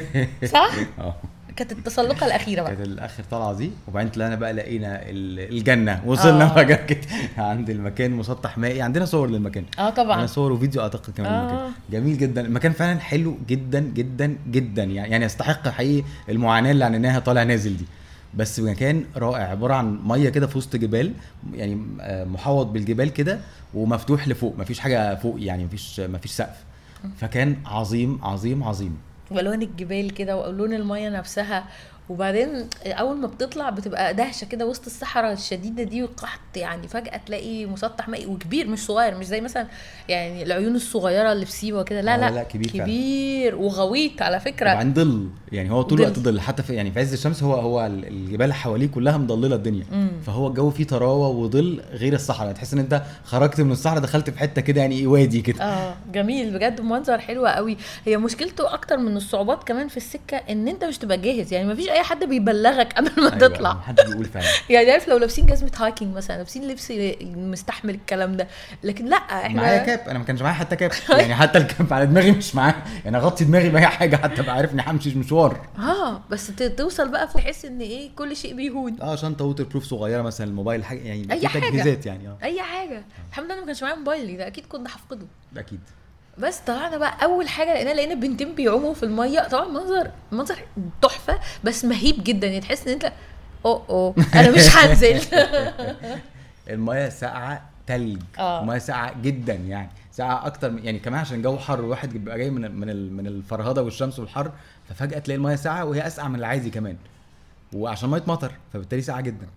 صح؟ 0.54 0.72
آه. 1.00 1.16
كانت 1.56 1.72
التسلقة 1.72 2.26
الأخيرة 2.26 2.62
بقى. 2.62 2.76
كانت 2.76 2.88
الآخر 2.88 3.24
طلعة 3.32 3.54
دي. 3.54 3.72
وبعدين 3.88 4.12
طلعنا 4.12 4.36
بقى 4.36 4.54
لقينا 4.54 4.96
ال- 5.10 5.58
الجنة. 5.58 6.02
وصلنا 6.06 6.44
آه. 6.46 6.56
فجاه 6.56 6.76
كده. 6.86 7.00
عند 7.38 7.70
المكان 7.70 8.12
مسطح 8.12 8.58
مائي. 8.58 8.82
عندنا 8.82 9.06
صور 9.06 9.30
للمكان. 9.30 9.64
آه 9.80 9.82
عندنا 9.82 10.04
طبعا 10.04 10.26
صور 10.26 10.52
وفيديو 10.52 10.82
أعتقد 10.82 11.14
كمان 11.18 11.32
آه. 11.34 11.50
المكان 11.50 11.72
جميل 11.92 12.18
جدا. 12.18 12.42
المكان 12.42 12.72
فعلا 12.72 13.00
حلو 13.00 13.38
جدا 13.48 13.80
جدا 13.80 14.36
جدا. 14.48 14.84
يعني 14.84 15.12
يعني 15.12 15.26
يستحق 15.26 15.68
حقيقي 15.68 16.04
المعاناة 16.30 16.72
اللي 16.72 16.84
عانيناها 16.86 17.20
طالع 17.20 17.44
نازل 17.44 17.78
دي. 17.78 17.86
بس 18.34 18.60
مكان 18.60 19.04
رائع. 19.18 19.44
عبارة 19.52 19.74
عن 19.74 20.00
مية 20.04 20.30
كده 20.30 20.48
في 20.48 20.58
وسط 20.58 20.76
جبال. 20.76 21.14
يعني 21.54 21.82
آه، 22.02 22.24
محوط 22.26 22.68
بالجبال 22.68 23.10
كده 23.14 23.40
ومفتوح 23.74 24.28
لفوق. 24.28 24.56
مفيش 24.60 24.80
حاجة 24.80 25.16
فوق 25.16 25.36
يعني. 25.40 25.66
مفيش 25.66 26.00
مفيش 26.00 26.32
سقف. 26.32 26.56
فكان 27.18 27.56
عظيم 27.66 28.20
عظيم 28.24 28.64
عظيم. 28.64 28.98
والوان 29.32 29.62
الجبال 29.62 30.14
كده 30.14 30.38
والوان 30.38 30.74
المية 30.74 31.10
نفسها 31.10 31.66
وبعدين 32.10 32.50
أول 32.86 33.18
ما 33.18 33.28
بتطلع 33.28 33.70
بتبقى 33.70 34.14
دهشة 34.14 34.46
كده 34.46 34.66
وسط 34.66 34.86
الصحراء 34.86 35.34
الشديدة 35.34 35.84
دي 35.84 36.02
والقحط 36.04 36.40
يعني 36.56 36.88
فجأة 36.88 37.18
تلاقي 37.26 37.66
مسطح 37.66 38.10
مائي 38.10 38.26
وكبير 38.26 38.68
مش 38.68 38.80
صغير 38.86 39.18
مش 39.18 39.26
زي 39.26 39.42
مثلا 39.42 39.68
يعني 40.10 40.44
العيون 40.44 40.76
الصغيرة 40.76 41.32
اللي 41.32 41.46
في 41.46 41.52
سيوة 41.52 41.84
كده. 41.84 42.02
لا 42.02 42.14
آه، 42.16 42.18
لا, 42.18 42.36
لا، 42.36 42.44
كبير 42.44 42.70
فعلا. 42.70 42.84
كبير 42.84 43.56
وغويط 43.56 44.22
على 44.22 44.40
فكرة. 44.40 44.72
وبعدين 44.72 44.94
ظل 44.94 45.30
يعني 45.52 45.72
هو 45.72 45.82
طول. 45.82 46.00
الوقت 46.02 46.20
ظل. 46.20 46.40
حتى 46.42 46.64
في 46.64 46.74
يعني 46.74 46.92
في 46.92 47.00
عز 47.00 47.14
الشمس 47.14 47.44
هو 47.44 47.54
هو 47.54 47.86
ال- 47.86 48.06
الجبال 48.08 48.54
حواليه 48.54 48.88
كلها 48.88 49.18
مضللة 49.18 49.56
الدنيا. 49.56 49.86
مم. 49.92 50.12
فهو 50.26 50.48
الجو 50.48 50.70
فيه 50.70 50.84
طراوة 50.84 51.28
وظل 51.28 51.82
غير 51.92 52.14
الصحراء. 52.14 52.52
تحس 52.54 52.74
إن 52.74 52.80
أنت 52.80 53.02
خرجت 53.24 53.62
من 53.62 53.72
الصحراء 53.72 54.00
دخلت 54.02 54.30
في 54.30 54.40
حتة 54.40 54.62
كده 54.62 54.82
يعني 54.82 55.08
وادي 55.08 55.42
كده. 55.42 55.64
آه 55.64 55.96
جميل. 56.14 56.54
بجد 56.54 56.82
منظر 56.82 57.20
حلو 57.20 57.46
قوي. 57.46 57.78
هي 58.06 58.18
مشكلته 58.18 58.74
أكتر 58.74 58.98
من 58.98 59.18
الصعوبات 59.18 59.64
كمان 59.64 59.88
في 59.88 59.98
السكة 59.98 60.38
إن 60.38 60.68
أنت 60.68 60.84
مش 60.86 60.98
تبقى 60.98 61.18
جاهز. 61.18 61.54
يعني 61.54 61.68
مفيش 61.74 61.90
أي 61.90 61.99
حد 62.04 62.24
بيبلغك 62.24 62.94
قبل 62.94 63.12
ما 63.18 63.28
أيوة، 63.28 63.38
تطلع. 63.48 63.74
محدش 63.74 64.06
بيقول 64.06 64.26
فعلا. 64.26 64.46
يعني 64.70 64.92
عارف 64.92 65.08
لو 65.08 65.18
لابسين 65.18 65.46
جزمة 65.46 65.72
هايكنج 65.78 66.16
مثلا 66.16 66.36
لابسين 66.38 66.68
لبس 66.68 66.94
مستحمل 67.36 67.94
الكلام 67.96 68.38
ده. 68.38 68.48
لكن 68.84 69.06
لأ 69.06 69.16
إحنا 69.16 69.62
معايا 69.62 69.78
cap 69.86 70.00
أنا 70.10 70.20
ما 70.20 70.26
كانش 70.26 70.42
معايا 70.42 70.56
حتى 70.56 70.76
cap. 70.76 70.92
يعني 71.20 71.36
حتى 71.36 71.58
ال 71.58 71.67
cap 71.67 71.94
على 71.94 72.06
دماغي 72.06 72.32
مش 72.32 72.56
معايا. 72.56 72.76
يعني 73.06 73.18
اغطي 73.18 73.44
دماغي 73.46 73.70
بأي 73.70 73.88
حاجة 73.88 74.16
حتى 74.16 74.42
ابقى 74.42 74.56
عارف 74.56 74.74
اني 74.74 74.84
همشي 74.88 75.16
مشوار. 75.16 75.68
آه 75.80 76.22
بس 76.30 76.48
توصل 76.78 77.10
بقى 77.12 77.28
تحس 77.28 77.66
إن 77.66 77.80
إيه 77.82 78.10
كل 78.16 78.36
شيء 78.36 78.54
بيهون 78.56 79.02
آه 79.02 79.16
شنطه 79.16 79.46
و 79.46 79.64
waterproof 79.64 79.84
صغيرة 79.84 80.22
مثلا 80.22 80.48
الموبايل 80.48 80.84
حاجة 80.86 81.00
يعني 81.00 81.34
أي 81.34 81.40
في 81.40 81.48
حاجة. 81.48 81.70
تجهيزات 81.70 82.06
يعني 82.06 82.28
آه. 82.28 82.38
أي 82.44 82.62
حاجة. 82.62 83.04
الحمد 83.30 83.46
لله 83.46 83.60
ما 83.60 83.66
كانش 83.66 83.84
معايا 83.84 83.96
موبايلي 83.96 84.38
ده 84.38 84.48
أكيد 84.48 84.66
كنت 84.66 84.88
هفقده. 84.88 85.26
أكيد. 85.58 85.80
بس 86.40 86.58
طلعنا 86.60 86.98
بقى 86.98 87.24
أول 87.24 87.50
حاجة 87.50 87.74
لقينا 87.74 87.90
لقينا 87.94 88.14
بنتين 88.14 88.56
بيعوموا 88.56 88.94
في 88.94 89.04
المية. 89.04 89.48
طبعا 89.48 89.68
منظر 89.68 90.12
منظر 90.32 90.56
تحفة 91.02 91.40
بس 91.64 91.86
مهيب 91.86 92.24
جدا. 92.24 92.48
يعني 92.48 92.60
تحس 92.62 92.88
إن 92.88 92.94
أنت 92.94 93.12
أوه 93.66 93.84
أوه 93.90 94.16
أنا 94.36 94.52
مش 94.52 94.70
هنزل. 94.76 95.22
المايه 96.70 97.10
ساقعة 97.10 97.70
تلج. 97.88 98.22
آه. 98.40 98.62
المايه 98.62 98.80
ساقعة 98.80 99.22
جدا 99.22 99.54
يعني. 99.54 99.90
ساقعة 100.12 100.46
أكتر 100.46 100.72
من- 100.72 100.86
يعني 100.86 101.00
كمان 101.00 101.20
عشان 101.20 101.38
الجو 101.38 101.58
حر 101.58 101.80
الواحد 101.80 102.10
بيبقى 102.14 102.38
جاي 102.38 102.50
من 102.50 102.72
من 102.80 103.14
من 103.14 103.28
الفرهدة 103.28 103.84
والشمس 103.84 104.20
والحر 104.20 104.52
ففجأة 104.90 105.20
تلاقي 105.20 105.38
المايه 105.38 105.56
ساقعة 105.56 105.86
وهي 105.86 106.08
أسقع 106.08 106.28
من 106.28 106.40
العادي 106.40 106.70
كمان. 106.70 106.98
وعشان 107.74 108.10
مية 108.10 108.24
مطر 108.28 108.52
فبالتالي 108.74 109.02
ساقعة 109.02 109.22
جدا. 109.22 109.48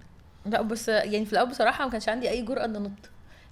لا 0.47 0.62
بس 0.62 0.88
يعني 0.88 1.25
في 1.27 1.33
الأول 1.33 1.49
بصراحة 1.51 1.85
ما 1.85 1.90
كانش 1.90 2.09
عندي 2.09 2.31
أي 2.31 2.42
جرأة 2.42 2.64
إن 2.64 2.77
أنط. 2.77 2.90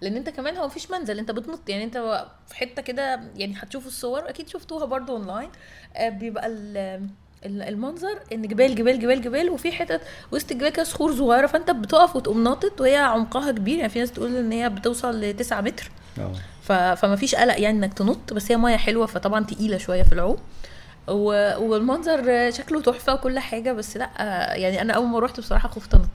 لأن 0.00 0.16
انت 0.16 0.28
كمان 0.28 0.56
هو 0.56 0.66
مفيش 0.66 0.90
منزل 0.90 1.18
انت 1.18 1.30
بتنط 1.30 1.68
يعني 1.68 1.84
انت 1.84 2.26
في 2.48 2.54
حتة 2.56 2.82
كده 2.82 3.20
يعني 3.36 3.54
هتشوفوا 3.58 3.88
الصور 3.88 4.28
أكيد 4.28 4.48
شفتوها 4.48 4.84
برضو 4.84 5.16
اونلاين 5.16 5.48
آه، 5.96 6.08
بيبقى 6.08 6.46
ال- 6.46 7.06
ال- 7.46 7.62
المنظر 7.62 8.18
إن 8.32 8.42
جبال 8.42 8.74
جبال 8.74 8.98
جبال 9.00 9.22
جبال 9.22 9.50
وفي 9.50 9.72
حتت 9.72 10.00
وسط 10.32 10.50
الجبال 10.52 10.68
كده 10.68 10.84
صخور 10.84 11.14
صغيرة 11.14 11.46
فأنت 11.46 11.70
بتقف 11.70 12.16
وتقوم 12.16 12.44
ناطط 12.44 12.80
وهي 12.80 12.96
عمقها 12.96 13.52
كبير 13.52 13.76
يعني 13.78 13.88
في 13.88 13.98
ناس 13.98 14.12
تقول 14.12 14.36
إن 14.36 14.52
هي 14.52 14.68
بتوصل 14.68 15.20
ل 15.20 15.36
9 15.36 15.60
متر 15.60 15.90
ف... 16.62 16.72
فما 16.72 17.16
فيش 17.16 17.34
قلق 17.34 17.60
يعني 17.60 17.78
إنك 17.78 17.94
تنط 17.94 18.32
بس 18.32 18.52
هي 18.52 18.56
مية 18.56 18.76
حلوة 18.76 19.06
فطبعا 19.06 19.44
تقيلة 19.44 19.78
شوية 19.78 20.02
في 20.02 20.12
العوم. 20.12 20.36
والمنظر 21.08 22.50
شكله 22.50 22.80
تحفة 22.80 23.14
وكل 23.14 23.38
حاجة 23.38 23.72
بس 23.72 23.96
لأ 23.96 24.10
يعني 24.56 24.80
أنا 24.82 24.92
أول 24.92 25.06
ما 25.06 25.18
روحت 25.18 25.40
بصراحة 25.40 25.68
خفت 25.68 25.94
أنط. 25.94 26.08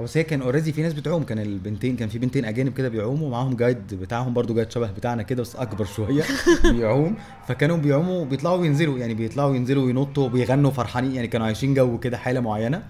بس 0.00 0.16
هي 0.16 0.24
كان 0.24 0.42
اوريدي 0.42 0.72
في 0.72 0.82
ناس 0.82 0.92
بتعوم. 0.92 1.22
كان 1.22 1.38
البنتين 1.38 1.96
كان 1.96 2.08
في 2.08 2.18
بنتين 2.18 2.44
أجانب 2.44 2.72
كده 2.72 2.88
بيعوموا 2.88 3.26
ومعاهم 3.26 3.56
جايد 3.56 3.94
بتاعهم 3.94 4.34
برضو 4.34 4.54
جايد 4.54 4.70
شبه 4.70 4.90
بتاعنا 4.90 5.22
كده 5.22 5.42
بس 5.42 5.56
أكبر 5.56 5.84
شوية. 5.84 6.22
بيعوم. 6.72 7.16
فكانوا 7.48 7.76
بيعوموا 7.76 8.24
بيطلعوا 8.24 8.56
وينزلوا 8.56 8.98
يعني 8.98 9.14
بيطلعوا 9.14 9.50
وينزلوا 9.50 9.84
وينطوا 9.84 10.24
وبيغنوا 10.24 10.70
فرحانين 10.70 11.14
يعني 11.14 11.28
كانوا 11.28 11.46
عايشين 11.46 11.74
جو 11.74 11.98
كده 11.98 12.16
حالة 12.18 12.40
معينة. 12.40 12.82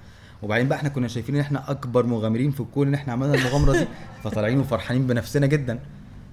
وبعدين 0.43 0.69
بقى 0.69 0.79
إحنا 0.79 0.89
كنا 0.89 1.09
شايفين 1.09 1.35
إن 1.35 1.41
إحنا 1.41 1.71
أكبر 1.71 2.07
مغامرين 2.07 2.51
في 2.51 2.61
الكون 2.61 2.89
إن 2.89 2.95
إحنا 2.95 3.13
عملنا 3.13 3.35
المغامرة 3.35 3.73
دي. 3.73 3.87
فطالعين 4.25 4.61
وفرحانين 4.61 5.07
بنفسنا 5.07 5.47
جدا. 5.47 5.79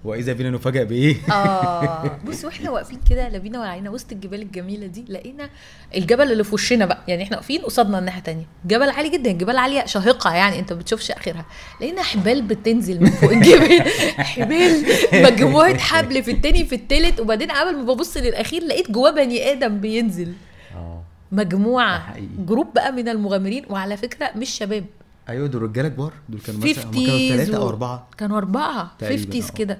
وإذا 0.03 0.33
بينا 0.33 0.49
نفاجئ 0.49 0.85
بإيه؟ 0.85 1.15
آه. 1.31 2.11
بص 2.27 2.45
وإحنا 2.45 2.69
واقفين 2.69 2.99
كده 3.09 3.29
لا 3.29 3.37
بينا 3.37 3.59
ولا 3.59 3.69
علينا 3.69 3.89
وسط 3.89 4.11
الجبال 4.11 4.41
الجميلة 4.41 4.87
دي 4.87 5.05
لقينا 5.09 5.49
الجبل 5.95 6.31
اللي 6.31 6.43
في 6.43 6.53
وشنا 6.53 6.85
بقى. 6.85 6.97
يعني 7.07 7.23
إحنا 7.23 7.37
واقفين 7.37 7.61
قصادنا 7.61 7.99
الناحية 7.99 8.21
تانية 8.21 8.45
جبل 8.65 8.89
عالي 8.89 9.09
جدا 9.09 9.31
جبال 9.31 9.57
عالية 9.57 9.85
شاهقة 9.85 10.33
يعني 10.35 10.59
أنت 10.59 10.73
ما 10.73 10.79
بتشوفش 10.79 11.11
آخرها. 11.11 11.45
لقينا 11.81 12.01
حبال 12.01 12.41
بتنزل 12.41 13.01
من 13.03 13.09
فوق 13.09 13.31
الجبل. 13.31 13.81
حبال 14.33 14.85
مجموعة 15.13 15.77
حبل 15.77 16.23
في 16.23 16.31
التاني 16.31 16.65
في 16.65 16.75
التالت. 16.75 17.19
وبعدين 17.19 17.51
قبل 17.51 17.75
ما 17.77 17.93
ببص 17.93 18.17
للأخير 18.17 18.63
لقيت 18.63 18.91
جواه 18.91 19.11
بني 19.11 19.51
آدم 19.51 19.77
بينزل. 19.79 20.33
آه. 20.75 21.03
مجموعة. 21.31 22.15
group 22.45 22.73
بقى 22.73 22.91
من 22.91 23.09
المغامرين. 23.09 23.65
وعلى 23.69 23.97
فكرة 23.97 24.31
مش 24.35 24.49
شباب. 24.49 24.85
أيوه 25.29 25.47
دول 25.47 25.61
رجالة 25.61 25.89
كبار. 25.89 26.13
دول 26.29 26.41
كانوا 26.41 26.61
مثلا 26.61 26.83
كانوا 26.83 27.05
50s 27.05 27.31
ثلاثة 27.31 27.57
أو 27.57 27.67
أربعة. 27.69 28.07
كانوا 28.17 28.37
أربعة. 28.37 28.91
تقريباً، 28.99 29.31
50s 29.41 29.51
آه. 29.51 29.53
كده. 29.53 29.77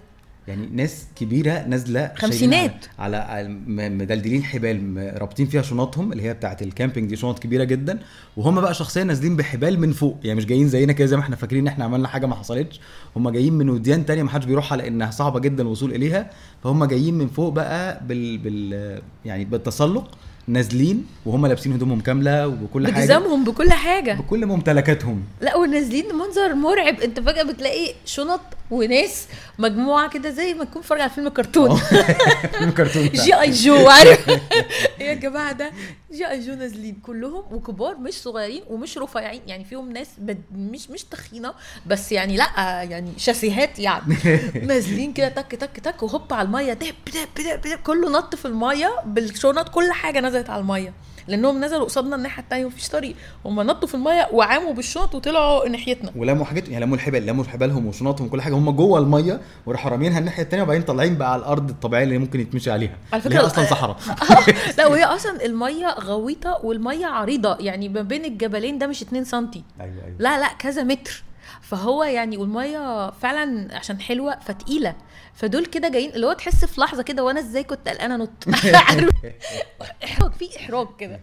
يعني 0.48 0.70
ناس 0.74 1.06
كبيرة 1.16 1.66
نازلة 1.68 2.12
خمسينات. 2.16 2.86
على, 3.00 3.48
مدلدلين 3.68 4.44
حبال 4.44 5.12
رابطين 5.22 5.46
فيها 5.46 5.62
شنطهم 5.62 6.12
اللي 6.12 6.24
هي 6.24 6.34
بتاعه 6.34 6.58
ال 6.62 6.68
camping 6.68 7.10
دي 7.10 7.16
شنط 7.16 7.40
كبيرة 7.40 7.64
جدا. 7.64 8.00
وهم 8.38 8.62
بقى 8.62 8.74
شخصيا 8.74 9.04
نازلين 9.04 9.36
بحبال 9.36 9.80
من 9.80 9.92
فوق 9.92 10.18
يعني 10.24 10.38
مش 10.38 10.46
جايين 10.46 10.68
زينا 10.70 10.94
كده 10.94 11.08
زي 11.08 11.16
ما 11.16 11.22
إحنا 11.22 11.36
فاكرين 11.36 11.62
إن 11.62 11.68
إحنا 11.68 11.86
عملنا 11.86 12.08
حاجة 12.08 12.26
ما 12.26 12.36
حصلتش. 12.36 12.80
هم 13.16 13.30
جايين 13.30 13.54
من 13.54 13.70
وديان 13.70 14.06
تانية 14.06 14.24
ما 14.24 14.30
حدش 14.30 14.46
بيروحها 14.46 14.78
لأنها 14.78 15.12
صعبة 15.12 15.40
جدا 15.40 15.64
الوصول 15.64 15.94
إليها. 15.96 16.30
فهم 16.64 16.86
جايين 16.86 17.14
من 17.14 17.28
فوق 17.28 17.54
بقى 17.54 18.02
بال, 18.08 18.38
بال 18.38 19.02
يعني 19.26 19.46
بالتسلق 19.46 20.18
نازلين 20.48 21.06
وهم 21.26 21.48
لابسين 21.48 21.74
هدومهم 21.74 22.00
كاملة 22.00 22.48
وبكل 22.48 22.88
حاجة. 22.88 23.02
بجزامهم 23.02 23.44
بكل 23.44 23.72
حاجة. 23.72 24.14
بكل 24.14 24.46
ممتلكاتهم. 24.46 25.24
لا 25.42 25.56
ونازلين 25.56 26.06
منظر 26.16 26.56
مرعب. 26.56 27.00
انت 27.02 27.20
فجأة 27.20 27.44
بتلاقي 27.44 27.94
شنط 28.06 28.42
وناس 28.72 29.28
مجموعة 29.60 30.10
كده 30.10 30.30
زي 30.30 30.54
ما 30.54 30.64
تكون 30.64 30.82
بتتفرج 30.82 31.02
على 31.02 31.10
فيلم 31.10 31.30
كرتون. 31.30 31.78
فيلم 32.58 32.72
كرتون. 32.72 33.08
G.I. 33.10 33.36
Joe 33.42 33.88
عارف؟ 33.90 34.28
يا 35.00 35.14
جماعة 35.14 35.52
ده 35.52 35.72
G.I. 36.14 36.30
Joe 36.30 36.54
نازلين 36.54 36.96
كلهم 37.06 37.44
وكبار 37.52 37.98
مش 37.98 38.14
صغيرين 38.14 38.64
ومش 38.70 38.98
رفيعين. 38.98 39.42
يعني 39.48 39.64
فيهم 39.66 39.92
ناس 39.92 40.08
بد 40.18 40.42
مش 40.56 40.90
مش 40.90 41.04
تخينة 41.04 41.54
بس 41.86 42.12
يعني 42.12 42.38
لأ 42.38 42.84
يعني 42.84 43.12
شاسيهات 43.18 43.80
يعني. 43.80 44.16
نازلين 44.64 45.14
كده 45.14 45.28
تك 45.30 45.56
تك 45.56 45.80
تك 45.80 46.04
وهوب 46.04 46.34
على 46.34 46.46
المية 46.46 46.74
دب 46.74 46.96
دب 47.14 47.44
دب 47.44 47.62
دب 47.62 47.80
كله 47.84 48.10
نط 48.10 48.36
في 48.36 48.46
المية 48.46 48.92
بالشنط 49.06 49.70
كل 49.70 49.92
حاجة 49.92 50.20
نزلت 50.20 50.50
على 50.50 50.62
المية. 50.62 50.94
لأنهم 51.28 51.66
نزلوا 51.66 51.86
قصادنا 51.86 52.16
الناحية 52.16 52.44
التانية 52.44 52.66
مفيش 52.66 52.90
طريق. 52.90 53.16
هم 53.46 53.62
نطوا 53.62 53.88
في 53.88 53.96
المية 53.96 54.28
وعاموا 54.34 54.74
بالشنط 54.74 55.16
وطلعوا 55.16 55.70
ناحيتنا. 55.70 56.12
ولموا 56.16 56.46
حاجتهم 56.46 56.72
يعني 56.74 56.86
لموا 56.86 56.96
الحبال 56.96 57.26
لموا 57.26 57.44
حبالهم 57.44 57.86
وشنطهم 57.88 58.28
وكل 58.28 58.42
حاجة. 58.42 58.54
هم 58.54 58.72
جوه 58.72 59.00
المية 59.00 59.42
وراحوا 59.66 59.92
رامينها 59.92 60.20
الناحية 60.20 60.44
الثانية 60.44 60.64
وبعدين 60.64 60.82
طالعين 60.84 61.18
بقى 61.18 61.34
على 61.34 61.40
الأرض 61.40 61.70
الطبيعية 61.70 62.04
اللي 62.04 62.18
ممكن 62.18 62.40
يتمشي 62.40 62.72
عليها. 62.72 62.98
على 63.14 63.22
فكرة- 63.22 63.46
أصلا 63.46 63.66
صحراء. 63.66 63.98
لا 64.78 64.88
وهي 64.88 65.04
أصلا 65.04 65.46
المية 65.46 65.88
غويطة 66.00 66.60
والمية 66.64 67.06
عريضة. 67.06 67.58
يعني 67.60 67.90
ما 67.90 68.02
بين 68.02 68.26
الجبلين 68.26 68.78
ده 68.78 68.88
مش 68.88 69.02
2 69.02 69.24
سنتي. 69.24 69.64
أيوه 69.82 69.94
أيوه. 70.06 70.16
لا 70.20 70.40
لا 70.40 70.48
كذا 70.60 70.84
متر. 70.84 71.24
فهو 71.72 72.04
يعني 72.04 72.38
والمية 72.38 73.12
فعلا 73.12 73.76
عشان 73.78 74.02
حلوة 74.02 74.40
فتقيلة. 74.40 74.96
فدول 75.34 75.66
كده 75.66 75.90
جايين 75.90 76.12
اللي 76.12 76.28
هو 76.28 76.34
تحس 76.34 76.66
في 76.66 76.82
لحظة 76.82 77.04
كده 77.04 77.24
وأنا 77.24 77.40
إزاي 77.40 77.64
كنت 77.64 77.88
قلقانة 77.90 78.30
عارف؟ 78.66 79.10
إحراج 80.04 80.32
في 80.32 80.58
إحراج 80.58 80.88
كده. 81.00 81.22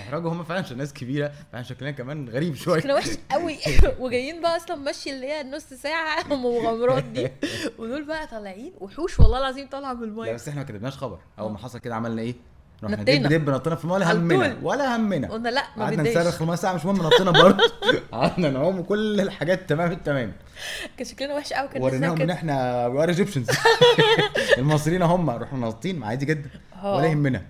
احراجوا 0.00 0.32
هم 0.32 0.44
فعلا 0.44 0.60
عشان 0.60 0.76
ناس 0.78 0.92
كبيرة 0.92 1.32
فعلا 1.52 1.64
شكلنا 1.64 1.90
كمان 1.90 2.28
غريب 2.28 2.54
شوية. 2.54 2.80
شكلها 2.80 2.94
وحش 2.94 3.08
قوي. 3.30 3.58
وجايين 4.00 4.40
بقى 4.42 4.56
أصلا 4.56 4.76
ماشي 4.76 5.10
اللي 5.10 5.26
هي 5.26 5.40
النص 5.40 5.64
ساعة 5.64 6.20
المغامرات 6.32 7.04
دي. 7.04 7.28
ودول 7.78 8.04
بقى 8.04 8.26
طالعين 8.26 8.72
وحوش 8.80 9.20
والله 9.20 9.38
العظيم 9.38 9.68
طالعة 9.68 9.92
من 9.92 10.00
لا 10.00 10.06
الميه 10.06 10.32
بس 10.32 10.48
إحنا 10.48 10.60
ما 10.60 10.66
كتبناش 10.66 10.96
خبر. 10.98 11.18
أول 11.38 11.52
ما 11.52 11.58
حصل 11.58 11.78
كده 11.78 11.94
عملنا 11.94 12.22
إيه؟ 12.22 12.34
رحنا 12.84 12.96
نطينا. 12.96 13.28
دب 13.28 13.34
دب 13.44 13.50
نطينا 13.50 13.76
في 13.76 13.84
الميه 13.84 13.96
ولا 13.96 14.12
همنا. 14.12 14.56
ولا 14.62 14.96
همنا. 14.96 15.28
قلنا 15.28 15.48
لا 15.48 15.62
ما 15.76 15.84
قعدنا 15.84 16.10
نصرخ 16.10 16.42
الميه 16.42 16.56
ساعة 16.56 16.74
مش 16.74 16.84
مهم 16.84 16.96
نطينا 16.96 17.30
برضه. 17.30 17.64
قعدنا 18.12 18.50
نعوم 18.50 18.78
وكل 18.78 19.20
الحاجات 19.20 19.68
تمام 19.68 19.92
التمام 19.92 20.32
كان 20.96 21.06
شكلنا 21.06 21.34
وحش 21.34 21.52
قوي 21.52 21.68
كان 21.68 21.82
وريناهم 21.82 22.20
إن 22.22 22.30
إحنا 22.30 22.86
we 22.86 23.02
are 23.02 23.08
Egyptians. 23.08 23.46
المصريين 24.58 25.02
هم 25.02 25.30
رحنا 25.30 25.58
ناطين 25.58 26.02
عادي 26.04 26.26
جدا. 26.26 26.50
آه. 26.82 26.96
ولا 26.96 27.06
يهمنا. 27.06 27.42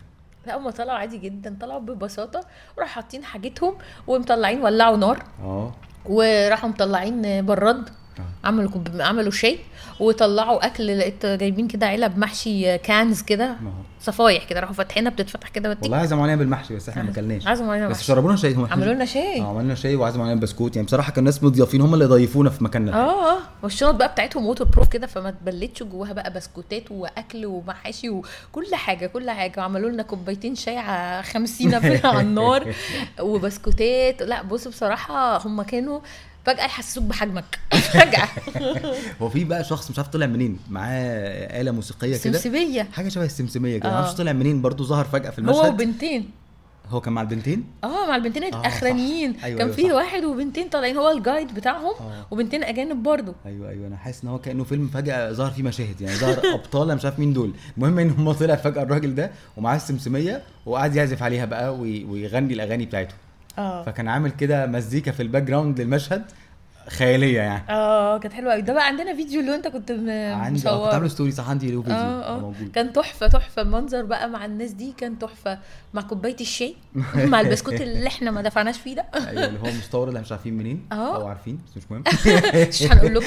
لا 0.47 0.57
هم 0.57 0.71
طلعوا 0.71 0.99
عادي 0.99 1.19
جدا 1.19 1.57
طلعوا 1.61 1.81
ببساطة 1.81 2.41
وراحوا 2.77 2.95
حاطين 2.95 3.25
حاجتهم 3.25 3.75
ومطلعين 4.07 4.63
ولعوا 4.63 4.97
نار. 4.97 5.23
آه. 5.43 5.73
وراحوا 6.05 6.69
مطلعين 6.71 7.47
براد. 7.47 7.89
عملوا 8.45 8.71
كوب... 8.71 8.89
عملوا 9.01 9.31
شاي 9.31 9.59
وطلعوا 10.01 10.67
أكل 10.67 10.99
لقيت 10.99 11.27
جايبين 11.27 11.69
كده 11.69 11.87
علب 11.87 12.19
محشي 12.19 12.79
cans 12.79 13.23
كده. 13.23 13.57
صفايح 14.01 14.45
كده 14.45 14.61
راحوا 14.61 14.75
فاتحينها 14.75 15.11
بتتفتح 15.11 15.49
كده 15.49 15.79
والله 15.83 15.97
عزموا 15.97 16.23
علينا 16.23 16.37
بالمحشي 16.39 16.77
بس 16.77 16.89
إحنا 16.89 17.03
ما 17.03 17.11
اكلناش 17.11 17.47
عزموا 17.47 17.73
علينا 17.73 17.89
بس. 17.89 18.03
شربونا 18.03 18.37
شاي 18.37 18.55
هم 18.55 18.67
عملوا 18.71 18.95
لنا 18.95 19.05
شاي. 19.05 19.41
آه 19.41 19.45
عملنا 19.49 19.75
شاي 19.75 19.97
وعزموا 19.97 20.25
علينا 20.27 20.41
بسكوت. 20.41 20.77
يعني 20.77 20.87
بصراحة 20.87 21.13
كان 21.13 21.25
ناس 21.25 21.43
مضيافين 21.43 21.81
هم 21.81 21.95
اللي 21.95 22.05
ضيفونا 22.05 22.51
في 22.51 22.65
مكاننا. 22.65 22.93
آه 22.95 23.33
آه. 23.33 23.39
والشنط 23.63 23.95
بقى 23.95 24.09
بتاعتهم 24.09 24.47
waterproof 24.47 24.89
كده 24.89 25.07
فما 25.07 25.31
تبلتش 25.31 25.83
جواها 25.83 26.13
بقى 26.13 26.33
بسكوتات 26.33 26.91
وأكل 26.91 27.47
ومحاشي 27.47 28.09
وكل 28.11 28.75
حاجة 28.75 29.07
كل 29.07 29.31
حاجة. 29.31 29.61
وعملوا 29.61 29.91
لنا 29.91 30.03
كوبايتين 30.03 30.55
شاي 30.55 30.79
على 30.79 31.23
50 31.23 31.81
في 31.81 32.07
على 32.07 32.21
النار 32.21 32.75
وبسكوتات. 33.21 34.23
لا 34.23 34.43
بص 34.43 34.69
بصراحة 34.69 35.47
هم 35.47 35.63
كانوا 35.63 36.01
فجأة 36.47 36.65
يحسسوك 36.65 37.05
بحجمك. 37.05 37.59
فجأة. 37.93 38.29
هو 39.23 39.29
في 39.29 39.45
بقى 39.45 39.65
شخص 39.65 39.91
مش 39.91 39.99
عارف 39.99 40.09
طلع 40.09 40.27
منين 40.27 40.59
معاه 40.71 41.01
آلة 41.61 41.71
موسيقية 41.71 42.17
كده. 42.17 42.39
سمسمية. 42.39 42.83
حاجة 42.93 43.09
شبه 43.09 43.25
السمسمية 43.25 43.79
كده. 43.79 43.89
آه. 43.89 43.93
ما 43.93 43.97
أعرفش 43.99 44.15
طلع 44.15 44.33
منين 44.33 44.63
برضه 44.63 44.85
ظهر 44.85 45.05
فجأة 45.05 45.31
في 45.31 45.41
هو 45.41 45.45
المشهد. 45.45 45.73
وبنتين. 45.75 46.31
هو 46.89 47.01
كان 47.01 47.13
مع 47.13 47.23
البنتين؟ 47.23 47.65
آه 47.85 48.07
مع 48.09 48.17
البنتين 48.17 48.43
آه، 48.45 48.49
الأخرانيين. 48.61 49.37
أيوة، 49.45 49.59
كان 49.59 49.67
أيوة، 49.71 49.77
في. 49.89 49.93
واحد 49.93 50.25
وبنتين 50.25 50.69
طالعين 50.69 50.97
هو 50.97 51.11
ال 51.11 51.18
guide 51.18 51.55
بتاعهم 51.55 51.95
آه. 52.01 52.27
وبنتين 52.31 52.65
أجانب 52.65 53.03
برضه 53.03 53.35
أيوه 53.47 53.69
أيوه 53.71 53.87
أنا 53.87 53.97
حاسس 53.97 54.23
إن 54.25 54.29
هو 54.31 54.39
كأنه 54.39 54.65
فيلم 54.65 54.89
فجأة 54.89 55.33
ظهر 55.33 55.51
فيه 55.51 55.63
مشاهد 55.63 56.01
يعني 56.01 56.17
ظهر 56.17 56.41
أبطال 56.55 56.95
مش 56.97 57.05
عارف 57.05 57.19
مين 57.19 57.33
دول. 57.33 57.53
المهم 57.77 57.99
إن 57.99 58.11
هم 58.11 58.33
طلع 58.33 58.57
فجأة 58.57 58.83
الراجل 58.83 59.15
ده 59.15 59.31
ومعاه 59.57 59.77
السمسمية 59.77 60.43
وقعد 60.67 60.97
يعزف 60.97 61.23
عليها 61.23 61.45
بقى 61.45 61.77
وي- 61.77 62.05
ويغني 62.05 62.55
الأغاني 62.55 62.87
بتاعته. 62.87 63.15
آه. 63.59 63.83
فكان 63.83 64.09
عامل 64.09 64.31
كده 64.31 64.67
مزيكا 64.67 65.13
في 65.13 65.23
ال 65.23 65.43
background 65.43 65.81
للمشهد 65.81 66.23
خيالية 66.89 67.41
يعني. 67.41 67.71
آه 67.71 68.19
كانت 68.19 68.35
حلوة 68.35 68.53
قوي 68.53 68.63
ده 68.63 68.73
بقى 68.73 68.87
عندنا 68.87 69.15
فيديو 69.17 69.41
اللي 69.41 69.55
انت 69.55 69.69
كنت 69.69 69.91
عندي 69.91 70.69
آه 70.69 70.85
كنت 70.85 70.95
عامل 70.95 71.11
story 71.11 71.31
صح؟ 71.31 71.49
عندي 71.51 71.71
له 71.73 71.83
فيديو. 71.83 71.97
آه 71.97 72.37
آه. 72.37 72.39
موجود. 72.41 72.71
كان 72.75 72.93
تحفة 72.93 73.27
تحفة. 73.29 73.63
المنظر 73.63 74.03
بقى 74.05 74.29
مع 74.29 74.45
الناس 74.45 74.71
دي 74.71 74.95
كان 74.99 75.19
تحفة. 75.19 75.59
مع 75.95 76.03
كوباية 76.03 76.37
الشاي 76.41 76.75
مع 77.15 77.41
البسكوت 77.41 77.81
اللي 77.81 78.07
إحنا 78.07 78.31
ما 78.31 78.43
دفعناش 78.43 78.79
فيه 78.79 78.95
ده. 78.95 79.03
أيوه 79.29 79.45
اللي 79.45 79.59
هو 79.59 79.67
مستورد 79.67 80.09
اللي 80.09 80.21
مش 80.21 80.33
عارفين 80.33 80.55
منين. 80.55 80.87
آه. 80.93 81.17
أو 81.17 81.27
عارفين 81.27 81.59
بس 81.67 81.77
مش 81.77 81.83
مهم. 81.91 82.05
مش 82.69 82.83
هنقول 82.83 83.15
لكم. 83.15 83.27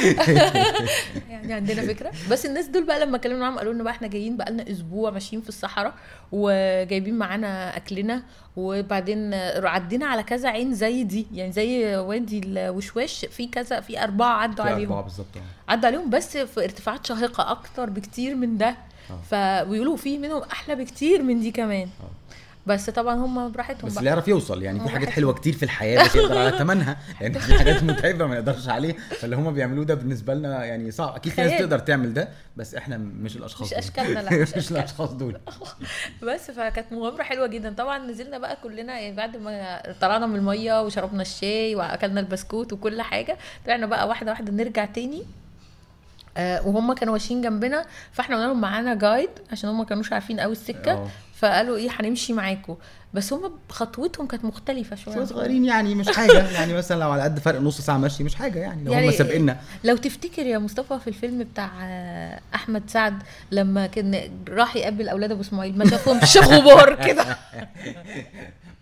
يعني 1.50 1.54
عندنا 1.70 1.88
فكرة. 1.94 2.12
بس 2.32 2.46
الناس 2.46 2.66
دول 2.68 2.84
بقى 2.84 3.00
لما 3.00 3.18
اتكلمنا 3.18 3.40
معاهم 3.40 3.58
قالوا 3.58 3.74
لنا 3.74 3.84
بقى 3.84 3.94
إحنا 3.94 4.08
جايين 4.08 4.38
بقى 4.38 4.52
لنا 4.52 4.72
أسبوع 4.72 5.12
ماشيين 5.12 5.42
في 5.42 5.50
الصحراء 5.50 5.94
وجايبين 6.32 7.16
معانا 7.18 7.78
أكلنا 7.78 8.24
وبعدين 8.56 9.34
عدينا 9.64 10.06
على 10.06 10.24
كذا 10.24 10.50
عين 10.50 10.74
زي 10.74 11.04
دي 11.04 11.28
يعني 11.34 11.52
زي 11.52 11.98
وادي 11.98 12.42
الوشواش 12.46 13.26
في 13.26 13.48
كذا 13.48 13.80
في 13.80 14.04
أربعة 14.04 14.38
عدوا 14.38 14.66
عليهم. 14.66 15.02
بالظبط 15.02 15.28
آه. 15.38 15.72
عدوا 15.72 15.88
عليهم 15.90 16.10
بس 16.10 16.38
في 16.38 16.64
ارتفاعات 16.64 17.06
شاهقة 17.06 17.52
أكتر 17.52 17.90
بكتير 17.90 18.36
من 18.36 18.58
ده. 18.58 18.76
آه. 19.12 19.22
فبيقولوا 19.32 19.98
في 19.98 20.18
منهم 20.18 20.42
أحلى 20.42 20.76
بكتير 20.76 21.24
من 21.24 21.40
دي 21.40 21.52
كمان. 21.52 21.88
آه. 22.02 22.25
بس 22.68 22.90
طبعا 22.90 23.16
هم 23.16 23.52
براحتهم 23.52 23.90
بس 23.90 23.98
اللي 23.98 24.10
يعرف 24.10 24.28
يوصل 24.28 24.64
يعني 24.64 24.80
في 24.80 24.90
حاجات. 24.90 25.10
حلوة 25.10 25.34
كتير 25.34 25.54
في 25.54 25.64
الحياة 25.64 26.04
بس 26.06 26.16
يقدر 26.16 26.38
على 26.38 26.58
ثمنها 26.58 26.98
يعني 27.22 27.40
في 27.40 27.54
حاجات 27.58 27.84
متعبة 27.84 28.26
ما 28.28 28.36
يقدرش 28.36 28.68
عليه 28.70 28.94
فاللي 28.94 29.36
هم 29.36 29.54
بيعملوه 29.54 29.86
ده 29.86 29.94
بالنسبة 29.94 30.34
لنا 30.34 30.66
يعني 30.66 30.92
صعب 30.92 31.16
أكيد 31.16 31.34
في 31.34 31.42
ناس. 31.42 31.60
تقدر 31.60 31.80
تعمل 31.80 32.14
ده 32.14 32.30
بس 32.58 32.76
إحنا 32.76 32.98
مش 32.98 33.36
الأشخاص 33.38 33.68
مش 33.68 33.70
دول. 33.74 33.78
أشكالنا، 33.80 34.20
لا، 34.20 34.42
مش 34.42 34.56
مش. 34.58 34.72
الأشخاص 34.72 35.12
دول 35.12 35.40
بس 36.28 36.52
فكانت 36.52 36.94
مغامرة 36.94 37.24
حلوة 37.24 37.48
جدا 37.48 37.74
طبعا 37.74 37.98
نزلنا 37.98 38.38
بقى 38.38 38.58
كلنا 38.64 39.00
يعني 39.00 39.16
بعد 39.16 39.38
ما 39.38 39.82
طلعنا 40.02 40.26
من 40.26 40.36
المية 40.36 40.82
وشربنا 40.82 41.22
الشاي 41.22 41.76
وأكلنا 41.76 42.20
البسكوت 42.20 42.74
وكل 42.74 43.02
حاجة 43.02 43.38
طلعنا 43.66 43.86
بقى 43.86 44.08
واحدة 44.08 44.32
واحدة 44.32 44.52
نرجع 44.52 44.86
تاني 44.86 45.24
وهم 46.38 46.94
كانوا 46.94 47.14
ماشيين 47.14 47.42
جنبنا 47.42 47.86
فاحنا 48.12 48.36
قلنا 48.36 48.48
لهم 48.48 48.62
معانا 48.62 48.96
جايد 48.96 49.30
عشان 49.52 49.70
هم 49.70 49.84
كانوش 49.84 50.14
عارفين 50.14 50.40
قوي 50.40 50.52
السكة. 50.52 50.92
آه. 50.92 51.08
فقالوا 51.36 51.78
إيه 51.78 51.90
هنمشي 52.00 52.34
معاكم. 52.34 52.76
بس 53.14 53.34
هم 53.34 53.52
خطوتهم 53.70 54.28
كانت 54.28 54.46
مختلفة 54.46 54.96
شوية. 54.96 55.26
صغيرين 55.26 55.66
يعني 55.66 55.96
مش 55.96 56.08
حاجة. 56.08 56.50
يعني 56.58 56.74
مثلا 56.74 57.00
لو 57.00 57.12
على 57.12 57.24
قد 57.24 57.40
فرق 57.40 57.62
نص 57.62 57.82
ساعة 57.82 57.98
مشي 57.98 58.24
مش 58.24 58.36
حاجة 58.36 58.60
يعني. 58.60 58.84
لو 58.84 58.94
هم 58.94 59.12
سابقنا. 59.12 59.58
لو 59.84 59.98
تفتكر 59.98 60.46
يا 60.46 60.58
مصطفى 60.58 61.00
في 61.00 61.08
الفيلم 61.08 61.44
بتاع 61.44 61.70
آه، 61.82 62.40
أحمد 62.56 62.84
سعد 62.88 63.24
لما 63.52 63.88
كان 63.88 64.32
راح 64.50 64.76
يقابل 64.76 65.10
أولاد 65.10 65.32
أبو 65.32 65.42
إسماعيل 65.42 65.78
ما 65.78 65.86
شافهمش 65.86 66.38
غبار 66.38 67.08
كده. 67.08 67.26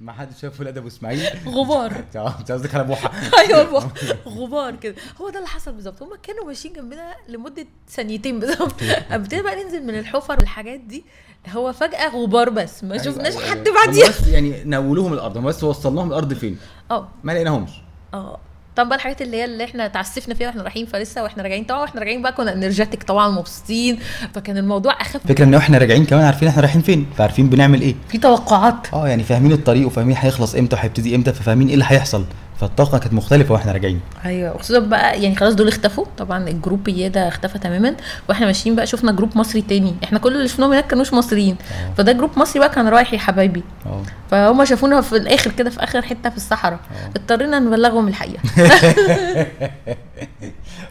ما 0.04 0.14
حدش 0.14 0.42
شاف 0.42 0.60
ولاد 0.60 0.78
أبو 0.78 0.88
إسماعيل؟ 0.88 1.22
غبار. 1.48 1.92
انت 2.40 2.52
قصدك 2.52 2.76
على 2.76 2.84
بوحة. 2.84 3.12
أيوه 3.40 3.92
غبار 4.38 4.76
كده. 4.76 4.96
هو 5.22 5.30
ده 5.30 5.38
اللي 5.38 5.48
حصل 5.50 5.72
بالظبط. 5.72 6.02
هما 6.04 6.16
كانوا 6.24 6.46
ماشيين 6.46 6.74
جنبنا 6.74 7.16
لمدة 7.30 7.66
ثانيتين 7.90 8.40
بالظبط. 8.40 8.74
ابتدينا 9.12 9.42
بقى 9.44 9.64
ننزل 9.64 9.84
من 9.86 10.00
الحفر 10.00 10.34
والحاجات 10.40 10.80
دي 10.80 11.06
هو 11.50 11.74
فجأة 11.74 12.10
غبار 12.10 12.50
بس. 12.50 12.84
ما 12.84 12.94
أيوة، 12.94 13.04
شفناش 13.04 13.34
أيوة، 13.38 13.50
حد 13.50 13.68
أيوة. 13.68 13.86
بعديها. 13.86 14.08
بس 14.08 14.28
يعني 14.28 14.64
نولوهم 14.64 15.14
الأرض. 15.14 15.38
بس 15.38 15.64
وصلناهم 15.64 16.08
الأرض 16.08 16.34
فين؟ 16.34 16.58
آه. 16.92 17.10
ما 17.24 17.32
لقيناهمش. 17.32 17.72
آه. 18.14 18.40
طبعا 18.76 18.90
بقى 18.90 18.96
الحاجات 18.98 19.22
اللي 19.22 19.38
هي 19.38 19.46
اللي 19.46 19.64
إحنا 19.64 19.88
تعسفنا 19.88 20.34
فيها 20.36 20.48
وإحنا 20.48 20.64
رايحين 20.64 20.86
فلسه 20.86 21.24
وإحنا 21.24 21.44
راجعين. 21.44 21.64
طبعا 21.64 21.82
وإحنا 21.82 22.00
راجعين 22.02 22.22
بقى 22.22 22.32
كنا 22.34 22.54
انرجيتك 22.54 23.04
طبعا 23.04 23.30
مبسوطين 23.30 24.00
فكان 24.36 24.58
الموضوع 24.58 25.02
أخف 25.02 25.16
الفكرة 25.16 25.44
إن 25.46 25.54
إحنا 25.54 25.78
راجعين 25.78 26.06
كمان 26.06 26.26
عارفين 26.26 26.48
إحنا 26.48 26.62
رايحين 26.62 26.82
فين 26.82 27.06
فعارفين 27.18 27.50
بنعمل 27.50 27.82
إيه. 27.82 27.96
في 28.10 28.18
توقعات. 28.18 28.88
آه 28.94 29.08
يعني 29.08 29.24
فاهمين 29.24 29.52
الطريق 29.52 29.88
وفاهمين 29.88 30.16
هيخلص 30.20 30.56
إمتى 30.56 30.76
وهيبتدي 30.76 31.16
إمتى 31.16 31.34
ففاهمين 31.34 31.68
إيه 31.68 31.74
اللي 31.74 31.86
هيحصل. 31.88 32.26
فالطاقة 32.60 32.98
كانت 32.98 33.14
مختلفة 33.14 33.54
وإحنا 33.54 33.72
راجعين. 33.72 34.02
أيوه 34.26 34.58
خصوصا 34.58 34.80
بقى 34.80 35.22
يعني 35.24 35.36
خلاص 35.36 35.54
دول 35.54 35.68
اختفوا. 35.68 36.06
طبعا 36.18 36.50
ال 36.50 36.55
group 36.55 36.84
ده 36.90 37.28
اختفى 37.28 37.60
تماما 37.60 37.96
وإحنا 38.30 38.46
ماشيين 38.46 38.76
بقى 38.76 38.88
شفنا 38.88 39.12
group 39.12 39.38
مصري 39.38 39.62
تاني. 39.62 39.96
إحنا 40.04 40.20
كل 40.20 40.36
اللي 40.36 40.48
شفناهم 40.48 40.72
هناك 40.72 40.88
كانوش 40.88 41.14
مصريين. 41.14 41.56
آه. 41.72 41.94
فده 41.94 42.12
group 42.12 42.40
مصري 42.40 42.60
بقى 42.60 42.70
كان 42.70 42.88
رايح 42.88 43.14
يا 43.14 43.20
حبايبي. 43.20 43.64
آه. 43.86 44.04
فهم 44.32 44.66
شافونا 44.66 45.02
في 45.02 45.18
الآخر 45.18 45.52
كده 45.52 45.70
في 45.70 45.84
آخر 45.84 46.02
حتة 46.02 46.30
في 46.30 46.38
الصحراء. 46.38 46.80
آه. 46.80 47.10
اضطرينا 47.16 47.60
نبلغهم 47.60 48.08
الحقيقة. 48.08 48.42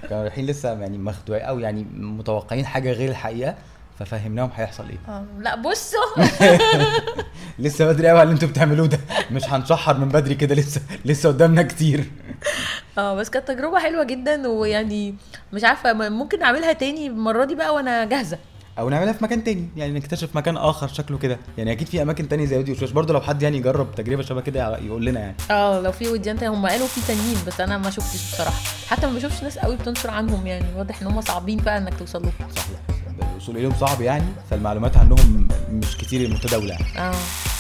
كانوا 0.09 0.23
رايحين 0.23 0.47
لسه 0.47 0.81
يعني 0.81 0.99
مخدوعين 0.99 1.45
أو 1.45 1.59
يعني 1.59 1.87
متوقعين 1.97 2.67
حاجة 2.67 2.93
غير 2.93 3.11
الحقيقة. 3.11 3.55
ففهمناهم 3.99 4.51
هيحصل 4.55 4.85
إيه. 4.89 4.99
آه، 5.15 5.25
لا 5.41 5.55
بصوا. 5.57 6.25
لسه 7.59 7.87
بدري 7.87 8.09
قوي 8.09 8.19
على 8.19 8.23
اللي 8.23 8.35
أنتوا 8.35 8.49
بتعملوه 8.49 8.87
ده. 8.87 9.01
مش 9.31 9.45
هنشحر 9.45 9.99
من 9.99 10.09
بدري 10.09 10.35
كده 10.35 10.55
لسه 10.55 10.81
لسه 11.05 11.29
قدامنا 11.29 11.63
كتير. 11.63 12.05
آه 12.99 13.15
بس 13.15 13.31
كانت 13.31 13.49
تجربة 13.49 13.79
حلوة 13.79 14.05
جدا 14.05 14.49
ويعني 14.49 15.15
مش 15.53 15.65
عارفة 15.65 15.93
ممكن 15.93 16.43
اعملها 16.43 16.73
تاني 16.73 17.07
المرة 17.07 17.45
دي 17.45 17.55
بقى 17.55 17.75
وأنا 17.75 18.05
جاهزة. 18.05 18.39
أو 18.79 18.89
نعملها 18.89 19.13
في 19.13 19.25
مكان 19.25 19.45
تاني 19.45 19.69
يعني 19.77 19.93
نكتشف 19.93 20.37
مكان 20.37 20.57
آخر 20.57 20.89
شكله 20.89 21.19
كده. 21.19 21.39
يعني 21.59 21.73
أكيد 21.73 21.89
في 21.89 22.03
أماكن 22.03 22.29
تانية 22.29 22.45
زي 22.47 22.59
ودي 22.59 22.73
وشوش 22.73 22.91
برضه 22.91 23.15
لو 23.15 23.21
حد 23.21 23.43
يعني 23.43 23.57
يجرب 23.57 23.95
تجربة 23.95 24.23
شبه 24.23 24.41
كده 24.41 24.79
يقول 24.79 25.05
لنا 25.05 25.21
يعني. 25.21 25.35
آه 25.51 25.81
لو 25.81 25.93
في 25.93 26.09
وديان 26.09 26.39
تاني 26.39 26.55
هم 26.57 26.67
قالوا 26.67 26.87
في 26.87 27.01
تانيين 27.07 27.37
بس 27.47 27.61
أنا 27.61 27.79
ما 27.79 27.91
شفتش 27.91 28.33
بصراحة. 28.33 28.61
حتى 28.89 29.07
ما 29.07 29.13
بشوفش 29.13 29.43
ناس 29.43 29.59
قوي 29.59 29.77
بتنشر 29.77 30.11
عنهم 30.11 30.47
يعني. 30.47 30.65
واضح 30.77 31.01
إن 31.03 31.07
هم 31.07 31.21
صعبين 31.21 31.59
بقى 31.59 31.79
إنك 31.79 31.99
توصل 31.99 32.23
لهم. 32.23 32.33
صحيح 32.57 32.92
الوصول 33.43 33.57
إليهم 33.57 33.75
صعب 33.81 34.01
يعني 34.01 34.25
فالمعلومات 34.51 34.97
عنهم 34.97 35.49
مش 35.71 35.97
كتير 35.97 36.31
متداولة 36.31 36.71
يعني. 36.71 36.99
آه. 36.99 37.15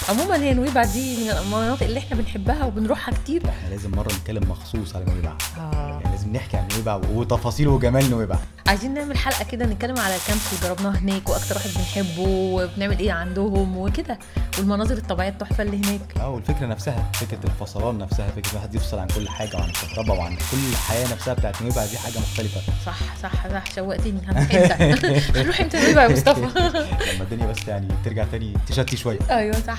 عموما 0.09 0.37
هي 0.37 0.55
نويبع 0.55 0.85
دي 0.85 1.24
من 1.24 1.30
المناطق 1.30 1.83
اللي 1.87 1.99
إحنا 1.99 2.16
بنحبها 2.16 2.64
وبنروحها 2.64 3.14
كتير. 3.14 3.43
إحنا 3.49 3.68
لازم 3.70 3.91
مرة 3.91 4.12
نتكلم 4.12 4.51
مخصوص 4.51 4.97
على 4.97 5.05
نويبع. 5.05 5.33
آه. 5.59 6.01
يعني 6.05 6.11
لازم 6.23 6.37
نحكي 6.37 6.57
عن 6.57 6.68
نويبع 6.73 7.01
وتفاصيل 7.14 7.68
وجمال 7.68 8.11
نويبع. 8.11 8.37
عايزين 8.66 8.95
نعمل 8.95 9.18
حلقة 9.18 9.45
كده 9.45 9.66
نتكلم 9.66 9.99
على 9.99 10.16
الكامبس 10.16 10.53
اللي 10.53 10.68
جربناه 10.68 10.99
هناك 10.99 11.29
وأكتر 11.29 11.55
واحد 11.55 11.70
بنحبه 11.77 12.23
وبنعمل 12.29 12.99
إيه 12.99 13.12
عندهم 13.12 13.77
وكده. 13.77 14.18
والمناظر 14.59 14.97
الطبيعية 14.97 15.29
التحفة 15.29 15.62
اللي 15.62 15.77
هناك. 15.77 16.01
آه 16.20 16.29
والفكرة 16.29 16.66
نفسها 16.66 17.11
فكرة 17.14 17.39
الفصلان 17.45 17.99
نفسها 17.99 18.29
فكرة 18.29 18.51
الواحد 18.51 18.75
يفصل 18.75 18.99
عن 18.99 19.09
كل 19.09 19.29
حاجة 19.29 19.57
وعن 19.57 19.68
الكهرباء 19.68 20.16
وعن 20.18 20.37
كل 20.37 20.59
الحياة 20.73 21.12
نفسها 21.12 21.35
بتاعت 21.35 21.62
نويبع 21.62 21.87
دي 21.87 21.99
حاجة 21.99 22.18
مختلفة. 22.18 22.61
صح 22.87 22.99
صح 23.23 23.49
صح. 23.53 23.75
شوقتني. 23.75 24.20
هنروح 24.27 24.55
إمتى؟ 24.55 25.12
هنروح 25.41 25.61
إمتى 25.61 25.81
نويبع 25.81 26.03
يا 26.03 26.09
مصطفى؟ 26.09 26.41
لما 27.14 27.25
الدنيا 27.25 27.47
بس 27.47 27.68
يعني 27.68 27.89
ترجع 28.05 28.25
تاني 28.25 28.55
تشتي 28.68 28.97
شوية. 28.97 29.18
أيوه 29.31 29.57
صح. 29.66 29.79